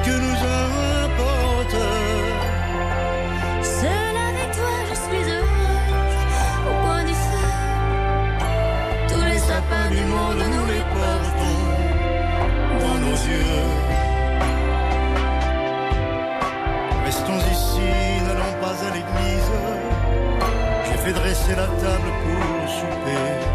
que 0.03 0.15
nous 0.25 0.39
importe. 0.63 1.77
Seul 3.61 4.15
avec 4.29 4.49
toi, 4.51 4.75
je 4.89 4.95
suis 4.95 5.23
heureuse, 5.31 6.21
au 6.69 6.73
coin 6.83 7.03
du 7.03 7.13
feu. 7.13 7.51
Tous 9.09 9.25
les 9.25 9.39
sapins 9.39 9.89
du 9.89 10.03
monde, 10.05 10.43
nous 10.53 10.65
les 10.73 10.83
portons 10.95 11.63
dans 12.81 12.97
nos 13.05 13.17
yeux. 13.31 13.63
Restons 17.05 17.41
ici, 17.51 17.87
n'allons 18.25 18.55
pas 18.61 18.75
à 18.87 18.89
l'église. 18.95 19.51
J'ai 20.85 20.97
fait 20.97 21.13
dresser 21.13 21.55
la 21.55 21.67
table 21.67 22.09
pour 22.23 22.69
souper. 22.69 23.54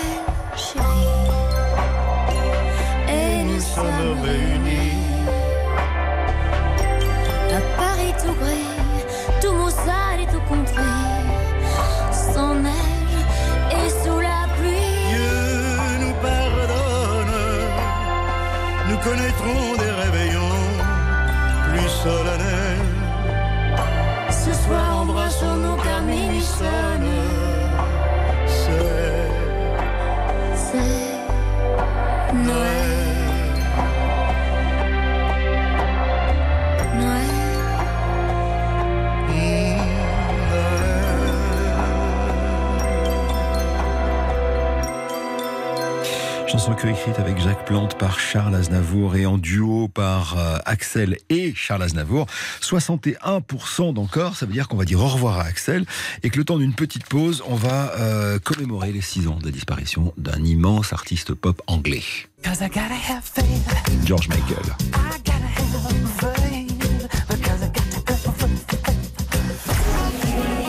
Chanson 46.61 46.75
coécrite 46.75 47.17
avec 47.17 47.39
Jacques 47.39 47.65
Plante 47.65 47.97
par 47.97 48.19
Charles 48.19 48.53
Aznavour 48.53 49.15
et 49.15 49.25
en 49.25 49.39
duo 49.39 49.87
par 49.87 50.37
euh, 50.37 50.59
Axel 50.65 51.17
et 51.31 51.55
Charles 51.55 51.81
Aznavour. 51.81 52.27
61% 52.61 53.95
d'encore, 53.95 54.35
ça 54.35 54.45
veut 54.45 54.53
dire 54.53 54.67
qu'on 54.67 54.77
va 54.77 54.85
dire 54.85 54.99
au 54.99 55.07
revoir 55.07 55.39
à 55.39 55.45
Axel 55.45 55.85
et 56.21 56.29
que 56.29 56.37
le 56.37 56.45
temps 56.45 56.59
d'une 56.59 56.75
petite 56.75 57.07
pause, 57.07 57.41
on 57.47 57.55
va 57.55 57.93
euh, 57.97 58.37
commémorer 58.37 58.91
les 58.91 59.01
6 59.01 59.27
ans 59.27 59.39
de 59.39 59.45
la 59.45 59.51
disparition 59.51 60.13
d'un 60.17 60.43
immense 60.43 60.93
artiste 60.93 61.33
pop 61.33 61.59
anglais. 61.65 62.03
Cause 62.43 62.61
I 62.61 62.67
gotta 62.67 62.93
have 62.93 63.23
faith, 63.23 64.05
George 64.05 64.27
Michael. 64.27 64.61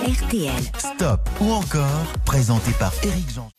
RTL. 0.08 0.62
Stop 0.78 1.28
ou 1.42 1.52
encore, 1.52 2.06
présenté 2.24 2.70
par 2.78 2.94
Eric 3.04 3.30
Jean. 3.34 3.50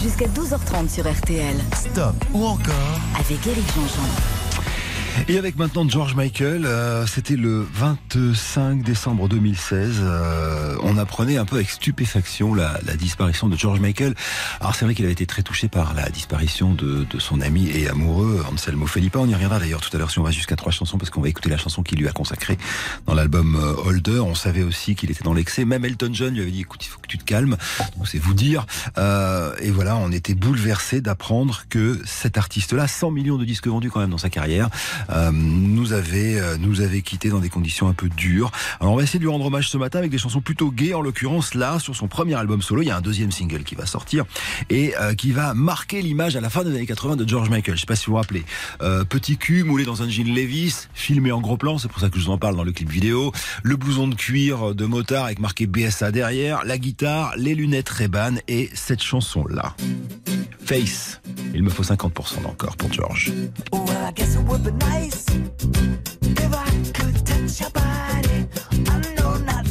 Jusqu'à 0.00 0.26
12h30 0.26 0.88
sur 0.88 1.10
RTL. 1.10 1.56
Stop 1.74 2.14
ou 2.32 2.44
encore, 2.44 3.00
Avec 3.18 3.44
Eric 3.46 3.66
Jean-Jean. 3.74 4.37
Et 5.26 5.36
avec 5.36 5.56
maintenant 5.56 5.86
George 5.88 6.14
Michael, 6.14 6.64
euh, 6.64 7.06
c'était 7.06 7.36
le 7.36 7.66
25 7.74 8.82
décembre 8.82 9.28
2016. 9.28 9.96
euh, 10.00 10.76
on 10.82 10.96
apprenait 10.96 11.36
un 11.36 11.44
peu 11.44 11.56
avec 11.56 11.68
stupéfaction 11.68 12.54
la, 12.54 12.78
la 12.86 12.96
disparition 12.96 13.48
de 13.48 13.56
George 13.56 13.80
Michael. 13.80 14.14
Alors 14.60 14.74
c'est 14.74 14.84
vrai 14.84 14.94
qu'il 14.94 15.04
avait 15.04 15.12
été 15.12 15.26
très 15.26 15.42
touché 15.42 15.68
par 15.68 15.92
la 15.92 16.08
disparition 16.08 16.72
de, 16.72 17.04
de 17.04 17.18
son 17.18 17.40
ami 17.40 17.68
et 17.68 17.88
amoureux 17.88 18.42
Anselmo 18.50 18.86
Felipa. 18.86 19.18
On 19.18 19.28
y 19.28 19.34
reviendra 19.34 19.58
d'ailleurs 19.58 19.80
tout 19.80 19.94
à 19.94 19.98
l'heure 19.98 20.10
si 20.10 20.18
on 20.18 20.22
va 20.22 20.30
jusqu'à 20.30 20.56
trois 20.56 20.72
chansons 20.72 20.96
parce 20.96 21.10
qu'on 21.10 21.20
va 21.20 21.28
écouter 21.28 21.50
la 21.50 21.58
chanson 21.58 21.82
qu'il 21.82 21.98
lui 21.98 22.08
a 22.08 22.12
consacrée 22.12 22.56
dans 23.06 23.14
l'album 23.14 23.56
euh, 23.56 23.74
Holder. 23.84 24.20
On 24.20 24.34
savait 24.34 24.62
aussi 24.62 24.94
qu'il 24.94 25.10
était 25.10 25.24
dans 25.24 25.34
l'excès. 25.34 25.64
Même 25.66 25.84
Elton 25.84 26.10
John 26.12 26.32
lui 26.32 26.40
avait 26.42 26.50
dit 26.50 26.60
écoute 26.62 26.84
il 26.86 26.88
faut 26.88 27.00
que 27.00 27.08
tu 27.08 27.18
te 27.18 27.24
calmes. 27.24 27.56
Donc 27.96 28.08
c'est 28.08 28.18
vous 28.18 28.34
dire. 28.34 28.66
Euh, 28.96 29.54
et 29.60 29.70
voilà, 29.70 29.96
on 29.96 30.10
était 30.10 30.34
bouleversés 30.34 31.00
d'apprendre 31.02 31.64
que 31.68 32.00
cet 32.06 32.38
artiste-là, 32.38 32.88
100 32.88 33.10
millions 33.10 33.36
de 33.36 33.44
disques 33.44 33.66
vendus 33.66 33.90
quand 33.90 34.00
même 34.00 34.10
dans 34.10 34.18
sa 34.18 34.30
carrière, 34.30 34.70
euh, 35.10 35.30
nous 35.32 35.92
avait 35.92 36.38
euh, 36.38 36.56
nous 36.58 36.80
avait 36.80 37.02
quitté 37.02 37.28
dans 37.28 37.38
des 37.38 37.48
conditions 37.48 37.88
un 37.88 37.94
peu 37.94 38.08
dures. 38.08 38.50
Alors 38.80 38.92
on 38.92 38.96
va 38.96 39.02
essayer 39.02 39.18
de 39.18 39.24
lui 39.24 39.30
rendre 39.30 39.46
hommage 39.46 39.68
ce 39.68 39.78
matin 39.78 39.98
avec 39.98 40.10
des 40.10 40.18
chansons 40.18 40.40
plutôt 40.40 40.70
gaies. 40.70 40.94
En 40.94 41.00
l'occurrence 41.00 41.54
là, 41.54 41.78
sur 41.78 41.96
son 41.96 42.08
premier 42.08 42.34
album 42.34 42.62
solo, 42.62 42.82
il 42.82 42.86
y 42.86 42.90
a 42.90 42.96
un 42.96 43.00
deuxième 43.00 43.30
single 43.30 43.62
qui 43.64 43.74
va 43.74 43.86
sortir 43.86 44.24
et 44.70 44.94
euh, 45.00 45.14
qui 45.14 45.32
va 45.32 45.54
marquer 45.54 46.02
l'image 46.02 46.36
à 46.36 46.40
la 46.40 46.50
fin 46.50 46.64
des 46.64 46.70
années 46.70 46.86
80 46.86 47.16
de 47.16 47.28
George 47.28 47.50
Michael. 47.50 47.76
Je 47.76 47.80
sais 47.80 47.86
pas 47.86 47.96
si 47.96 48.06
vous 48.06 48.12
vous 48.12 48.18
rappelez. 48.18 48.44
Euh, 48.82 49.04
petit 49.04 49.36
cul 49.36 49.64
moulé 49.64 49.84
dans 49.84 50.02
un 50.02 50.08
jean 50.08 50.32
Levis, 50.32 50.88
filmé 50.94 51.32
en 51.32 51.40
gros 51.40 51.56
plan, 51.56 51.78
c'est 51.78 51.88
pour 51.88 52.00
ça 52.00 52.10
que 52.10 52.18
je 52.18 52.24
vous 52.24 52.30
en 52.30 52.38
parle 52.38 52.56
dans 52.56 52.64
le 52.64 52.72
clip 52.72 52.90
vidéo. 52.90 53.32
Le 53.62 53.76
blouson 53.76 54.08
de 54.08 54.14
cuir 54.14 54.74
de 54.74 54.84
motard 54.84 55.26
avec 55.26 55.38
marqué 55.38 55.66
BSA 55.66 56.12
derrière, 56.12 56.64
la 56.64 56.78
guitare, 56.78 57.32
les 57.36 57.54
lunettes 57.54 57.88
Ray-Ban 57.88 58.36
et 58.48 58.70
cette 58.74 59.02
chanson 59.02 59.44
là. 59.48 59.74
Face. 60.64 61.20
Il 61.54 61.62
me 61.62 61.70
faut 61.70 61.82
50% 61.82 62.44
encore 62.46 62.76
pour 62.76 62.92
George. 62.92 63.32
Well, 63.72 64.97
Nice 64.98 65.26
if 65.30 66.52
I 66.52 66.70
could 66.92 67.24
touch 67.24 67.60
your 67.60 67.70
body. 67.70 68.48
I 68.90 69.14
know 69.14 69.36
not 69.38 69.67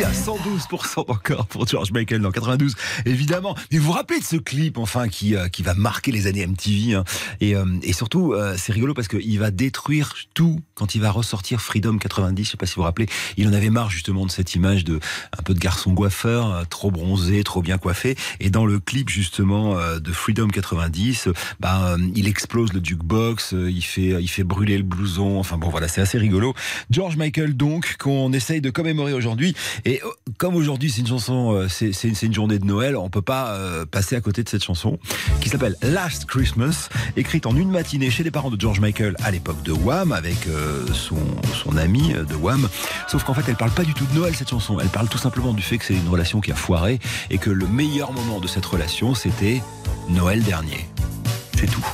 Mika. 0.00 0.09
112% 0.20 1.04
encore 1.08 1.46
pour 1.46 1.66
George 1.66 1.92
Michael 1.92 2.20
dans 2.20 2.30
92, 2.30 2.74
évidemment. 3.06 3.56
Mais 3.72 3.78
vous 3.78 3.86
vous 3.86 3.92
rappelez 3.92 4.20
de 4.20 4.24
ce 4.24 4.36
clip, 4.36 4.76
enfin, 4.76 5.08
qui, 5.08 5.34
euh, 5.34 5.48
qui 5.48 5.62
va 5.62 5.74
marquer 5.74 6.12
les 6.12 6.26
années 6.26 6.46
MTV. 6.46 6.94
hein. 6.94 7.04
Et, 7.40 7.56
euh, 7.56 7.64
et 7.82 7.94
surtout, 7.94 8.34
euh, 8.34 8.54
c'est 8.58 8.72
rigolo 8.72 8.92
parce 8.92 9.08
qu'il 9.08 9.38
va 9.38 9.50
détruire 9.50 10.14
tout 10.34 10.60
quand 10.74 10.94
il 10.94 11.00
va 11.00 11.10
ressortir 11.10 11.60
Freedom 11.62 11.96
90. 11.96 12.44
Je 12.44 12.50
sais 12.50 12.56
pas 12.58 12.66
si 12.66 12.74
vous 12.74 12.82
vous 12.82 12.84
rappelez. 12.84 13.06
Il 13.38 13.48
en 13.48 13.52
avait 13.54 13.70
marre 13.70 13.90
justement 13.90 14.26
de 14.26 14.30
cette 14.30 14.54
image 14.54 14.84
de 14.84 15.00
un 15.38 15.42
peu 15.42 15.54
de 15.54 15.58
garçon 15.58 15.94
coiffeur, 15.94 16.52
euh, 16.52 16.64
trop 16.68 16.90
bronzé, 16.90 17.42
trop 17.42 17.62
bien 17.62 17.78
coiffé. 17.78 18.16
Et 18.40 18.50
dans 18.50 18.66
le 18.66 18.78
clip 18.78 19.08
justement 19.08 19.78
euh, 19.78 20.00
de 20.00 20.12
Freedom 20.12 20.48
90, 20.48 21.28
euh, 21.28 21.32
bah, 21.60 21.96
il 22.14 22.28
explose 22.28 22.72
le 22.74 22.80
jukebox, 22.84 23.52
il 23.52 23.82
fait, 23.82 24.22
il 24.22 24.28
fait 24.28 24.44
brûler 24.44 24.76
le 24.76 24.84
blouson. 24.84 25.38
Enfin 25.38 25.56
bon, 25.56 25.70
voilà, 25.70 25.88
c'est 25.88 26.02
assez 26.02 26.18
rigolo. 26.18 26.54
George 26.90 27.16
Michael 27.16 27.56
donc 27.56 27.96
qu'on 27.98 28.32
essaye 28.34 28.60
de 28.60 28.70
commémorer 28.70 29.14
aujourd'hui. 29.14 29.54
Et 29.84 30.00
comme 30.38 30.56
aujourd'hui 30.56 30.90
c'est 30.90 31.00
une 31.00 31.06
chanson, 31.06 31.54
euh, 31.54 31.68
c'est 31.68 32.22
une 32.22 32.34
journée 32.34 32.58
de 32.58 32.64
Noël, 32.64 32.96
on 32.96 33.10
peut 33.10 33.22
pas 33.22 33.50
euh, 33.50 33.84
passer 33.86 34.16
à 34.16 34.20
côté 34.20 34.42
de 34.42 34.48
cette 34.48 34.64
chanson 34.64 34.98
qui 35.40 35.48
s'appelle 35.48 35.76
Last 35.82 36.26
Christmas, 36.26 36.88
écrite 37.16 37.46
en 37.46 37.56
une 37.56 37.70
matinée 37.70 38.10
chez 38.10 38.22
les 38.22 38.30
parents 38.30 38.50
de 38.50 38.60
George 38.60 38.80
Michael 38.80 39.16
à 39.22 39.30
l'époque 39.30 39.62
de 39.62 39.72
Wham 39.72 40.12
avec 40.12 40.46
euh, 40.46 40.86
son 40.92 41.18
son 41.54 41.76
ami 41.76 42.12
de 42.12 42.34
Wham. 42.34 42.68
Sauf 43.08 43.24
qu'en 43.24 43.34
fait 43.34 43.44
elle 43.48 43.56
parle 43.56 43.72
pas 43.72 43.84
du 43.84 43.94
tout 43.94 44.06
de 44.06 44.14
Noël 44.14 44.34
cette 44.34 44.50
chanson. 44.50 44.78
Elle 44.80 44.88
parle 44.88 45.08
tout 45.08 45.18
simplement 45.18 45.52
du 45.52 45.62
fait 45.62 45.78
que 45.78 45.84
c'est 45.84 45.94
une 45.94 46.08
relation 46.08 46.40
qui 46.40 46.52
a 46.52 46.56
foiré 46.56 46.98
et 47.30 47.38
que 47.38 47.50
le 47.50 47.66
meilleur 47.66 48.12
moment 48.12 48.40
de 48.40 48.46
cette 48.46 48.66
relation 48.66 49.14
c'était 49.14 49.62
Noël 50.08 50.42
dernier. 50.42 50.88
C'est 51.56 51.70
tout. 51.70 51.84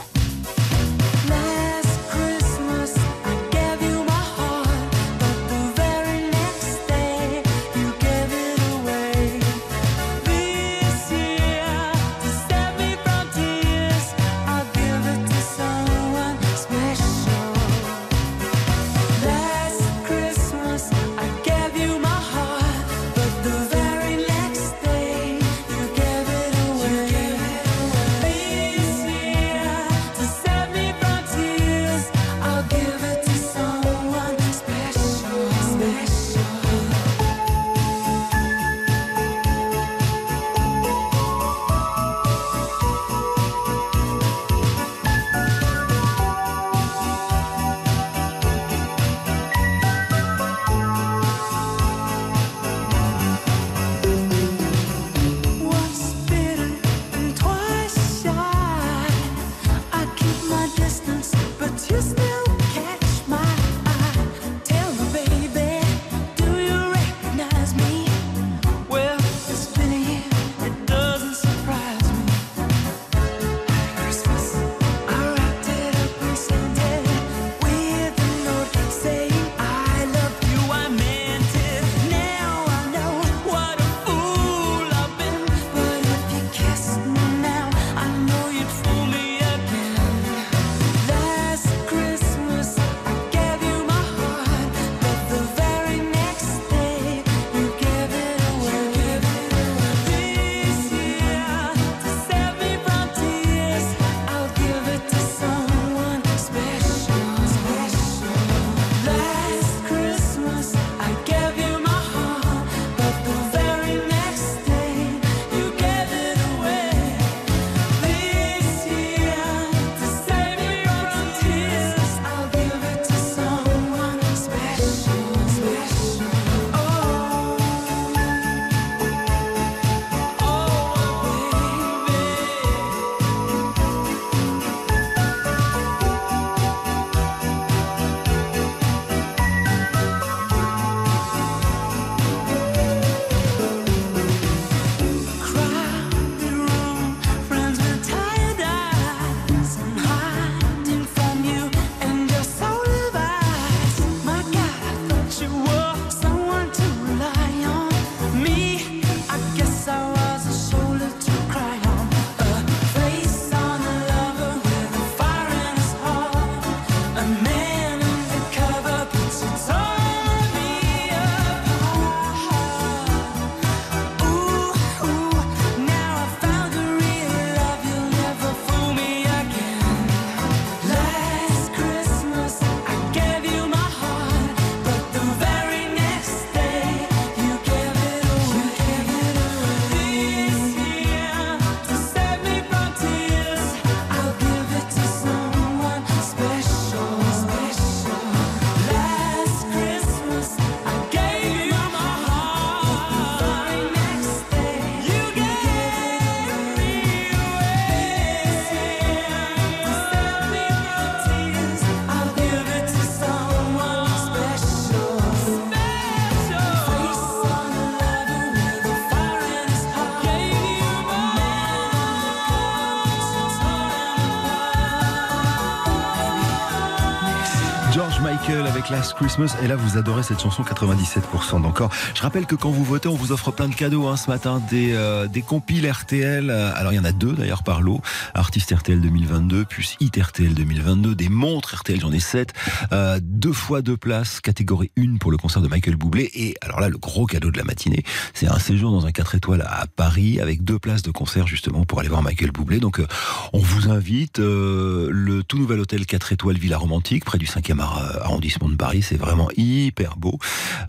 Christmas. 229.16 229.56
Et 229.62 229.66
là, 229.66 229.76
vous 229.76 229.98
adorez 229.98 230.22
cette 230.22 230.40
chanson 230.40 230.62
97% 230.62 231.62
d'encore. 231.62 231.90
Je 232.14 232.22
rappelle 232.22 232.46
que 232.46 232.54
quand 232.54 232.70
vous 232.70 232.84
votez, 232.84 233.08
on 233.08 233.16
vous 233.16 233.32
offre 233.32 233.50
plein 233.50 233.68
de 233.68 233.74
cadeaux 233.74 234.06
hein, 234.06 234.16
ce 234.16 234.30
matin. 234.30 234.62
Des, 234.70 234.92
euh, 234.92 235.26
des 235.26 235.42
compiles 235.42 235.90
RTL. 235.90 236.50
Alors, 236.50 236.92
il 236.92 236.96
y 236.96 236.98
en 236.98 237.04
a 237.04 237.12
deux 237.12 237.32
d'ailleurs 237.32 237.62
par 237.62 237.80
lot. 237.80 238.00
Artiste 238.34 238.74
RTL 238.74 239.00
2022, 239.00 239.64
plus 239.64 239.96
Hit 240.00 240.16
RTL 240.16 240.52
2022. 240.54 241.14
Des 241.14 241.28
montres 241.28 241.76
RTL, 241.76 242.00
j'en 242.00 242.12
ai 242.12 242.20
sept. 242.20 242.52
Euh, 242.92 243.18
deux 243.22 243.52
fois 243.52 243.82
deux 243.82 243.96
places, 243.96 244.40
catégorie 244.40 244.90
1 244.98 245.16
pour 245.16 245.30
le 245.30 245.38
concert 245.38 245.62
de 245.62 245.68
Michael 245.68 245.96
Bublé. 245.96 246.30
Et 246.34 246.54
alors 246.60 246.80
là, 246.80 246.88
le 246.88 246.98
gros 246.98 247.26
cadeau 247.26 247.50
de 247.50 247.56
la 247.56 247.64
matinée, 247.64 248.02
c'est 248.34 248.48
un 248.48 248.58
séjour 248.58 248.90
dans 248.92 249.06
un 249.06 249.12
4 249.12 249.36
étoiles 249.36 249.62
à 249.62 249.86
Paris 249.86 250.40
avec 250.40 250.62
deux 250.62 250.78
places 250.78 251.02
de 251.02 251.10
concert 251.10 251.46
justement 251.46 251.84
pour 251.84 252.00
aller 252.00 252.08
voir 252.08 252.22
Michael 252.22 252.52
Bublé. 252.52 252.80
Donc, 252.80 253.00
euh, 253.00 253.06
on 253.52 253.60
vous 253.60 253.88
invite. 253.90 254.40
Euh, 254.40 255.08
le 255.10 255.42
tout 255.42 255.58
nouvel 255.58 255.80
hôtel 255.80 256.04
4 256.04 256.32
étoiles 256.32 256.58
Villa 256.58 256.78
Romantique, 256.78 257.24
près 257.24 257.38
du 257.38 257.46
5e 257.46 257.80
arrondissement 257.80 258.68
de 258.68 258.74
Paris. 258.74 259.02
C'est 259.08 259.16
vraiment 259.16 259.48
hyper 259.56 260.16
beau. 260.16 260.38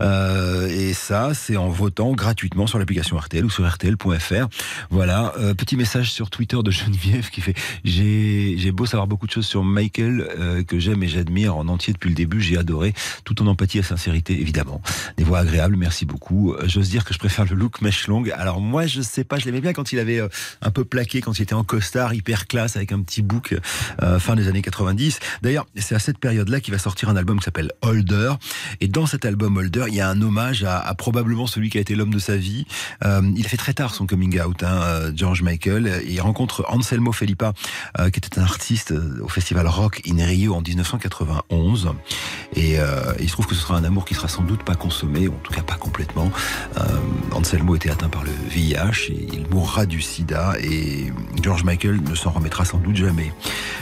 Euh, 0.00 0.66
et 0.68 0.92
ça, 0.92 1.34
c'est 1.34 1.56
en 1.56 1.68
votant 1.68 2.12
gratuitement 2.12 2.66
sur 2.66 2.80
l'application 2.80 3.16
RTL 3.16 3.44
ou 3.44 3.50
sur 3.50 3.64
RTL.fr. 3.68 4.48
Voilà. 4.90 5.34
Euh, 5.38 5.54
petit 5.54 5.76
message 5.76 6.10
sur 6.10 6.28
Twitter 6.28 6.58
de 6.64 6.70
Geneviève 6.72 7.30
qui 7.30 7.40
fait 7.40 7.54
J'ai 7.84 8.72
beau 8.72 8.86
savoir 8.86 9.06
beaucoup 9.06 9.28
de 9.28 9.32
choses 9.32 9.46
sur 9.46 9.62
Michael 9.62 10.28
euh, 10.36 10.64
que 10.64 10.80
j'aime 10.80 11.02
et 11.04 11.08
j'admire 11.08 11.56
en 11.56 11.68
entier 11.68 11.92
depuis 11.92 12.08
le 12.08 12.16
début. 12.16 12.40
J'ai 12.40 12.58
adoré, 12.58 12.92
tout 13.24 13.40
en 13.40 13.46
empathie 13.46 13.78
et 13.78 13.82
sincérité, 13.82 14.40
évidemment. 14.40 14.82
Des 15.16 15.24
voix 15.24 15.38
agréables, 15.38 15.76
merci 15.76 16.04
beaucoup. 16.04 16.54
Euh, 16.54 16.64
J'ose 16.66 16.90
dire 16.90 17.04
que 17.04 17.14
je 17.14 17.18
préfère 17.18 17.44
le 17.44 17.54
look 17.54 17.80
mèche 17.82 18.06
longue. 18.08 18.32
Alors 18.36 18.60
moi, 18.60 18.86
je 18.86 19.00
sais 19.00 19.24
pas, 19.24 19.38
je 19.38 19.44
l'aimais 19.44 19.60
bien 19.60 19.72
quand 19.72 19.92
il 19.92 19.98
avait 19.98 20.20
euh, 20.20 20.28
un 20.60 20.70
peu 20.70 20.84
plaqué, 20.84 21.20
quand 21.20 21.38
il 21.38 21.42
était 21.42 21.54
en 21.54 21.64
costard, 21.64 22.14
hyper 22.14 22.46
classe, 22.46 22.76
avec 22.76 22.92
un 22.92 23.00
petit 23.00 23.22
bouc 23.22 23.56
euh, 24.02 24.18
fin 24.18 24.34
des 24.36 24.48
années 24.48 24.62
90. 24.62 25.20
D'ailleurs, 25.42 25.66
c'est 25.76 25.94
à 25.94 25.98
cette 25.98 26.18
période-là 26.18 26.60
qu'il 26.60 26.72
va 26.72 26.78
sortir 26.78 27.08
un 27.08 27.16
album 27.16 27.38
qui 27.38 27.44
s'appelle 27.44 27.72
Et 28.80 28.88
dans 28.88 29.06
cet 29.06 29.24
album 29.24 29.56
Holder, 29.56 29.84
il 29.88 29.94
y 29.94 30.00
a 30.00 30.08
un 30.08 30.20
hommage 30.22 30.64
à, 30.64 30.94
probablement 30.94 31.46
celui 31.46 31.70
qui 31.70 31.78
a 31.78 31.80
été 31.80 31.94
l'homme 31.94 32.12
de 32.12 32.18
sa 32.18 32.36
vie. 32.36 32.66
Euh, 33.04 33.22
il 33.36 33.44
a 33.44 33.48
fait 33.48 33.56
très 33.56 33.74
tard 33.74 33.94
son 33.94 34.06
coming 34.06 34.40
out, 34.40 34.62
hein, 34.62 34.80
euh, 34.82 35.12
George 35.14 35.42
Michael. 35.42 36.02
Il 36.06 36.20
rencontre 36.20 36.64
Anselmo 36.68 37.12
Felipa, 37.12 37.52
euh, 37.98 38.10
qui 38.10 38.18
était 38.18 38.38
un 38.38 38.42
artiste 38.42 38.94
au 39.22 39.28
festival 39.28 39.66
Rock 39.66 40.02
in 40.08 40.24
Rio 40.24 40.54
en 40.54 40.60
1991. 40.60 41.92
Et 42.56 42.76
il 43.20 43.28
se 43.28 43.32
trouve 43.32 43.46
que 43.46 43.54
ce 43.54 43.60
sera 43.60 43.76
un 43.76 43.84
amour 43.84 44.04
qui 44.04 44.14
sera 44.14 44.28
sans 44.28 44.42
doute 44.42 44.62
pas 44.62 44.74
consommé, 44.74 45.28
en 45.28 45.32
tout 45.42 45.52
cas 45.52 45.62
pas 45.62 45.74
complètement. 45.74 46.30
Anselmo 47.32 47.76
était 47.76 47.90
atteint 47.90 48.08
par 48.08 48.24
le 48.24 48.30
VIH 48.50 49.10
et 49.10 49.28
il 49.32 49.46
mourra 49.48 49.86
du 49.86 50.00
sida. 50.00 50.54
Et 50.60 51.12
George 51.42 51.64
Michael 51.64 52.00
ne 52.02 52.14
s'en 52.14 52.30
remettra 52.30 52.64
sans 52.64 52.78
doute 52.78 52.96
jamais. 52.96 53.32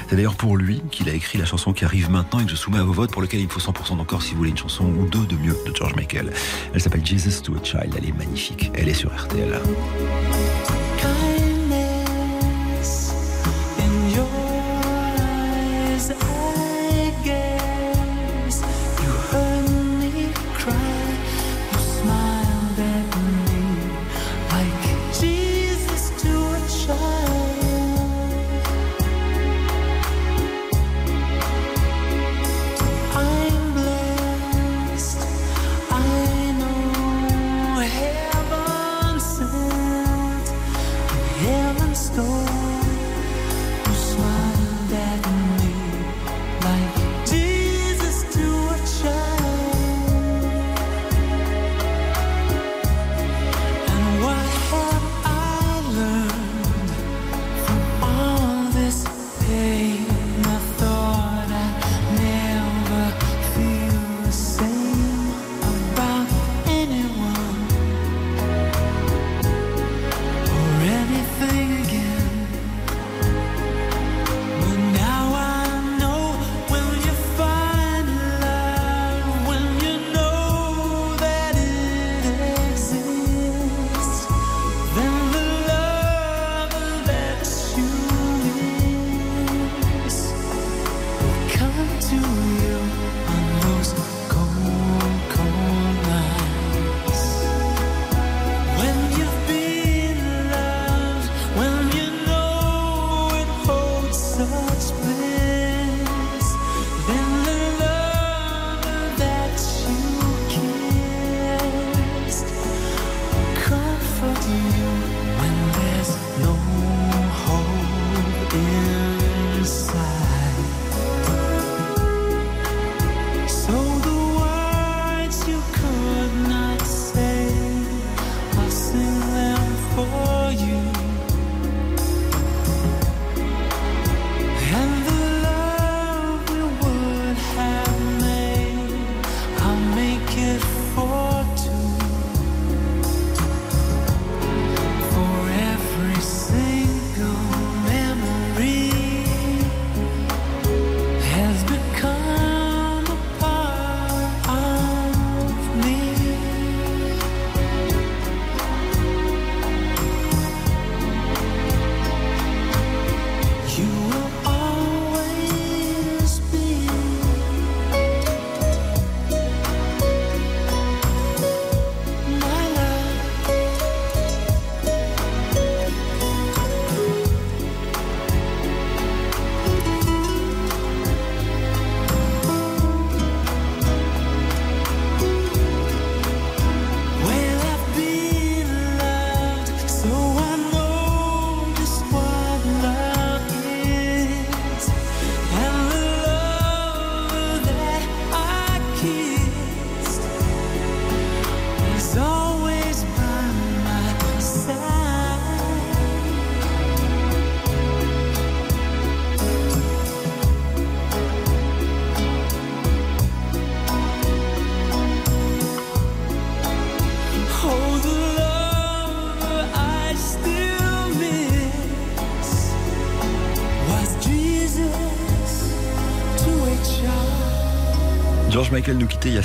C'est 0.09 0.17
d'ailleurs 0.17 0.35
pour 0.35 0.57
lui 0.57 0.83
qu'il 0.91 1.09
a 1.09 1.15
écrit 1.15 1.39
la 1.39 1.45
chanson 1.45 1.73
qui 1.73 1.85
arrive 1.85 2.11
maintenant 2.11 2.41
et 2.41 2.45
que 2.45 2.51
je 2.51 2.57
soumets 2.57 2.79
à 2.79 2.85
vos 2.85 2.93
votes, 2.93 3.11
pour 3.11 3.23
lequel 3.23 3.41
il 3.41 3.49
faut 3.49 3.61
100% 3.61 3.97
d'encore 3.97 4.16
si 4.23 4.33
vous 4.33 4.39
voulez 4.39 4.51
une 4.51 4.57
chanson 4.57 4.85
ou 4.85 5.07
deux 5.07 5.27
de 5.27 5.37
mieux 5.37 5.57
de 5.67 5.75
George 5.75 5.95
Michael. 5.95 6.33
Elle 6.75 6.81
s'appelle 6.81 7.05
Jesus 7.05 7.43
to 7.43 7.55
a 7.55 7.63
Child, 7.63 7.95
elle 7.97 8.09
est 8.09 8.17
magnifique, 8.17 8.71
elle 8.75 8.89
est 8.89 8.95
sur 8.95 9.15
RTL. 9.15 9.61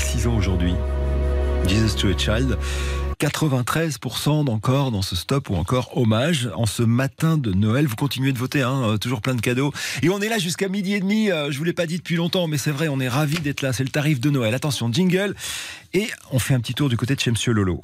6 0.06 0.28
ans 0.28 0.36
aujourd'hui. 0.36 0.74
Jesus 1.68 1.96
to 1.96 2.08
a 2.10 2.18
Child. 2.18 2.58
93% 3.20 4.46
d'encore 4.46 4.92
dans 4.92 5.04
ce 5.04 5.16
stop 5.16 5.52
ou 5.52 5.56
encore 5.56 5.96
hommage 5.96 6.50
en 6.56 6.66
ce 6.66 6.82
matin 6.82 7.38
de 7.38 7.54
Noël. 7.54 7.86
Vous 7.86 7.96
continuez 7.96 8.34
de 8.34 8.40
voter, 8.40 8.64
hein, 8.64 8.82
euh, 8.84 8.98
toujours 8.98 9.22
plein 9.22 9.36
de 9.36 9.42
cadeaux. 9.42 9.72
Et 10.02 10.10
on 10.10 10.20
est 10.22 10.30
là 10.30 10.40
jusqu'à 10.40 10.68
midi 10.68 10.96
et 10.96 11.00
demi. 11.00 11.30
euh, 11.30 11.52
je 11.52 11.58
vous 11.60 11.64
l'ai 11.64 11.74
pas 11.74 11.86
dit 11.86 11.98
depuis 11.98 12.16
longtemps, 12.16 12.48
mais 12.48 12.58
c'est 12.58 12.72
vrai, 12.72 12.88
on 12.88 13.00
est 13.00 13.08
ravis 13.08 13.40
d'être 13.40 13.62
là. 13.62 13.74
C'est 13.74 13.84
le 13.84 13.90
tarif 13.90 14.20
de 14.20 14.32
Noël. 14.32 14.56
Attention, 14.56 14.92
jingle. 14.92 15.36
Et 15.94 16.10
on 16.32 16.40
fait 16.40 16.56
un 16.56 16.60
petit 16.60 16.74
tour 16.74 16.90
du 16.90 16.98
côté 16.98 17.14
de 17.14 17.20
chez 17.20 17.30
Monsieur 17.30 17.54
Lolo. 17.54 17.80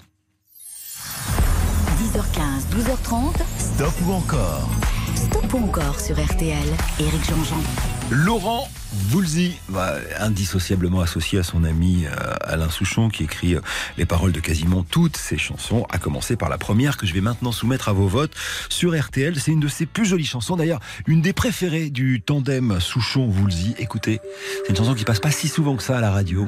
10h15, 1.99 2.75
12h30. 2.75 3.35
Stop 3.59 3.93
ou 4.07 4.13
encore? 4.13 4.69
Stop 5.15 5.53
ou 5.53 5.57
encore 5.65 5.99
sur 5.99 6.15
RTL. 6.15 6.67
Éric 6.99 7.25
Jean-Jean. 7.29 7.61
Laurent 8.09 8.67
Voulzy, 8.93 9.53
bah, 9.69 9.95
indissociablement 10.19 11.01
associé 11.01 11.39
à 11.39 11.43
son 11.43 11.63
ami 11.63 12.05
euh, 12.05 12.35
Alain 12.41 12.69
Souchon, 12.69 13.09
qui 13.09 13.23
écrit 13.23 13.55
euh, 13.55 13.61
les 13.97 14.05
paroles 14.05 14.31
de 14.31 14.39
quasiment 14.39 14.83
toutes 14.83 15.17
ses 15.17 15.37
chansons, 15.37 15.85
à 15.89 15.97
commencer 15.97 16.35
par 16.35 16.49
la 16.49 16.57
première 16.57 16.97
que 16.97 17.05
je 17.05 17.13
vais 17.13 17.21
maintenant 17.21 17.51
soumettre 17.51 17.89
à 17.89 17.93
vos 17.93 18.07
votes 18.07 18.33
sur 18.69 18.97
RTL. 18.97 19.39
C'est 19.39 19.51
une 19.51 19.59
de 19.59 19.67
ses 19.67 19.85
plus 19.85 20.05
jolies 20.05 20.25
chansons, 20.25 20.55
d'ailleurs, 20.55 20.79
une 21.05 21.21
des 21.21 21.33
préférées 21.33 21.89
du 21.89 22.21
tandem 22.21 22.79
Souchon-Voulzy. 22.79 23.75
Écoutez, 23.77 24.21
c'est 24.63 24.69
une 24.69 24.77
chanson 24.77 24.93
qui 24.93 25.03
passe 25.03 25.19
pas 25.19 25.31
si 25.31 25.47
souvent 25.47 25.75
que 25.75 25.83
ça 25.83 25.97
à 25.97 26.01
la 26.01 26.11
radio. 26.11 26.47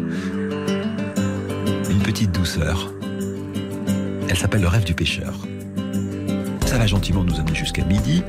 Une 1.90 2.02
petite 2.04 2.32
douceur. 2.32 2.94
Elle 4.30 4.38
s'appelle 4.38 4.62
Le 4.62 4.68
rêve 4.68 4.86
du 4.86 4.94
pêcheur. 4.94 5.34
Ça 6.66 6.78
va 6.78 6.88
gentiment 6.88 7.24
nous 7.24 7.40
amener 7.40 7.56
jusqu'à 7.56 7.84
midi, 7.84 8.24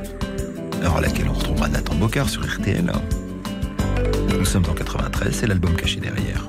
heure 0.83 0.97
à 0.97 1.01
laquelle 1.01 1.29
on 1.29 1.33
retrouvera 1.33 1.69
Nathan 1.69 1.95
Bocard 1.95 2.27
sur 2.27 2.43
RTL. 2.43 2.91
Nous 4.29 4.45
sommes 4.45 4.65
en 4.69 4.73
93, 4.73 5.33
c'est 5.33 5.47
l'album 5.47 5.73
caché 5.75 5.99
derrière. 5.99 6.47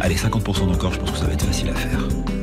Allez, 0.00 0.16
50% 0.16 0.66
d'encore, 0.66 0.92
je 0.92 0.98
pense 0.98 1.12
que 1.12 1.18
ça 1.18 1.26
va 1.26 1.32
être 1.32 1.44
facile 1.44 1.70
à 1.70 1.74
faire. 1.74 2.37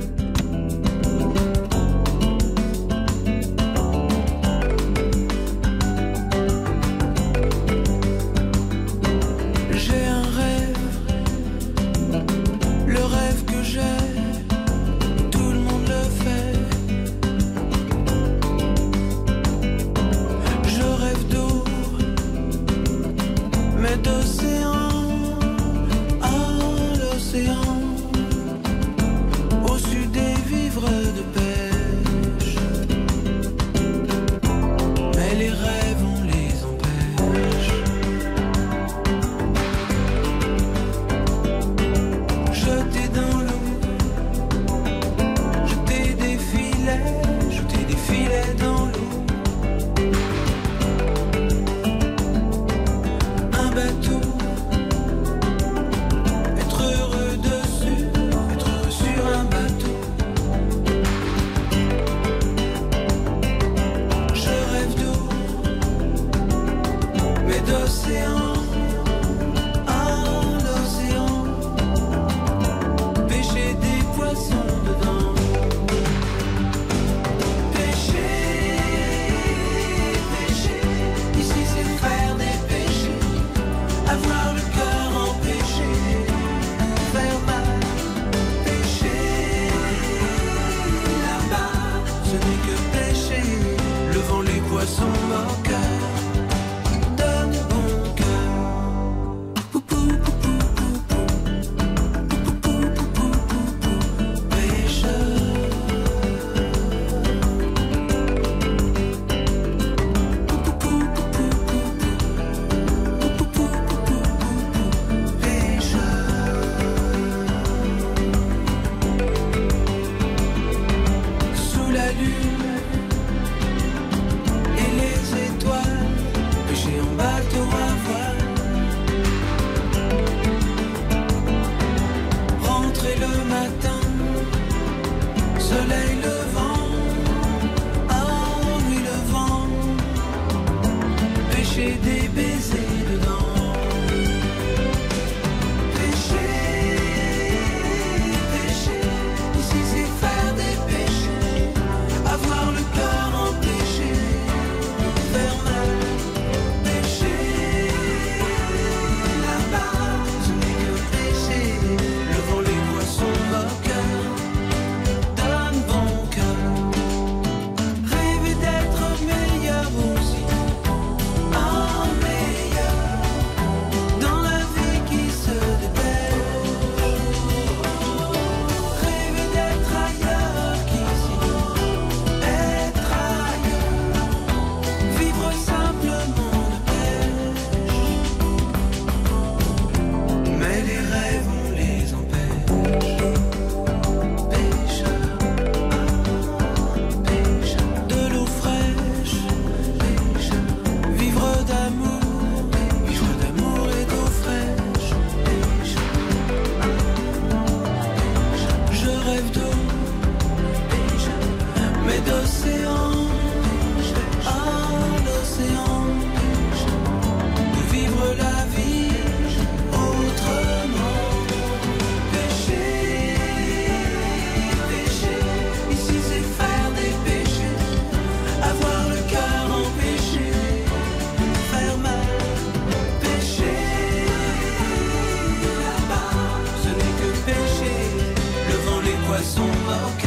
sombra 239.46 240.25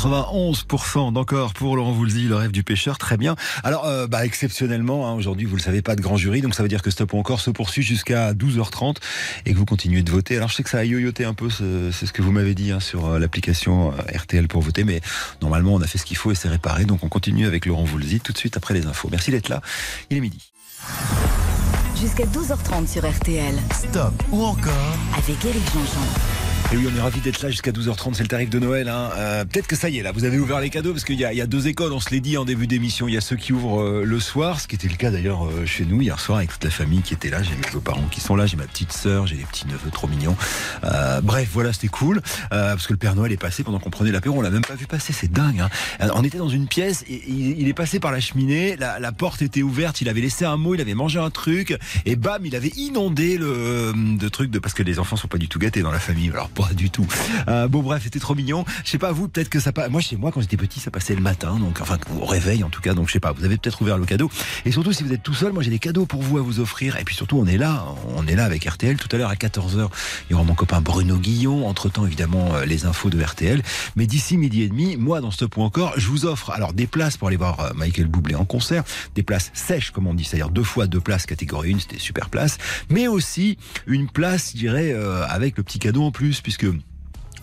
91% 0.00 1.12
d'encore 1.12 1.52
pour 1.52 1.76
Laurent 1.76 1.92
Voulzy, 1.92 2.22
le 2.26 2.34
rêve 2.34 2.52
du 2.52 2.62
pêcheur, 2.62 2.96
très 2.96 3.18
bien. 3.18 3.36
Alors, 3.62 3.84
euh, 3.84 4.06
bah, 4.06 4.24
exceptionnellement, 4.24 5.06
hein, 5.06 5.12
aujourd'hui, 5.12 5.44
vous 5.46 5.56
le 5.56 5.60
savez, 5.60 5.82
pas 5.82 5.94
de 5.94 6.00
grand 6.00 6.16
jury, 6.16 6.40
donc 6.40 6.54
ça 6.54 6.62
veut 6.62 6.70
dire 6.70 6.80
que 6.80 6.90
Stop 6.90 7.12
ou 7.12 7.18
encore 7.18 7.40
se 7.40 7.50
poursuit 7.50 7.82
jusqu'à 7.82 8.32
12h30 8.32 8.96
et 9.44 9.52
que 9.52 9.58
vous 9.58 9.66
continuez 9.66 10.02
de 10.02 10.10
voter. 10.10 10.38
Alors, 10.38 10.48
je 10.48 10.54
sais 10.54 10.62
que 10.62 10.70
ça 10.70 10.78
a 10.78 10.84
yoyoté 10.84 11.26
un 11.26 11.34
peu, 11.34 11.50
ce- 11.50 11.90
c'est 11.92 12.06
ce 12.06 12.14
que 12.14 12.22
vous 12.22 12.32
m'avez 12.32 12.54
dit 12.54 12.72
hein, 12.72 12.80
sur 12.80 13.04
euh, 13.06 13.18
l'application 13.18 13.92
euh, 13.92 14.16
RTL 14.18 14.48
pour 14.48 14.62
voter, 14.62 14.84
mais 14.84 15.02
normalement, 15.42 15.74
on 15.74 15.82
a 15.82 15.86
fait 15.86 15.98
ce 15.98 16.06
qu'il 16.06 16.16
faut 16.16 16.32
et 16.32 16.34
c'est 16.34 16.48
réparé, 16.48 16.86
donc 16.86 17.04
on 17.04 17.08
continue 17.10 17.46
avec 17.46 17.66
Laurent 17.66 17.84
Voulzy 17.84 18.20
tout 18.20 18.32
de 18.32 18.38
suite 18.38 18.56
après 18.56 18.72
les 18.72 18.86
infos. 18.86 19.08
Merci 19.10 19.30
d'être 19.30 19.50
là, 19.50 19.60
il 20.08 20.16
est 20.16 20.20
midi. 20.20 20.38
Jusqu'à 22.00 22.24
12h30 22.24 22.90
sur 22.90 23.06
RTL. 23.06 23.54
Stop 23.74 24.14
ou 24.32 24.42
encore 24.44 24.96
Avec 25.18 25.44
Eric 25.44 25.62
Jean-Jean. 25.74 26.39
Et 26.72 26.76
oui, 26.76 26.86
on 26.92 26.96
est 26.96 27.00
ravis 27.00 27.20
d'être 27.20 27.42
là 27.42 27.50
jusqu'à 27.50 27.72
12h30, 27.72 28.14
c'est 28.14 28.22
le 28.22 28.28
tarif 28.28 28.48
de 28.48 28.60
Noël. 28.60 28.88
Hein. 28.88 29.10
Euh, 29.16 29.44
Peut-être 29.44 29.66
que 29.66 29.74
ça 29.74 29.88
y 29.88 29.98
est, 29.98 30.02
là, 30.04 30.12
vous 30.12 30.24
avez 30.24 30.38
ouvert 30.38 30.60
les 30.60 30.70
cadeaux, 30.70 30.92
parce 30.92 31.04
qu'il 31.04 31.18
y, 31.18 31.24
a- 31.24 31.46
deux 31.46 31.66
écoles, 31.66 31.92
on 31.92 31.98
se 31.98 32.10
l'est 32.10 32.20
dit 32.20 32.38
en 32.38 32.44
début 32.44 32.68
d'émission. 32.68 33.08
Il 33.08 33.14
y 33.14 33.16
a 33.16 33.20
ceux 33.20 33.34
qui 33.34 33.52
ouvrent 33.52 33.82
euh, 33.82 34.04
le 34.04 34.20
soir, 34.20 34.60
ce 34.60 34.68
qui 34.68 34.76
était 34.76 34.86
le 34.86 34.94
cas 34.94 35.10
d'ailleurs 35.10 35.46
euh, 35.46 35.66
chez 35.66 35.84
nous 35.84 36.00
hier 36.00 36.20
soir 36.20 36.38
avec 36.38 36.52
toute 36.52 36.62
la 36.62 36.70
famille 36.70 37.02
qui 37.02 37.12
était 37.12 37.28
là. 37.28 37.42
J'ai 37.42 37.56
mes 37.56 37.72
beaux-parents 37.72 38.06
qui 38.08 38.20
sont 38.20 38.36
là, 38.36 38.46
j'ai 38.46 38.56
ma 38.56 38.68
petite 38.68 38.92
sœur, 38.92 39.26
j'ai 39.26 39.34
des 39.34 39.42
petits 39.44 39.66
neveux 39.66 39.90
trop 39.90 40.06
mignons. 40.06 40.36
Bref, 41.24 41.48
voilà, 41.52 41.72
c'était 41.72 41.88
cool, 41.88 42.22
parce 42.50 42.86
que 42.86 42.92
le 42.92 42.98
Père 42.98 43.16
Noël 43.16 43.32
est 43.32 43.36
passé 43.36 43.64
pendant 43.64 43.80
qu'on 43.80 43.90
prenait 43.90 44.12
l'apéro, 44.12 44.38
on 44.38 44.42
l'a 44.42 44.50
même 44.50 44.64
pas 44.64 44.76
vu 44.76 44.86
passer, 44.86 45.12
c'est 45.12 45.30
dingue. 45.30 45.60
Hein. 45.60 46.08
On 46.14 46.22
était 46.22 46.38
dans 46.38 46.48
une 46.48 46.68
pièce, 46.68 47.04
il, 47.08 47.68
est 47.68 47.74
passé 47.74 47.98
par 47.98 48.12
la 48.12 48.20
cheminée, 48.20 48.76
la, 48.76 49.12
porte 49.12 49.42
était 49.42 49.62
ouverte, 49.62 50.00
il 50.00 50.08
avait 50.08 50.20
laissé 50.20 50.44
un 50.44 50.56
mot, 50.56 50.74
il 50.74 50.80
avait 50.80 50.94
mangé 50.94 51.18
un 51.18 51.30
truc, 51.30 51.76
et 52.06 52.14
bam, 52.14 52.46
il 52.46 52.54
avait 52.54 52.72
inondé 52.76 53.38
le 53.38 53.92
de 53.94 54.28
trucs 54.28 54.50
de 54.50 54.58
parce 54.58 54.74
que 54.74 54.82
les 54.82 54.98
enfants 54.98 55.16
sont 55.16 55.28
pas 55.28 55.38
du 55.38 55.48
tout 55.48 55.58
gâtés 55.58 55.82
dans 55.82 55.90
la 55.90 55.98
famille, 55.98 56.30
pas 56.50 56.68
du 56.74 56.90
tout. 56.90 57.06
Euh, 57.48 57.68
bon 57.68 57.82
bref, 57.82 58.02
c'était 58.04 58.18
trop 58.18 58.34
mignon. 58.34 58.64
Je 58.84 58.90
sais 58.90 58.98
pas 58.98 59.12
vous, 59.12 59.28
peut-être 59.28 59.48
que 59.48 59.60
ça 59.60 59.72
passe. 59.72 59.90
Moi 59.90 60.00
chez 60.00 60.16
moi 60.16 60.30
quand 60.32 60.40
j'étais 60.40 60.56
petit, 60.56 60.80
ça 60.80 60.90
passait 60.90 61.14
le 61.14 61.20
matin, 61.20 61.56
donc 61.58 61.80
enfin 61.80 61.98
au 62.20 62.24
réveil 62.24 62.64
en 62.64 62.70
tout 62.70 62.80
cas. 62.80 62.94
Donc 62.94 63.08
je 63.08 63.12
sais 63.12 63.20
pas. 63.20 63.32
Vous 63.32 63.44
avez 63.44 63.56
peut-être 63.56 63.80
ouvert 63.82 63.98
le 63.98 64.04
cadeau. 64.04 64.30
Et 64.64 64.72
surtout 64.72 64.92
si 64.92 65.02
vous 65.02 65.12
êtes 65.12 65.22
tout 65.22 65.34
seul, 65.34 65.52
moi 65.52 65.62
j'ai 65.62 65.70
des 65.70 65.78
cadeaux 65.78 66.06
pour 66.06 66.22
vous 66.22 66.38
à 66.38 66.40
vous 66.42 66.60
offrir. 66.60 66.96
Et 66.96 67.04
puis 67.04 67.14
surtout 67.14 67.38
on 67.38 67.46
est 67.46 67.58
là, 67.58 67.84
on 68.16 68.26
est 68.26 68.34
là 68.34 68.44
avec 68.44 68.64
RTL. 68.64 68.96
Tout 68.96 69.08
à 69.12 69.18
l'heure 69.18 69.30
à 69.30 69.34
14h, 69.34 69.88
il 70.28 70.32
y 70.32 70.34
aura 70.34 70.44
mon 70.44 70.54
copain 70.54 70.80
Bruno 70.80 71.16
Guillon. 71.16 71.66
Entre 71.66 71.88
temps 71.88 72.06
évidemment 72.06 72.54
euh, 72.54 72.64
les 72.64 72.86
infos 72.86 73.10
de 73.10 73.22
RTL. 73.22 73.62
Mais 73.96 74.06
d'ici 74.06 74.36
midi 74.36 74.62
et 74.62 74.68
demi, 74.68 74.96
moi 74.96 75.20
dans 75.20 75.30
ce 75.30 75.44
point 75.44 75.64
encore, 75.64 75.94
je 75.96 76.08
vous 76.08 76.26
offre 76.26 76.50
alors 76.50 76.72
des 76.72 76.86
places 76.86 77.16
pour 77.16 77.28
aller 77.28 77.36
voir 77.36 77.60
euh, 77.60 77.70
Michael 77.74 78.06
Bublé 78.06 78.34
en 78.34 78.44
concert, 78.44 78.84
des 79.14 79.22
places 79.22 79.50
sèches 79.54 79.90
comme 79.90 80.06
on 80.06 80.14
dit, 80.14 80.24
c'est-à-dire 80.24 80.50
deux 80.50 80.62
fois 80.62 80.86
deux 80.86 81.00
places 81.00 81.26
catégorie 81.26 81.74
1, 81.74 81.80
c'était 81.80 81.98
super 81.98 82.30
place, 82.30 82.58
mais 82.88 83.08
aussi 83.08 83.58
une 83.86 84.08
place, 84.08 84.52
je 84.52 84.58
dirais, 84.58 84.94
avec 85.28 85.56
le 85.56 85.62
petit 85.62 85.78
cadeau 85.78 86.02
en 86.02 86.10
plus, 86.10 86.39
puisque 86.42 86.66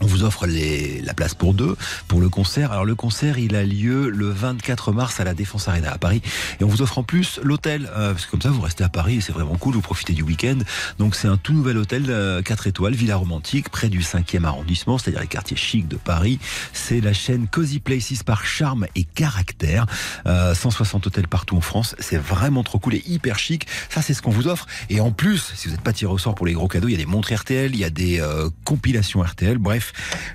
on 0.01 0.05
vous 0.05 0.23
offre 0.23 0.45
les, 0.45 1.01
la 1.01 1.13
place 1.13 1.33
pour 1.33 1.53
deux 1.53 1.75
pour 2.07 2.19
le 2.19 2.29
concert. 2.29 2.71
Alors 2.71 2.85
le 2.85 2.95
concert, 2.95 3.37
il 3.37 3.55
a 3.55 3.63
lieu 3.63 4.09
le 4.09 4.29
24 4.29 4.91
mars 4.91 5.19
à 5.19 5.23
la 5.23 5.33
Défense 5.33 5.67
Arena 5.67 5.91
à 5.91 5.97
Paris. 5.97 6.21
Et 6.59 6.63
on 6.63 6.67
vous 6.67 6.81
offre 6.81 6.97
en 6.97 7.03
plus 7.03 7.39
l'hôtel. 7.43 7.89
euh, 7.95 8.13
parce 8.13 8.25
que 8.25 8.31
comme 8.31 8.41
ça, 8.41 8.49
vous 8.49 8.61
restez 8.61 8.83
à 8.83 8.89
Paris 8.89 9.17
et 9.17 9.21
c'est 9.21 9.33
vraiment 9.33 9.55
cool. 9.55 9.73
Vous 9.75 9.81
profitez 9.81 10.13
du 10.13 10.23
week-end. 10.23 10.57
Donc 10.99 11.15
c'est 11.15 11.27
un 11.27 11.37
tout 11.37 11.53
nouvel 11.53 11.77
hôtel 11.77 12.05
euh, 12.09 12.41
4 12.41 12.67
étoiles, 12.67 12.93
Villa 12.93 13.15
Romantique, 13.17 13.69
près 13.69 13.89
du 13.89 13.99
5e 14.01 14.43
arrondissement, 14.43 14.97
c'est-à-dire 14.97 15.21
les 15.21 15.27
quartiers 15.27 15.57
chics 15.57 15.87
de 15.87 15.97
Paris. 15.97 16.39
C'est 16.73 17.01
la 17.01 17.13
chaîne 17.13 17.47
Cozy 17.47 17.79
Places 17.79 18.23
par 18.23 18.45
charme 18.45 18.87
et 18.95 19.03
caractère. 19.03 19.85
Euh, 20.25 20.53
160 20.53 21.07
hôtels 21.07 21.27
partout 21.27 21.57
en 21.57 21.61
France. 21.61 21.95
C'est 21.99 22.17
vraiment 22.17 22.63
trop 22.63 22.79
cool 22.79 22.95
et 22.95 23.03
hyper 23.07 23.39
chic. 23.39 23.67
Ça, 23.89 24.01
c'est 24.01 24.13
ce 24.13 24.21
qu'on 24.21 24.31
vous 24.31 24.47
offre. 24.47 24.65
Et 24.89 24.99
en 24.99 25.11
plus, 25.11 25.51
si 25.55 25.67
vous 25.67 25.73
n'êtes 25.73 25.83
pas 25.83 25.93
tiré 25.93 26.11
au 26.11 26.17
sort 26.17 26.35
pour 26.35 26.45
les 26.45 26.53
gros 26.53 26.67
cadeaux, 26.67 26.87
il 26.87 26.91
y 26.91 26.95
a 26.95 26.97
des 26.97 27.05
montres 27.05 27.33
RTL, 27.33 27.73
il 27.73 27.79
y 27.79 27.83
a 27.83 27.89
des 27.89 28.19
euh, 28.19 28.49
compilations 28.63 29.21
RTL. 29.21 29.57
Bref, 29.57 29.86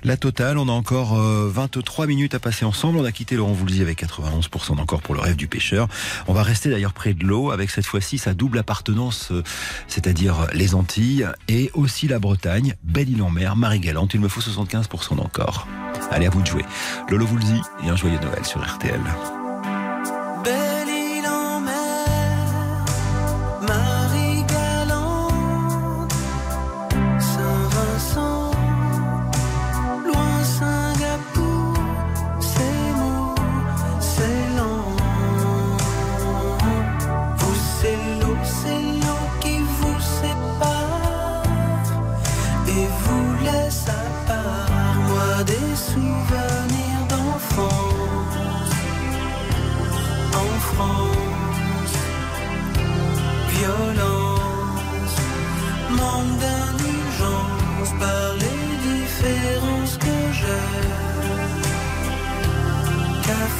la 0.03 0.17
totale, 0.17 0.57
on 0.57 0.67
a 0.67 0.71
encore 0.71 1.19
euh, 1.19 1.49
23 1.53 2.07
minutes 2.07 2.35
à 2.35 2.39
passer 2.39 2.65
ensemble. 2.65 2.97
On 2.97 3.05
a 3.05 3.11
quitté 3.11 3.35
Laurent 3.35 3.53
Voulzy 3.53 3.81
avec 3.81 4.03
91% 4.03 4.75
d'encore 4.75 5.01
pour 5.01 5.15
le 5.15 5.21
rêve 5.21 5.35
du 5.35 5.47
pêcheur. 5.47 5.87
On 6.27 6.33
va 6.33 6.43
rester 6.43 6.69
d'ailleurs 6.69 6.93
près 6.93 7.13
de 7.13 7.23
l'eau 7.23 7.51
avec 7.51 7.69
cette 7.69 7.85
fois-ci 7.85 8.17
sa 8.17 8.33
double 8.33 8.59
appartenance, 8.59 9.31
euh, 9.31 9.43
c'est-à-dire 9.87 10.47
les 10.53 10.75
Antilles 10.75 11.27
et 11.47 11.71
aussi 11.73 12.07
la 12.07 12.19
Bretagne, 12.19 12.75
Belle-Île-en-Mer, 12.83 13.55
Marie-Galante. 13.55 14.13
Il 14.13 14.21
me 14.21 14.27
faut 14.27 14.41
75% 14.41 15.15
d'encore. 15.15 15.67
Allez, 16.11 16.27
à 16.27 16.29
vous 16.29 16.41
de 16.41 16.47
jouer. 16.47 16.65
Lolo 17.09 17.25
Voulzy 17.25 17.61
et 17.85 17.89
un 17.89 17.95
joyeux 17.95 18.19
Noël 18.19 18.45
sur 18.45 18.61
RTL. 18.61 19.01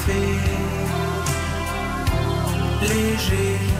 Café, 0.05 0.19
léger, 2.81 3.72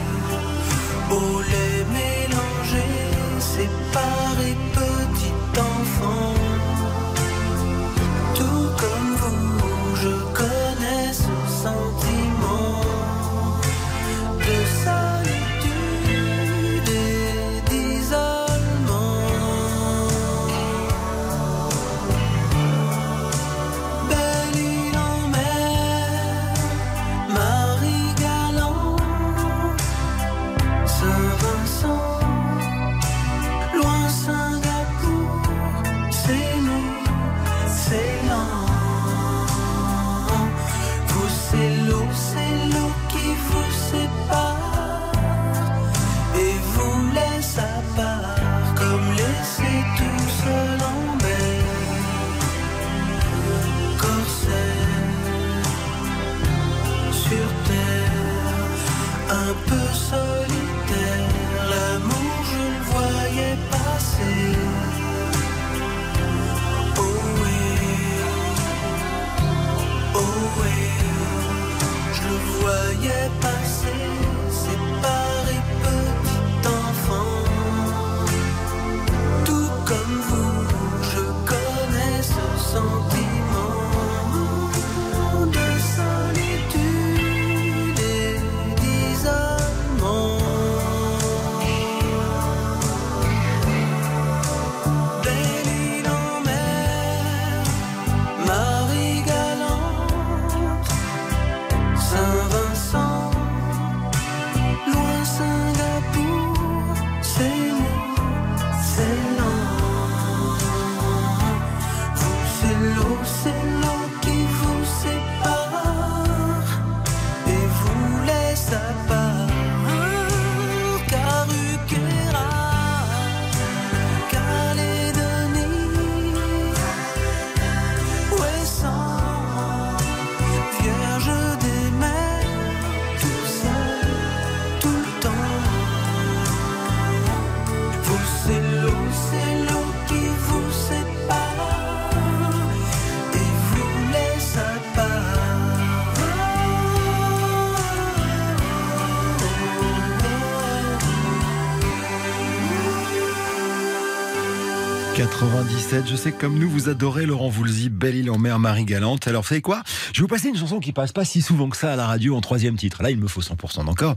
97, 155.64 156.06
je 156.06 156.16
sais 156.16 156.32
que 156.32 156.40
comme 156.40 156.58
nous, 156.58 156.68
vous 156.68 156.90
adorez 156.90 157.24
Laurent 157.24 157.48
Voulzy, 157.48 157.88
Belle 157.88 158.16
Île 158.16 158.30
en 158.30 158.36
mer, 158.36 158.58
Marie 158.58 158.84
Galante. 158.84 159.26
Alors, 159.28 159.42
vous 159.42 159.48
savez 159.48 159.62
quoi? 159.62 159.82
Je 160.12 160.18
vais 160.18 160.22
vous 160.22 160.28
passer 160.28 160.48
une 160.48 160.56
chanson 160.56 160.78
qui 160.78 160.92
passe 160.92 161.12
pas 161.12 161.24
si 161.24 161.40
souvent 161.40 161.70
que 161.70 161.76
ça 161.76 161.92
à 161.92 161.96
la 161.96 162.06
radio 162.06 162.36
en 162.36 162.42
troisième 162.42 162.76
titre. 162.76 163.02
Là, 163.02 163.10
il 163.10 163.18
me 163.18 163.26
faut 163.28 163.40
100% 163.40 163.86
d'encore. 163.86 164.14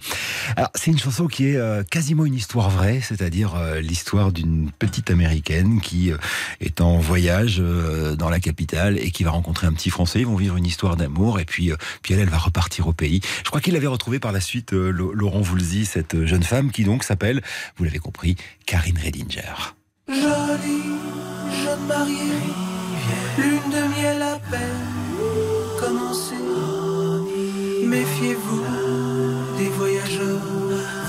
Alors, 0.57 0.69
c'est 0.76 0.91
une 0.91 0.99
chanson 0.99 1.28
qui 1.28 1.48
est 1.48 1.56
euh, 1.56 1.84
quasiment 1.84 2.26
une 2.26 2.34
histoire 2.34 2.69
vraie, 2.69 2.99
c'est-à-dire 2.99 3.56
euh, 3.56 3.80
l'histoire 3.80 4.34
d'une 4.34 4.72
petite 4.78 5.10
américaine 5.10 5.80
qui 5.80 6.11
euh, 6.11 6.18
est 6.60 6.82
en 6.82 6.98
voyage 6.98 7.61
dans 8.18 8.30
la 8.30 8.41
capitale 8.41 8.98
et 8.98 9.11
qui 9.11 9.24
va 9.24 9.32
rencontrer 9.32 9.68
un 9.68 9.74
petit 9.74 9.90
français. 9.90 10.19
Ils 10.19 10.28
vont 10.28 10.36
vivre 10.36 10.57
une 10.57 10.65
histoire 10.65 10.98
d'amour 10.98 11.40
et 11.40 11.45
puis, 11.45 11.72
puis 12.02 12.14
elle, 12.14 12.19
elle 12.19 12.30
va 12.30 12.40
repartir 12.40 12.88
au 12.88 12.94
pays. 12.94 13.22
Je 13.44 13.49
crois 13.49 13.61
qu'il 13.61 13.76
avait 13.78 13.88
retrouvé 13.88 14.19
par 14.19 14.34
la 14.34 14.41
suite 14.41 14.74
Laurent 14.74 15.41
Voulzy, 15.41 15.86
cette 15.86 16.26
jeune 16.26 16.44
femme 16.44 16.72
qui 16.72 16.84
donc 16.84 17.06
s'appelle, 17.06 17.41
vous 17.78 17.86
l'avez 17.86 17.99
compris, 17.99 18.36
Karine 18.65 18.99
Redinger. 19.02 19.76
Jolie 20.10 20.86
mariée, 21.88 22.43
lune 23.38 23.69
de 23.72 23.84
miel 23.95 24.22
à 24.22 24.38
peine 24.51 24.88
commencée. 25.80 26.35
Méfiez-vous 27.85 28.65
des 29.57 29.69
voyageurs, 29.69 30.41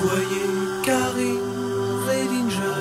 voyez 0.00 0.46
Karine 0.84 1.48
Redinger. 2.06 2.78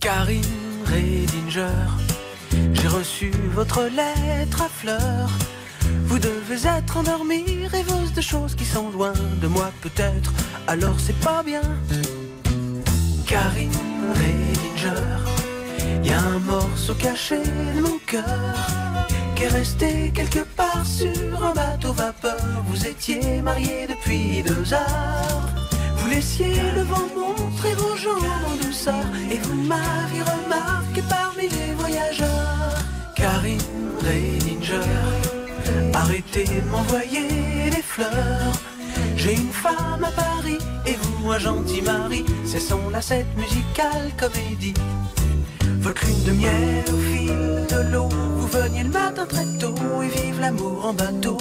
Karine 0.00 0.42
Redinger, 0.86 1.88
j'ai 2.72 2.88
reçu 2.88 3.30
votre 3.54 3.82
lettre 3.82 4.62
à 4.62 4.68
fleurs. 4.68 5.30
Vous 6.06 6.18
devez 6.18 6.66
être 6.66 6.96
endormie, 6.96 7.66
rêveuse 7.66 8.12
de 8.14 8.20
choses 8.20 8.54
qui 8.54 8.64
sont 8.64 8.90
loin 8.90 9.12
de 9.40 9.46
moi 9.46 9.70
peut-être, 9.82 10.32
alors 10.66 10.98
c'est 10.98 11.18
pas 11.20 11.42
bien. 11.42 11.62
Karine 13.30 13.70
Redinger, 14.16 15.22
y 16.02 16.10
a 16.10 16.18
un 16.18 16.40
morceau 16.40 16.94
caché 16.94 17.38
de 17.76 17.80
mon 17.80 17.96
cœur 18.04 18.26
qui 19.36 19.44
est 19.44 19.48
resté 19.48 20.10
quelque 20.12 20.40
part 20.56 20.84
sur 20.84 21.44
un 21.44 21.54
bateau 21.54 21.92
vapeur. 21.92 22.40
Vous 22.66 22.84
étiez 22.84 23.40
mariés 23.40 23.86
depuis 23.88 24.42
deux 24.42 24.74
heures. 24.74 25.48
Vous 25.98 26.10
laissiez 26.10 26.56
le 26.74 26.82
vent 26.82 27.06
montrer 27.14 27.74
vos 27.74 27.94
jambes 27.94 28.48
en 28.50 28.66
douceur 28.66 29.06
et 29.30 29.36
vous 29.36 29.62
m'aviez 29.62 30.22
remarqué 30.22 31.00
parmi 31.08 31.48
les 31.48 31.72
voyageurs. 31.74 32.82
Karine 33.14 33.60
Redinger, 34.00 34.80
arrêtez 35.94 36.46
de 36.46 36.68
m'envoyer 36.68 37.70
des 37.70 37.82
fleurs. 37.82 38.56
J'ai 39.16 39.34
une 39.34 39.52
femme 39.52 40.02
à 40.02 40.10
Paris 40.10 40.58
et 40.84 40.96
un 41.32 41.38
gentil 41.38 41.82
mari. 41.82 42.24
C'est 42.44 42.60
son 42.60 42.90
lacette 42.90 43.36
musicale 43.36 44.10
comédie. 44.18 44.74
Votre 45.80 46.06
de 46.26 46.32
miel 46.32 46.84
au 46.92 46.96
fil 46.96 47.66
de 47.68 47.92
l'eau. 47.92 48.08
Vous 48.08 48.46
veniez 48.48 48.82
le 48.82 48.90
matin 48.90 49.26
très 49.26 49.46
tôt 49.58 49.74
et 50.02 50.08
vive 50.08 50.40
l'amour 50.40 50.86
en 50.86 50.92
bateau. 50.92 51.38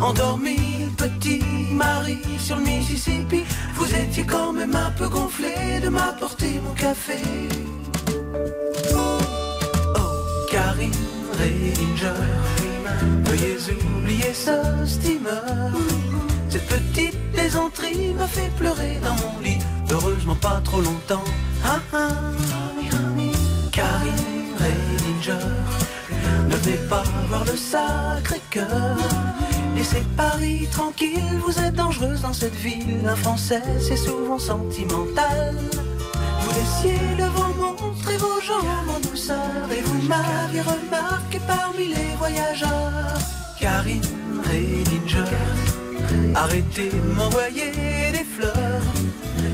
Endormi, 0.00 0.58
petit 0.96 1.42
mari 1.72 2.18
sur 2.38 2.56
le 2.56 2.62
Mississippi. 2.62 3.44
Vous 3.74 3.94
étiez 3.94 4.24
quand 4.24 4.52
même 4.52 4.74
un 4.74 4.90
peu 4.90 5.08
gonflé 5.08 5.80
de 5.82 5.88
m'apporter 5.88 6.60
mon 6.64 6.74
café. 6.74 7.18
Oh, 8.94 9.18
Karine 10.50 10.92
Redinger, 11.32 12.22
veuillez 13.24 13.56
oublier 13.98 14.34
ce 14.34 14.86
steamer. 14.86 15.72
Cette 16.48 16.66
petite 16.66 17.23
plaisanterie 17.34 18.14
m'a 18.14 18.26
fait 18.26 18.50
pleurer 18.56 18.98
dans 19.02 19.14
mon 19.14 19.40
lit. 19.40 19.58
Heureusement 19.90 20.36
pas 20.36 20.60
trop 20.64 20.80
longtemps. 20.80 21.24
Ah, 21.64 21.80
ah. 21.92 22.08
Ne 26.48 26.56
venez 26.56 26.76
pas 26.88 27.02
voir 27.28 27.44
le 27.44 27.56
sacré 27.56 28.40
cœur. 28.50 28.96
Laissez 29.74 30.02
Paris 30.16 30.68
tranquille, 30.70 31.40
vous 31.44 31.58
êtes 31.58 31.74
dangereuse 31.74 32.22
dans 32.22 32.32
cette 32.32 32.54
ville. 32.54 33.06
Un 33.06 33.16
Français, 33.16 33.62
c'est 33.80 33.96
souvent 33.96 34.38
sentimental. 34.38 35.56
Vous 36.40 36.50
laissiez 36.50 37.00
le 37.18 37.24
vent 37.24 37.54
montrer 37.58 38.16
vos 38.18 38.40
jambes 38.40 38.90
en 38.96 39.00
douceur 39.08 39.68
et 39.76 39.82
vous 39.82 40.02
m'aviez 40.08 40.60
remarqué 40.60 41.40
parmi 41.46 41.88
les 41.88 42.14
voyageurs. 42.18 43.18
Karine 43.58 44.02
Redinger, 44.44 45.24
arrêtez 46.34 46.90
de 46.90 47.14
m'envoyer 47.16 47.72
des 48.12 48.24
fleurs. 48.24 48.82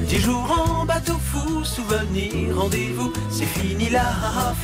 Dix 0.08 0.20
jours 0.20 0.50
en 0.50 0.84
bateau 0.84 1.18
fou, 1.18 1.64
souvenir, 1.64 2.56
rendez-vous, 2.56 3.12
c'est 3.30 3.46
fini 3.46 3.90
là. 3.90 4.06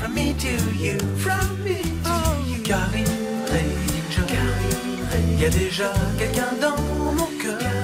From 0.00 0.14
me 0.14 0.34
to 0.34 0.48
you, 0.78 0.98
from 1.18 1.48
me 1.64 1.82
to 2.04 2.16
you. 2.48 2.62
Karine 2.64 3.26
il 5.38 5.42
y 5.42 5.46
a 5.46 5.50
déjà 5.50 5.92
quelqu'un 6.18 6.52
dans 6.60 6.80
mon 7.12 7.26
cœur. 7.40 7.75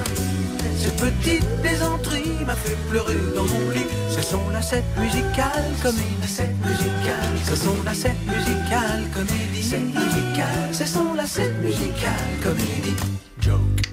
Cette 1.02 1.14
petite 1.18 1.60
plaisanterie 1.60 2.44
m'a 2.46 2.54
fait 2.54 2.76
pleurer 2.88 3.16
dans 3.34 3.42
mon 3.42 3.70
lit. 3.70 3.86
C'est 4.08 4.22
son 4.22 4.48
lacette 4.50 4.84
musicale 4.96 5.64
comédie. 5.82 6.16
Lacette 6.20 6.54
musicale. 6.64 7.34
C'est 7.42 7.56
son 7.56 7.82
lacette 7.82 8.24
musicale 8.24 9.02
comédie. 9.12 9.62
C'est 9.64 9.80
musical. 9.80 10.68
C'est 10.70 10.86
son 10.86 11.14
lacette 11.14 11.58
musicale 11.60 12.12
comédie. 12.40 12.94
Joke. 13.40 13.91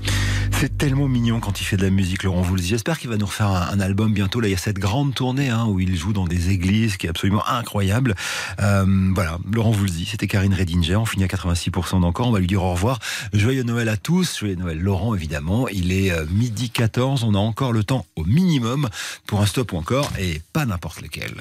C'est 0.59 0.77
tellement 0.77 1.07
mignon 1.07 1.39
quand 1.39 1.61
il 1.61 1.63
fait 1.63 1.77
de 1.77 1.83
la 1.83 1.89
musique, 1.89 2.23
Laurent 2.23 2.41
Voulzy. 2.41 2.67
J'espère 2.67 2.99
qu'il 2.99 3.09
va 3.09 3.15
nous 3.15 3.27
refaire 3.27 3.47
un, 3.47 3.69
un 3.69 3.79
album 3.79 4.11
bientôt. 4.11 4.41
Là, 4.41 4.49
il 4.49 4.51
y 4.51 4.55
a 4.55 4.57
cette 4.57 4.77
grande 4.77 5.15
tournée 5.15 5.47
hein, 5.47 5.65
où 5.65 5.79
il 5.79 5.95
joue 5.95 6.11
dans 6.11 6.27
des 6.27 6.49
églises 6.49 6.97
qui 6.97 7.07
est 7.07 7.09
absolument 7.09 7.47
incroyable. 7.47 8.13
Euh, 8.59 8.85
voilà, 9.15 9.37
Laurent 9.49 9.71
Voulzy, 9.71 10.03
c'était 10.03 10.27
Karine 10.27 10.53
Redinger. 10.53 10.97
On 10.97 11.05
finit 11.05 11.23
à 11.23 11.27
86% 11.27 12.01
d'encore. 12.01 12.27
On 12.27 12.31
va 12.31 12.39
lui 12.39 12.47
dire 12.47 12.61
au 12.61 12.73
revoir. 12.73 12.99
Joyeux 13.31 13.63
Noël 13.63 13.87
à 13.87 13.95
tous. 13.95 14.37
Joyeux 14.37 14.55
Noël, 14.55 14.77
Laurent, 14.81 15.15
évidemment. 15.15 15.69
Il 15.69 15.93
est 15.93 16.11
euh, 16.11 16.25
midi 16.29 16.69
14. 16.69 17.23
On 17.23 17.35
a 17.35 17.39
encore 17.39 17.71
le 17.71 17.85
temps 17.85 18.05
au 18.17 18.25
minimum 18.25 18.89
pour 19.27 19.39
un 19.39 19.45
stop 19.45 19.71
ou 19.71 19.77
encore 19.77 20.11
et 20.19 20.41
pas 20.51 20.65
n'importe 20.65 21.01
lequel. 21.01 21.35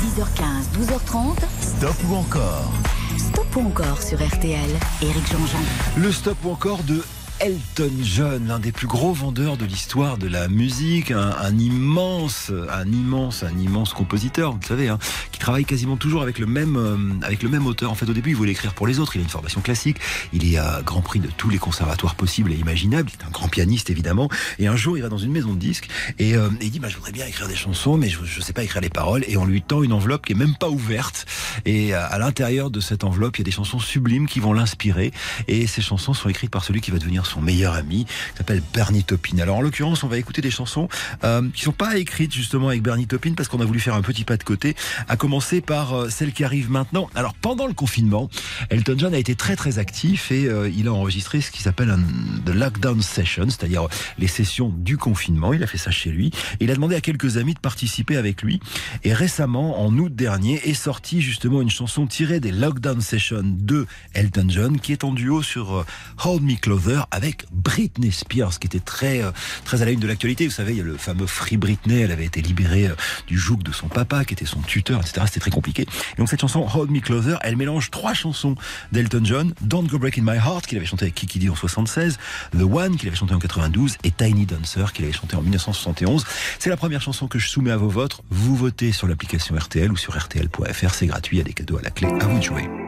10h15, 0.00 0.78
12h30. 0.78 1.38
Stop 1.60 1.96
ou 2.08 2.14
encore? 2.14 2.72
Stop 3.18 3.56
ou 3.56 3.60
encore 3.60 4.02
sur 4.02 4.18
RTL. 4.18 4.68
Éric 5.02 5.26
Jean-Jean. 5.30 5.58
Le 5.96 6.12
stop 6.12 6.36
ou 6.44 6.50
encore 6.50 6.82
de 6.82 7.02
Elton 7.38 7.92
John, 8.02 8.48
l'un 8.48 8.58
des 8.58 8.72
plus 8.72 8.86
gros 8.86 9.12
vendeurs 9.12 9.58
de 9.58 9.66
l'histoire 9.66 10.16
de 10.16 10.26
la 10.26 10.48
musique, 10.48 11.10
un, 11.10 11.34
un 11.38 11.58
immense, 11.58 12.50
un 12.70 12.86
immense, 12.86 13.42
un 13.42 13.58
immense 13.58 13.92
compositeur, 13.92 14.52
vous 14.52 14.58
le 14.62 14.66
savez, 14.66 14.88
hein, 14.88 14.98
qui 15.32 15.38
travaille 15.38 15.66
quasiment 15.66 15.98
toujours 15.98 16.22
avec 16.22 16.38
le 16.38 16.46
même, 16.46 16.76
euh, 16.76 16.96
avec 17.22 17.42
le 17.42 17.50
même 17.50 17.66
auteur. 17.66 17.90
En 17.90 17.94
fait, 17.94 18.08
au 18.08 18.14
début, 18.14 18.30
il 18.30 18.36
voulait 18.36 18.52
écrire 18.52 18.72
pour 18.72 18.86
les 18.86 19.00
autres. 19.00 19.16
Il 19.16 19.18
a 19.18 19.22
une 19.22 19.28
formation 19.28 19.60
classique. 19.60 19.98
Il 20.32 20.50
est 20.50 20.56
à 20.56 20.80
Grand 20.82 21.02
Prix 21.02 21.20
de 21.20 21.28
tous 21.28 21.50
les 21.50 21.58
conservatoires 21.58 22.14
possibles 22.14 22.52
et 22.52 22.56
imaginables. 22.56 23.10
Il 23.12 23.22
est 23.22 23.26
un 23.26 23.30
grand 23.30 23.48
pianiste, 23.48 23.90
évidemment. 23.90 24.30
Et 24.58 24.66
un 24.66 24.76
jour, 24.76 24.96
il 24.96 25.02
va 25.02 25.10
dans 25.10 25.18
une 25.18 25.32
maison 25.32 25.52
de 25.52 25.58
disques 25.58 25.88
et, 26.18 26.34
euh, 26.36 26.48
il 26.62 26.70
dit, 26.70 26.80
bah, 26.80 26.88
je 26.88 26.96
voudrais 26.96 27.12
bien 27.12 27.26
écrire 27.26 27.48
des 27.48 27.56
chansons, 27.56 27.98
mais 27.98 28.08
je, 28.08 28.24
je 28.24 28.40
sais 28.40 28.54
pas 28.54 28.64
écrire 28.64 28.80
les 28.80 28.88
paroles. 28.88 29.24
Et 29.28 29.36
on 29.36 29.44
lui 29.44 29.60
tend 29.60 29.82
une 29.82 29.92
enveloppe 29.92 30.24
qui 30.24 30.32
est 30.32 30.36
même 30.36 30.56
pas 30.58 30.70
ouverte. 30.70 31.26
Et 31.66 31.92
à, 31.92 32.06
à 32.06 32.18
l'intérieur 32.18 32.70
de 32.70 32.80
cette 32.80 33.04
enveloppe, 33.04 33.36
il 33.36 33.40
y 33.40 33.42
a 33.42 33.44
des 33.44 33.50
chansons 33.50 33.78
sublimes 33.78 34.26
qui 34.26 34.40
vont 34.40 34.54
l'inspirer. 34.54 35.12
Et 35.48 35.66
ces 35.66 35.82
chansons 35.82 36.14
sont 36.14 36.30
écrites 36.30 36.50
par 36.50 36.64
celui 36.64 36.80
qui 36.80 36.90
va 36.90 36.98
devenir 36.98 37.25
son 37.26 37.40
meilleur 37.40 37.74
ami, 37.74 38.04
qui 38.04 38.36
s'appelle 38.38 38.62
Bernie 38.72 39.04
Taupin. 39.04 39.38
Alors 39.38 39.56
en 39.56 39.60
l'occurrence, 39.60 40.02
on 40.02 40.08
va 40.08 40.18
écouter 40.18 40.42
des 40.42 40.50
chansons 40.50 40.88
euh, 41.24 41.42
qui 41.54 41.62
sont 41.62 41.72
pas 41.72 41.96
écrites 41.96 42.32
justement 42.32 42.68
avec 42.68 42.82
Bernie 42.82 43.06
Taupin 43.06 43.34
parce 43.34 43.48
qu'on 43.48 43.60
a 43.60 43.64
voulu 43.64 43.80
faire 43.80 43.94
un 43.94 44.02
petit 44.02 44.24
pas 44.24 44.36
de 44.36 44.44
côté, 44.44 44.74
à 45.08 45.16
commencer 45.16 45.60
par 45.60 45.94
euh, 45.94 46.08
celle 46.08 46.32
qui 46.32 46.44
arrive 46.44 46.70
maintenant. 46.70 47.08
Alors 47.14 47.34
pendant 47.34 47.66
le 47.66 47.74
confinement, 47.74 48.30
Elton 48.70 48.96
John 48.98 49.14
a 49.14 49.18
été 49.18 49.34
très 49.34 49.56
très 49.56 49.78
actif 49.78 50.30
et 50.30 50.46
euh, 50.46 50.70
il 50.74 50.88
a 50.88 50.92
enregistré 50.92 51.40
ce 51.40 51.50
qui 51.50 51.62
s'appelle 51.62 51.90
un 51.90 52.00
The 52.44 52.54
Lockdown 52.54 53.02
Session, 53.02 53.46
c'est-à-dire 53.46 53.88
les 54.18 54.28
sessions 54.28 54.72
du 54.74 54.96
confinement. 54.96 55.52
Il 55.52 55.62
a 55.62 55.66
fait 55.66 55.78
ça 55.78 55.90
chez 55.90 56.10
lui 56.10 56.28
et 56.60 56.64
il 56.64 56.70
a 56.70 56.74
demandé 56.74 56.94
à 56.94 57.00
quelques 57.00 57.36
amis 57.36 57.54
de 57.54 57.60
participer 57.60 58.16
avec 58.16 58.42
lui. 58.42 58.60
Et 59.04 59.12
récemment, 59.12 59.82
en 59.82 59.96
août 59.98 60.14
dernier, 60.14 60.68
est 60.68 60.74
sortie 60.74 61.20
justement 61.20 61.60
une 61.62 61.70
chanson 61.70 62.06
tirée 62.06 62.40
des 62.40 62.52
Lockdown 62.52 63.00
Sessions 63.00 63.42
de 63.44 63.86
Elton 64.14 64.46
John 64.48 64.80
qui 64.80 64.92
est 64.92 65.04
en 65.04 65.12
duo 65.12 65.42
sur 65.42 65.76
euh, 65.76 65.84
Hold 66.24 66.42
Me 66.42 66.56
Closer 66.56 67.00
avec 67.16 67.46
Britney 67.50 68.12
Spears 68.12 68.58
qui 68.58 68.66
était 68.66 68.78
très 68.78 69.22
euh, 69.22 69.30
très 69.64 69.80
à 69.80 69.86
la 69.86 69.90
une 69.90 70.00
de 70.00 70.06
l'actualité. 70.06 70.46
Vous 70.46 70.52
savez, 70.52 70.72
il 70.72 70.78
y 70.78 70.80
a 70.82 70.84
le 70.84 70.98
fameux 70.98 71.26
Free 71.26 71.56
Britney. 71.56 72.00
Elle 72.00 72.12
avait 72.12 72.26
été 72.26 72.42
libérée 72.42 72.88
euh, 72.88 72.94
du 73.26 73.38
joug 73.38 73.56
de 73.62 73.72
son 73.72 73.88
papa 73.88 74.24
qui 74.24 74.34
était 74.34 74.44
son 74.44 74.60
tuteur, 74.60 75.00
etc. 75.00 75.22
C'était 75.26 75.40
très 75.40 75.50
compliqué. 75.50 75.82
Et 75.82 76.18
donc 76.18 76.28
cette 76.28 76.40
chanson 76.40 76.66
Hold 76.74 76.90
Me 76.90 77.00
Closer, 77.00 77.36
elle 77.40 77.56
mélange 77.56 77.90
trois 77.90 78.12
chansons 78.12 78.54
d'Elton 78.92 79.22
John 79.24 79.54
Don't 79.62 79.86
Go 79.86 79.98
Breaking 79.98 80.22
My 80.22 80.36
Heart 80.36 80.66
qu'il 80.66 80.76
avait 80.76 80.86
chanté 80.86 81.04
avec 81.04 81.14
Kiki 81.14 81.38
Dee 81.38 81.48
en 81.48 81.54
76, 81.54 82.18
The 82.52 82.62
One 82.62 82.96
qu'il 82.96 83.08
avait 83.08 83.16
chanté 83.16 83.34
en 83.34 83.38
92 83.38 83.96
et 84.04 84.10
Tiny 84.10 84.44
Dancer 84.44 84.92
qu'il 84.92 85.04
avait 85.04 85.14
chanté 85.14 85.36
en 85.36 85.42
1971. 85.42 86.24
C'est 86.58 86.70
la 86.70 86.76
première 86.76 87.00
chanson 87.00 87.28
que 87.28 87.38
je 87.38 87.48
soumets 87.48 87.70
à 87.70 87.76
vos 87.76 87.88
votes. 87.88 88.20
Vous 88.30 88.56
votez 88.56 88.92
sur 88.92 89.06
l'application 89.06 89.56
RTL 89.56 89.90
ou 89.90 89.96
sur 89.96 90.16
RTL.fr. 90.16 90.94
C'est 90.94 91.06
gratuit. 91.06 91.36
Il 91.36 91.38
y 91.38 91.42
a 91.42 91.44
des 91.44 91.54
cadeaux 91.54 91.78
à 91.78 91.82
la 91.82 91.90
clé. 91.90 92.08
À 92.20 92.26
vous 92.26 92.38
de 92.38 92.44
jouer. 92.44 92.85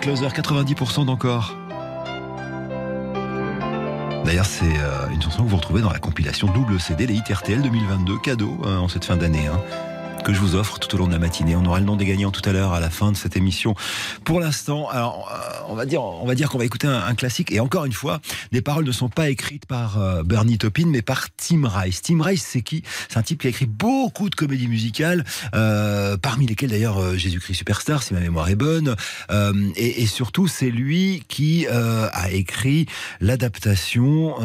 Closer, 0.00 0.28
90% 0.28 1.06
d'encore. 1.06 1.56
D'ailleurs, 4.24 4.46
c'est 4.46 4.64
euh, 4.64 5.08
une 5.10 5.20
chanson 5.20 5.44
que 5.44 5.48
vous 5.48 5.56
retrouvez 5.56 5.80
dans 5.80 5.90
la 5.90 5.98
compilation 5.98 6.46
double 6.52 6.78
CD, 6.78 7.06
les 7.06 7.14
hit 7.14 7.28
RTL 7.28 7.60
2022, 7.62 8.18
cadeau 8.18 8.58
euh, 8.64 8.76
en 8.76 8.88
cette 8.88 9.04
fin 9.04 9.16
d'année. 9.16 9.46
hein, 9.46 9.60
que 10.24 10.34
je 10.34 10.40
vous 10.40 10.56
offre 10.56 10.78
tout 10.78 10.94
au 10.94 10.98
long 10.98 11.06
de 11.06 11.12
la 11.12 11.18
matinée. 11.18 11.56
On 11.56 11.64
aura 11.64 11.78
le 11.78 11.86
nom 11.86 11.96
des 11.96 12.04
gagnants 12.04 12.30
tout 12.30 12.42
à 12.44 12.52
l'heure 12.52 12.74
à 12.74 12.80
la 12.80 12.90
fin 12.90 13.12
de 13.12 13.16
cette 13.16 13.36
émission. 13.36 13.74
Pour 14.24 14.40
l'instant, 14.40 14.88
euh, 14.94 15.06
on 15.68 15.74
va 15.74 15.86
dire, 15.86 16.02
qu'on 16.02 16.58
va 16.58 16.64
écouter 16.64 16.86
un, 16.86 17.14
classique. 17.14 17.50
Et 17.50 17.60
encore 17.60 17.86
une 17.86 17.92
fois, 17.92 18.20
les 18.52 18.60
paroles 18.60 18.84
ne 18.84 18.92
sont 18.92 19.08
pas 19.08 19.30
écrites 19.30 19.64
par 19.64 19.98
Bernie 20.24 20.58
Taupin, 20.58 20.86
mais 20.86 21.00
par 21.00 21.28
Tim 21.48 21.66
Rice. 21.66 22.02
Tim 22.02 22.20
Rice, 22.20 22.44
c'est 22.46 22.60
qui? 22.60 22.82
C'est 23.08 23.16
un 23.16 23.22
type 23.22 23.40
qui 23.40 23.46
a 23.46 23.50
écrit 23.50 23.64
beaucoup 23.64 24.28
de 24.28 24.34
comédies 24.34 24.68
musicales, 24.68 25.24
euh, 25.54 26.18
parmi 26.18 26.46
lesquelles 26.46 26.68
d'ailleurs 26.68 26.98
euh, 26.98 27.16
Jésus-Christ 27.16 27.54
Superstar, 27.54 28.02
si 28.02 28.12
ma 28.12 28.20
mémoire 28.20 28.50
est 28.50 28.54
bonne. 28.54 28.94
Euh, 29.30 29.54
et, 29.76 30.06
surtout, 30.06 30.46
c'est 30.46 30.70
lui 30.70 31.22
qui 31.28 31.66
a 31.66 32.30
écrit 32.30 32.86
l'adaptation 33.20 34.36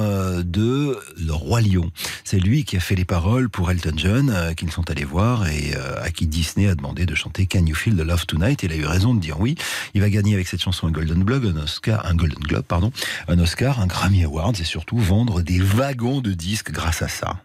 de 0.43 0.97
Le 1.17 1.33
Roi 1.33 1.61
Lion. 1.61 1.91
C'est 2.23 2.39
lui 2.39 2.63
qui 2.63 2.77
a 2.77 2.79
fait 2.79 2.95
les 2.95 3.05
paroles 3.05 3.49
pour 3.49 3.69
Elton 3.69 3.93
John, 3.95 4.53
qu'ils 4.55 4.71
sont 4.71 4.89
allés 4.89 5.03
voir 5.03 5.47
et 5.47 5.73
à 6.01 6.09
qui 6.11 6.27
Disney 6.27 6.67
a 6.67 6.75
demandé 6.75 7.05
de 7.05 7.15
chanter 7.15 7.47
Can 7.47 7.65
You 7.65 7.75
Feel 7.75 7.95
the 7.95 8.01
Love 8.01 8.25
Tonight? 8.25 8.63
Il 8.63 8.71
a 8.71 8.75
eu 8.75 8.85
raison 8.85 9.13
de 9.13 9.19
dire 9.19 9.39
oui. 9.39 9.55
Il 9.93 10.01
va 10.01 10.09
gagner 10.09 10.33
avec 10.33 10.47
cette 10.47 10.61
chanson 10.61 10.87
un 10.87 10.91
Golden 10.91 11.23
Globe, 11.23 11.53
un 11.55 11.61
Oscar, 11.61 12.05
un 12.05 12.15
Golden 12.15 12.39
Globe, 12.39 12.65
pardon, 12.65 12.91
un 13.27 13.39
Oscar, 13.39 13.81
un 13.81 13.87
Grammy 13.87 14.23
Awards 14.23 14.53
et 14.59 14.65
surtout 14.65 14.97
vendre 14.97 15.41
des 15.41 15.59
wagons 15.59 16.21
de 16.21 16.33
disques 16.33 16.71
grâce 16.93 17.01
à 17.01 17.07
ça. 17.07 17.37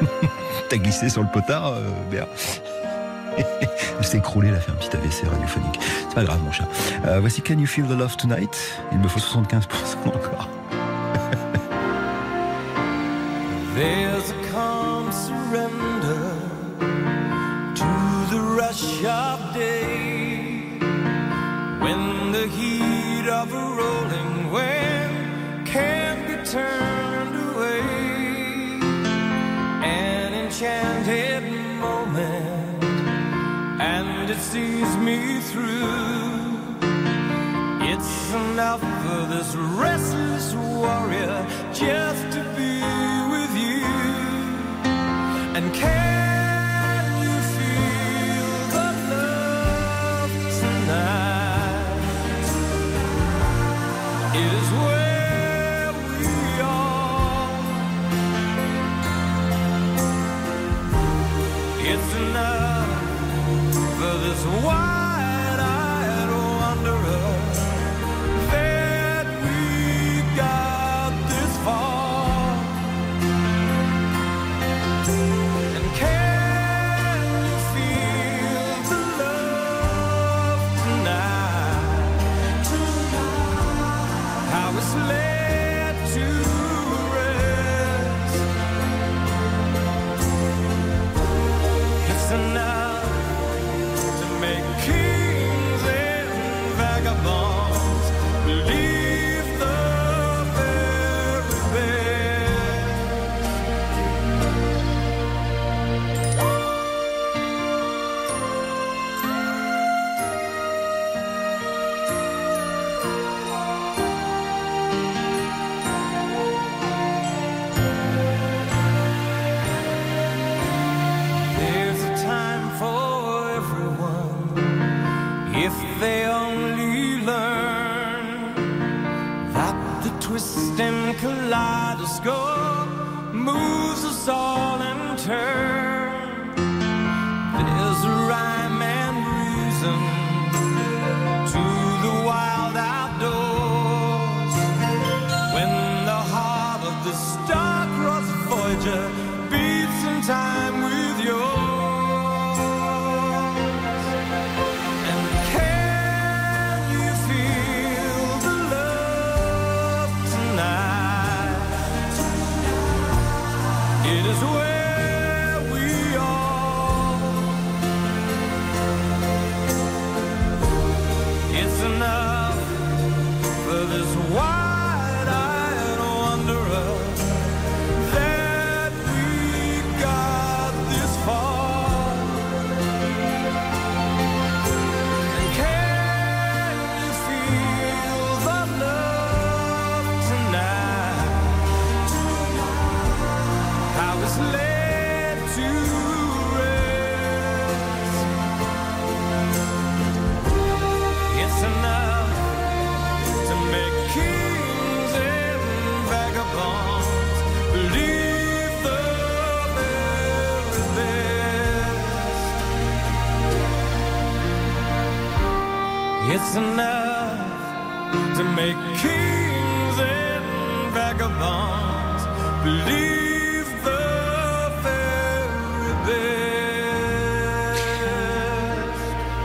T'as 0.68 0.76
glissé 0.76 1.08
sur 1.08 1.22
le 1.22 1.28
potard, 1.28 1.72
euh, 1.74 1.88
Béa 2.10 2.26
Elle 3.98 4.04
s'est 4.04 4.18
écroulée, 4.18 4.48
elle 4.48 4.56
a 4.56 4.60
fait 4.60 4.70
un 4.70 4.76
petit 4.76 4.94
AVC 4.96 5.24
radiophonique. 5.28 5.80
C'est 5.80 6.14
pas 6.14 6.22
grave, 6.24 6.40
mon 6.42 6.52
chat. 6.52 6.68
Euh, 7.06 7.18
voici 7.20 7.42
Can 7.42 7.58
You 7.58 7.66
Feel 7.66 7.86
the 7.86 7.98
Love 7.98 8.16
Tonight? 8.16 8.56
Il 8.92 8.98
me 8.98 9.08
faut 9.08 9.18
75% 9.18 9.64
encore. 10.06 10.48
There's 13.74 14.30
a 14.30 14.34
calm 14.52 15.10
surrender 15.10 16.36
to 17.74 17.84
the 18.30 18.40
rush 18.56 19.02
of 19.04 19.40
day 19.54 20.78
when 21.80 22.30
the 22.32 22.46
heat 22.48 23.28
of 23.28 23.69
turned 26.50 27.36
away. 27.54 27.80
An 29.84 30.34
enchanted 30.34 31.44
moment, 31.78 32.82
and 33.80 34.28
it 34.28 34.38
sees 34.38 34.96
me 34.96 35.38
through. 35.40 36.80
It's 37.92 38.32
enough 38.32 38.80
for 38.80 39.26
this 39.34 39.54
restless 39.54 40.54
warrior 40.54 41.46
just 41.72 42.22
to 42.34 42.42
be 42.58 42.82
with 43.32 43.52
you. 43.56 43.86
And 45.56 45.72
can 45.72 46.29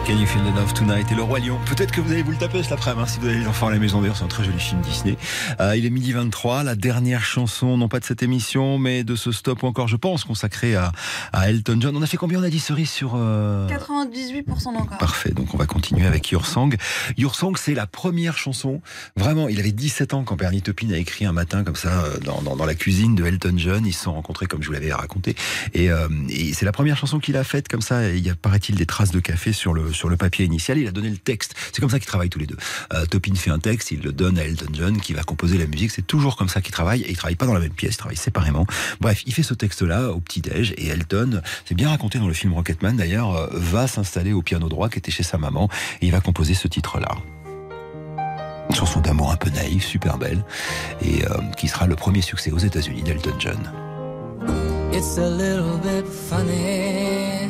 Can 0.06 0.20
You 0.20 0.28
Feel 0.28 0.44
the 0.44 0.56
Love 0.56 0.72
Tonight 0.74 1.12
et 1.12 1.16
le 1.16 1.24
Roi 1.24 1.40
Lion. 1.40 1.58
Peut-être 1.66 1.92
que 1.92 2.00
vous 2.00 2.12
allez 2.12 2.22
vous 2.22 2.30
le 2.30 2.38
taper 2.38 2.62
cet 2.62 2.74
après-midi 2.74 3.02
hein, 3.02 3.08
si 3.08 3.20
vous 3.20 3.26
avez 3.26 3.40
les 3.40 3.48
enfants 3.48 3.68
à 3.68 3.72
la 3.72 3.80
maison. 3.80 4.02
D'ailleurs, 4.02 4.16
c'est 4.18 4.24
un 4.24 4.28
très 4.28 4.44
joli 4.44 4.60
film 4.60 4.80
Disney. 4.82 5.18
Euh, 5.60 5.76
il 5.76 5.84
est 5.84 5.90
midi 5.90 6.12
23, 6.12 6.62
la 6.64 6.76
dernière 6.76 7.26
chanson, 7.26 7.76
non 7.76 7.88
pas 7.88 8.00
de 8.00 8.06
cette 8.06 8.22
émission, 8.22 8.78
mais 8.78 9.04
de 9.04 9.16
ce 9.16 9.32
stop 9.32 9.64
ou 9.64 9.66
encore, 9.66 9.88
je 9.88 9.96
pense, 9.96 10.24
consacré 10.24 10.76
à, 10.76 10.92
à 11.34 11.50
Elton 11.50 11.78
John. 11.82 11.98
On 11.98 12.04
a 12.04 12.06
fait 12.06 12.18
combien 12.18 12.40
On 12.40 12.44
a 12.44 12.50
dit 12.50 12.60
cerise 12.60 12.92
sur... 12.92 13.14
euh, 13.16 13.68
98% 13.68 14.46
d'encore. 14.74 14.98
Parfait, 15.00 15.32
donc 15.32 15.56
on 15.56 15.58
va 15.58 15.66
continuer 15.66 16.06
avec 16.06 16.30
Your 16.30 16.46
Song. 16.46 16.76
Your 17.18 17.34
Song, 17.34 17.56
c'est 17.58 17.74
la 17.74 17.88
première 17.88 18.38
chanson. 18.38 18.82
Vraiment, 19.16 19.48
il 19.48 19.60
avait 19.60 19.72
17 19.72 20.14
ans 20.14 20.24
quand 20.24 20.36
Bernie 20.36 20.62
Taupin 20.62 20.92
a 20.92 20.98
écrit 20.98 21.26
un 21.26 21.32
matin 21.34 21.64
comme 21.64 21.76
ça 21.76 22.04
euh, 22.04 22.20
dans, 22.20 22.44
dans, 22.44 22.56
dans 22.56 22.66
la 22.66 22.76
cuisine 22.76 23.16
de 23.16 23.26
Elton 23.26 23.56
John. 23.58 23.84
Ils 23.88 23.94
se 23.94 24.04
sont 24.04 24.14
rencontrés 24.14 24.46
comme 24.46 24.62
je 24.62 24.68
vous 24.68 24.74
l'avais 24.74 24.94
raconté. 24.94 25.36
Et, 25.74 25.90
euh, 25.90 26.08
et 26.30 26.54
c'est 26.54 26.66
la 26.66 26.72
première 26.72 26.96
chanson 26.96 27.18
qu'il 27.18 27.38
a 27.38 27.44
faite 27.44 27.68
comme 27.68 27.82
ça. 27.82 28.08
Il 28.10 28.24
y 28.24 28.30
a, 28.30 28.36
paraît-il, 28.36 28.76
des 28.76 28.86
traces 28.86 29.12
de 29.12 29.20
café 29.20 29.52
sur 29.52 29.74
le, 29.74 29.95
sur 29.96 30.10
le 30.10 30.18
papier 30.18 30.46
initial. 30.46 30.78
Il 30.78 30.88
a 30.88 30.92
donné 30.92 31.10
le 31.10 31.18
texte. 31.18 31.56
C'est 31.72 31.80
comme 31.82 31.90
ça 31.90 32.00
qu'ils 32.00 32.08
travaillent 32.08 32.30
tous 32.30 32.40
les 32.40 32.48
deux. 32.48 32.58
Euh, 32.94 33.06
Taupin 33.06 33.36
fait 33.36 33.52
un 33.52 33.60
texte, 33.60 33.92
il 33.92 34.02
le 34.02 34.12
donne 34.12 34.38
à 34.38 34.44
Elton 34.44 34.72
John 34.74 35.02
qui 35.02 35.14
va 35.14 35.24
composer 35.24 35.58
la 35.58 35.66
musique. 35.68 35.92
C'est 35.92 36.06
toujours 36.06 36.36
comme 36.36 36.50
ça 36.50 36.62
qu'ils 36.62 36.74
travaillent. 36.74 37.02
Et 37.02 37.12
ils 37.12 37.18
travaillent 37.18 37.36
pas 37.36 37.48
dans 37.48 37.54
la 37.54 37.60
même 37.60 37.72
pièce, 37.72 37.96
ils 37.96 37.98
travaillent 37.98 38.18
séparément. 38.18 38.66
Bref, 39.00 39.24
il 39.26 39.34
fait 39.34 39.44
ce 39.44 39.54
texte-là 39.54 40.12
au 40.12 40.20
petit-déj. 40.20 40.74
Et 40.78 40.88
Elton, 40.88 41.42
c'est 41.66 41.76
bien 41.76 41.90
raconté 41.90 42.20
dans 42.20 42.28
le 42.28 42.34
film 42.34 42.54
Rocketman 42.54 42.98
d'ailleurs, 42.98 43.36
euh, 43.36 43.48
va 43.52 43.88
s'installer 43.88 44.34
au 44.34 44.42
piano 44.42 44.70
droit 44.70 44.90
qui 44.90 45.00
était 45.00 45.12
chez 45.12 45.24
sa 45.24 45.38
maman. 45.38 45.70
Et 46.02 46.08
il 46.08 46.12
va 46.12 46.22
composer 46.22 46.54
ce 46.54 46.68
titre-là. 46.68 47.16
Une 48.70 48.76
chanson 48.76 49.00
d'amour 49.00 49.32
un 49.32 49.36
peu 49.36 49.50
naïve, 49.52 49.84
super 49.84 50.18
belle, 50.18 50.44
et 51.02 51.24
euh, 51.26 51.38
qui 51.56 51.68
sera 51.68 51.86
le 51.86 51.96
premier 51.96 52.22
succès 52.22 52.52
aux 52.52 52.58
États-Unis 52.58 53.04
d'Elton 53.04 53.36
John. 53.40 53.60
It's 54.92 55.18
a 55.18 55.30
little 55.30 55.78
bit 55.84 56.08
funny, 56.08 57.50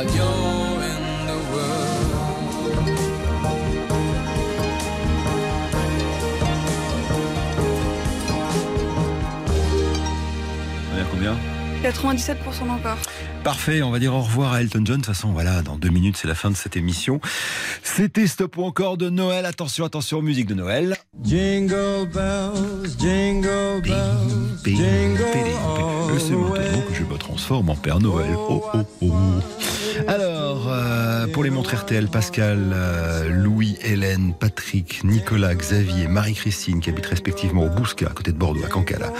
while 0.00 0.16
you're 0.16 0.82
in 0.82 1.26
the 1.26 1.38
world. 1.52 2.06
On 10.92 10.98
est 10.98 11.00
à 11.00 11.04
combien 11.10 11.36
97% 11.82 12.36
encore. 12.70 12.98
Parfait, 13.42 13.80
on 13.80 13.90
va 13.90 13.98
dire 13.98 14.14
au 14.14 14.20
revoir 14.20 14.52
à 14.52 14.60
Elton 14.60 14.82
John. 14.84 14.96
De 14.96 15.04
toute 15.04 15.14
façon, 15.14 15.32
voilà, 15.32 15.62
dans 15.62 15.76
deux 15.76 15.88
minutes, 15.88 16.18
c'est 16.18 16.28
la 16.28 16.34
fin 16.34 16.50
de 16.50 16.56
cette 16.56 16.76
émission. 16.76 17.20
C'était 17.82 18.26
Stop 18.26 18.58
ou 18.58 18.64
encore 18.64 18.98
de 18.98 19.08
Noël. 19.08 19.46
Attention, 19.46 19.86
attention, 19.86 20.20
musique 20.20 20.46
de 20.46 20.54
Noël. 20.54 20.98
Jingle 21.22 22.06
bells, 22.12 22.90
jingle 22.98 23.80
bells, 23.82 24.60
Ping, 24.62 24.76
jingle 24.76 25.24
ping, 25.32 25.42
ping. 25.42 26.16
Et 26.16 26.18
c'est 26.18 26.36
maintenant 26.36 26.82
que 26.86 26.94
je 26.94 27.04
me 27.04 27.16
transforme 27.16 27.70
en 27.70 27.76
Père 27.76 27.98
Noël. 27.98 28.34
Oh, 28.36 28.62
oh, 28.74 28.78
oh. 29.00 29.10
Alors, 30.06 30.29
euh, 30.66 31.26
pour 31.28 31.44
les 31.44 31.50
montres 31.50 31.74
RTL, 31.74 32.08
Pascal, 32.08 32.72
euh, 32.72 33.28
Louis, 33.28 33.76
Hélène, 33.82 34.34
Patrick, 34.38 35.02
Nicolas, 35.04 35.54
Xavier, 35.54 36.08
Marie-Christine, 36.08 36.80
qui 36.80 36.90
habitent 36.90 37.06
respectivement 37.06 37.64
au 37.64 37.68
Bousca, 37.68 38.06
à 38.06 38.10
côté 38.10 38.32
de 38.32 38.36
Bordeaux, 38.36 38.64
à 38.64 38.68
Cancala, 38.68 39.12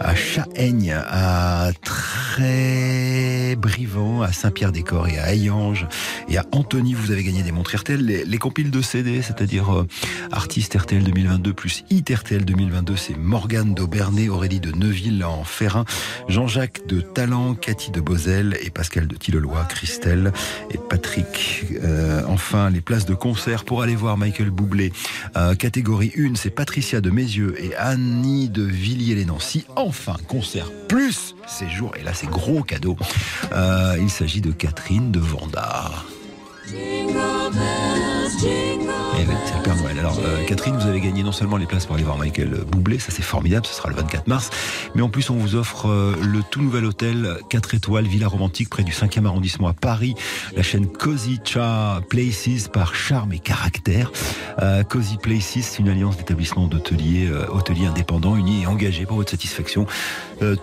à 0.00 0.14
Chahaigne, 0.14 0.92
à 0.92 1.70
Très-Brivant, 1.82 4.22
à 4.22 4.32
Saint-Pierre-des-Corps 4.32 5.08
et 5.08 5.18
à 5.18 5.32
Hayange, 5.32 5.86
et 6.28 6.38
à 6.38 6.46
Antony, 6.52 6.94
vous 6.94 7.10
avez 7.10 7.22
gagné 7.22 7.42
des 7.42 7.52
montres 7.52 7.76
RTL, 7.76 8.02
les, 8.04 8.24
les 8.24 8.38
compiles 8.38 8.70
de 8.70 8.82
CD, 8.82 9.22
c'est-à-dire 9.22 9.72
euh, 9.72 9.86
Artiste 10.32 10.74
RTL 10.74 11.04
2022 11.04 11.52
plus 11.52 11.84
Hit 11.90 12.10
RTL 12.10 12.44
2022, 12.44 12.96
c'est 12.96 13.16
Morgane 13.16 13.74
d'Aubernay, 13.74 14.28
Aurélie 14.28 14.60
de 14.60 14.72
Neuville 14.72 15.24
en 15.24 15.44
Ferrin, 15.44 15.84
Jean-Jacques 16.28 16.86
de 16.86 17.00
Talent, 17.00 17.54
Cathy 17.54 17.90
de 17.90 18.00
Bozel 18.00 18.56
et 18.62 18.70
Pascal 18.70 19.06
de 19.06 19.16
Tilleloy, 19.16 19.52
Christelle 19.68 20.32
et 20.72 20.78
Patrick. 20.78 21.64
Euh, 21.82 22.22
enfin, 22.28 22.70
les 22.70 22.80
places 22.80 23.06
de 23.06 23.14
concert 23.14 23.64
pour 23.64 23.82
aller 23.82 23.94
voir 23.94 24.16
Michael 24.16 24.50
Boublé. 24.50 24.92
Euh, 25.36 25.54
catégorie 25.54 26.12
1, 26.16 26.34
c'est 26.34 26.50
Patricia 26.50 27.00
de 27.00 27.10
Mézieux 27.10 27.54
et 27.62 27.74
Annie 27.76 28.48
de 28.48 28.62
Villiers-les-Nancy. 28.62 29.64
Enfin, 29.76 30.16
concert 30.28 30.70
plus 30.88 31.34
séjour. 31.46 31.92
Et 31.98 32.02
là, 32.02 32.12
c'est 32.14 32.28
gros 32.28 32.62
cadeau. 32.62 32.96
Euh, 33.52 33.96
il 34.00 34.10
s'agit 34.10 34.40
de 34.40 34.52
Catherine 34.52 35.10
de 35.10 35.20
Vanda. 35.20 35.90
Oui, 36.68 36.78
c'est 39.46 39.56
le 39.56 39.62
Père 39.62 39.76
Noël. 39.76 39.91
Alors, 40.02 40.18
euh, 40.24 40.44
Catherine, 40.46 40.74
vous 40.76 40.88
avez 40.88 41.00
gagné 41.00 41.22
non 41.22 41.30
seulement 41.30 41.56
les 41.56 41.66
places 41.66 41.86
pour 41.86 41.94
aller 41.94 42.02
voir 42.02 42.18
Michael 42.18 42.64
Boublé, 42.66 42.98
ça 42.98 43.12
c'est 43.12 43.22
formidable, 43.22 43.64
ce 43.66 43.72
sera 43.72 43.88
le 43.88 43.94
24 43.94 44.26
mars, 44.26 44.50
mais 44.96 45.02
en 45.02 45.08
plus 45.08 45.30
on 45.30 45.36
vous 45.36 45.54
offre 45.54 45.88
euh, 45.88 46.16
le 46.20 46.40
tout 46.42 46.60
nouvel 46.60 46.86
hôtel 46.86 47.36
4 47.50 47.76
étoiles, 47.76 48.06
Villa 48.06 48.26
Romantique, 48.26 48.68
près 48.68 48.82
du 48.82 48.90
5e 48.90 49.26
arrondissement 49.26 49.68
à 49.68 49.74
Paris, 49.74 50.16
la 50.56 50.64
chaîne 50.64 50.88
Cozy 50.88 51.38
Cha 51.44 52.00
Places 52.08 52.66
par 52.72 52.96
charme 52.96 53.32
et 53.32 53.38
caractère. 53.38 54.10
Euh, 54.60 54.82
Cozy 54.82 55.18
Places, 55.18 55.58
c'est 55.60 55.78
une 55.78 55.88
alliance 55.88 56.16
d'établissements 56.16 56.66
d'hôteliers, 56.66 57.28
euh, 57.28 57.46
hôteliers 57.52 57.86
indépendants, 57.86 58.36
unis 58.36 58.62
et 58.62 58.66
engagés 58.66 59.06
pour 59.06 59.18
votre 59.18 59.30
satisfaction. 59.30 59.86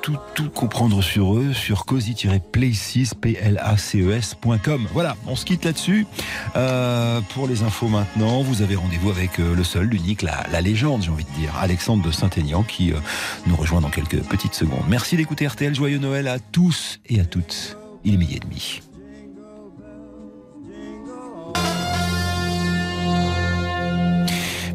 Tout, 0.01 0.17
tout 0.35 0.49
comprendre 0.49 1.01
sur 1.01 1.37
eux, 1.37 1.53
sur 1.53 1.85
cozy-places, 1.85 3.13
P-L-A-C-E-S.com. 3.13 4.87
Voilà, 4.91 5.15
on 5.25 5.37
se 5.37 5.45
quitte 5.45 5.63
là-dessus. 5.63 6.05
Pour 7.33 7.47
les 7.47 7.63
infos 7.63 7.87
maintenant, 7.87 8.41
vous 8.41 8.61
avez 8.61 8.75
rendez-vous 8.75 9.09
avec 9.09 9.28
euh, 9.39 9.53
le 9.53 9.63
seul, 9.63 9.85
l'unique, 9.85 10.21
la, 10.21 10.45
la 10.51 10.61
légende, 10.61 11.03
j'ai 11.03 11.11
envie 11.11 11.25
de 11.25 11.31
dire, 11.31 11.53
Alexandre 11.59 12.03
de 12.03 12.11
Saint-Aignan, 12.11 12.63
qui 12.63 12.91
euh, 12.91 12.97
nous 13.45 13.55
rejoint 13.55 13.81
dans 13.81 13.89
quelques 13.89 14.21
petites 14.23 14.55
secondes. 14.55 14.85
Merci 14.87 15.17
d'écouter 15.17 15.45
RTL. 15.45 15.75
Joyeux 15.75 15.99
Noël 15.99 16.27
à 16.27 16.39
tous 16.39 16.99
et 17.07 17.19
à 17.19 17.25
toutes. 17.25 17.77
Il 18.03 18.13
est 18.13 18.17
midi 18.17 18.37
et 18.37 18.39
demi. 18.39 18.81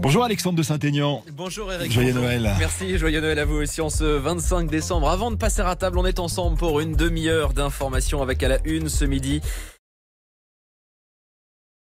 Bonjour 0.04 0.22
Alexandre 0.22 0.58
de 0.58 0.62
Saint-Aignan. 0.62 1.22
Bonjour 1.32 1.72
Eric. 1.72 1.90
Joyeux 1.90 2.12
Bonjour. 2.12 2.24
Noël. 2.26 2.54
Merci, 2.58 2.98
joyeux 2.98 3.22
Noël 3.22 3.38
à 3.38 3.46
vous 3.46 3.54
aussi 3.56 3.80
en 3.80 3.88
ce 3.88 4.04
25 4.04 4.68
décembre. 4.68 5.08
Avant 5.08 5.30
de 5.30 5.36
passer 5.36 5.62
à 5.62 5.74
table, 5.76 5.98
on 5.98 6.04
est 6.04 6.18
ensemble 6.18 6.58
pour 6.58 6.80
une 6.80 6.94
demi-heure 6.94 7.54
d'information 7.54 8.20
avec 8.20 8.42
à 8.42 8.48
la 8.48 8.58
une 8.66 8.90
ce 8.90 9.06
midi 9.06 9.40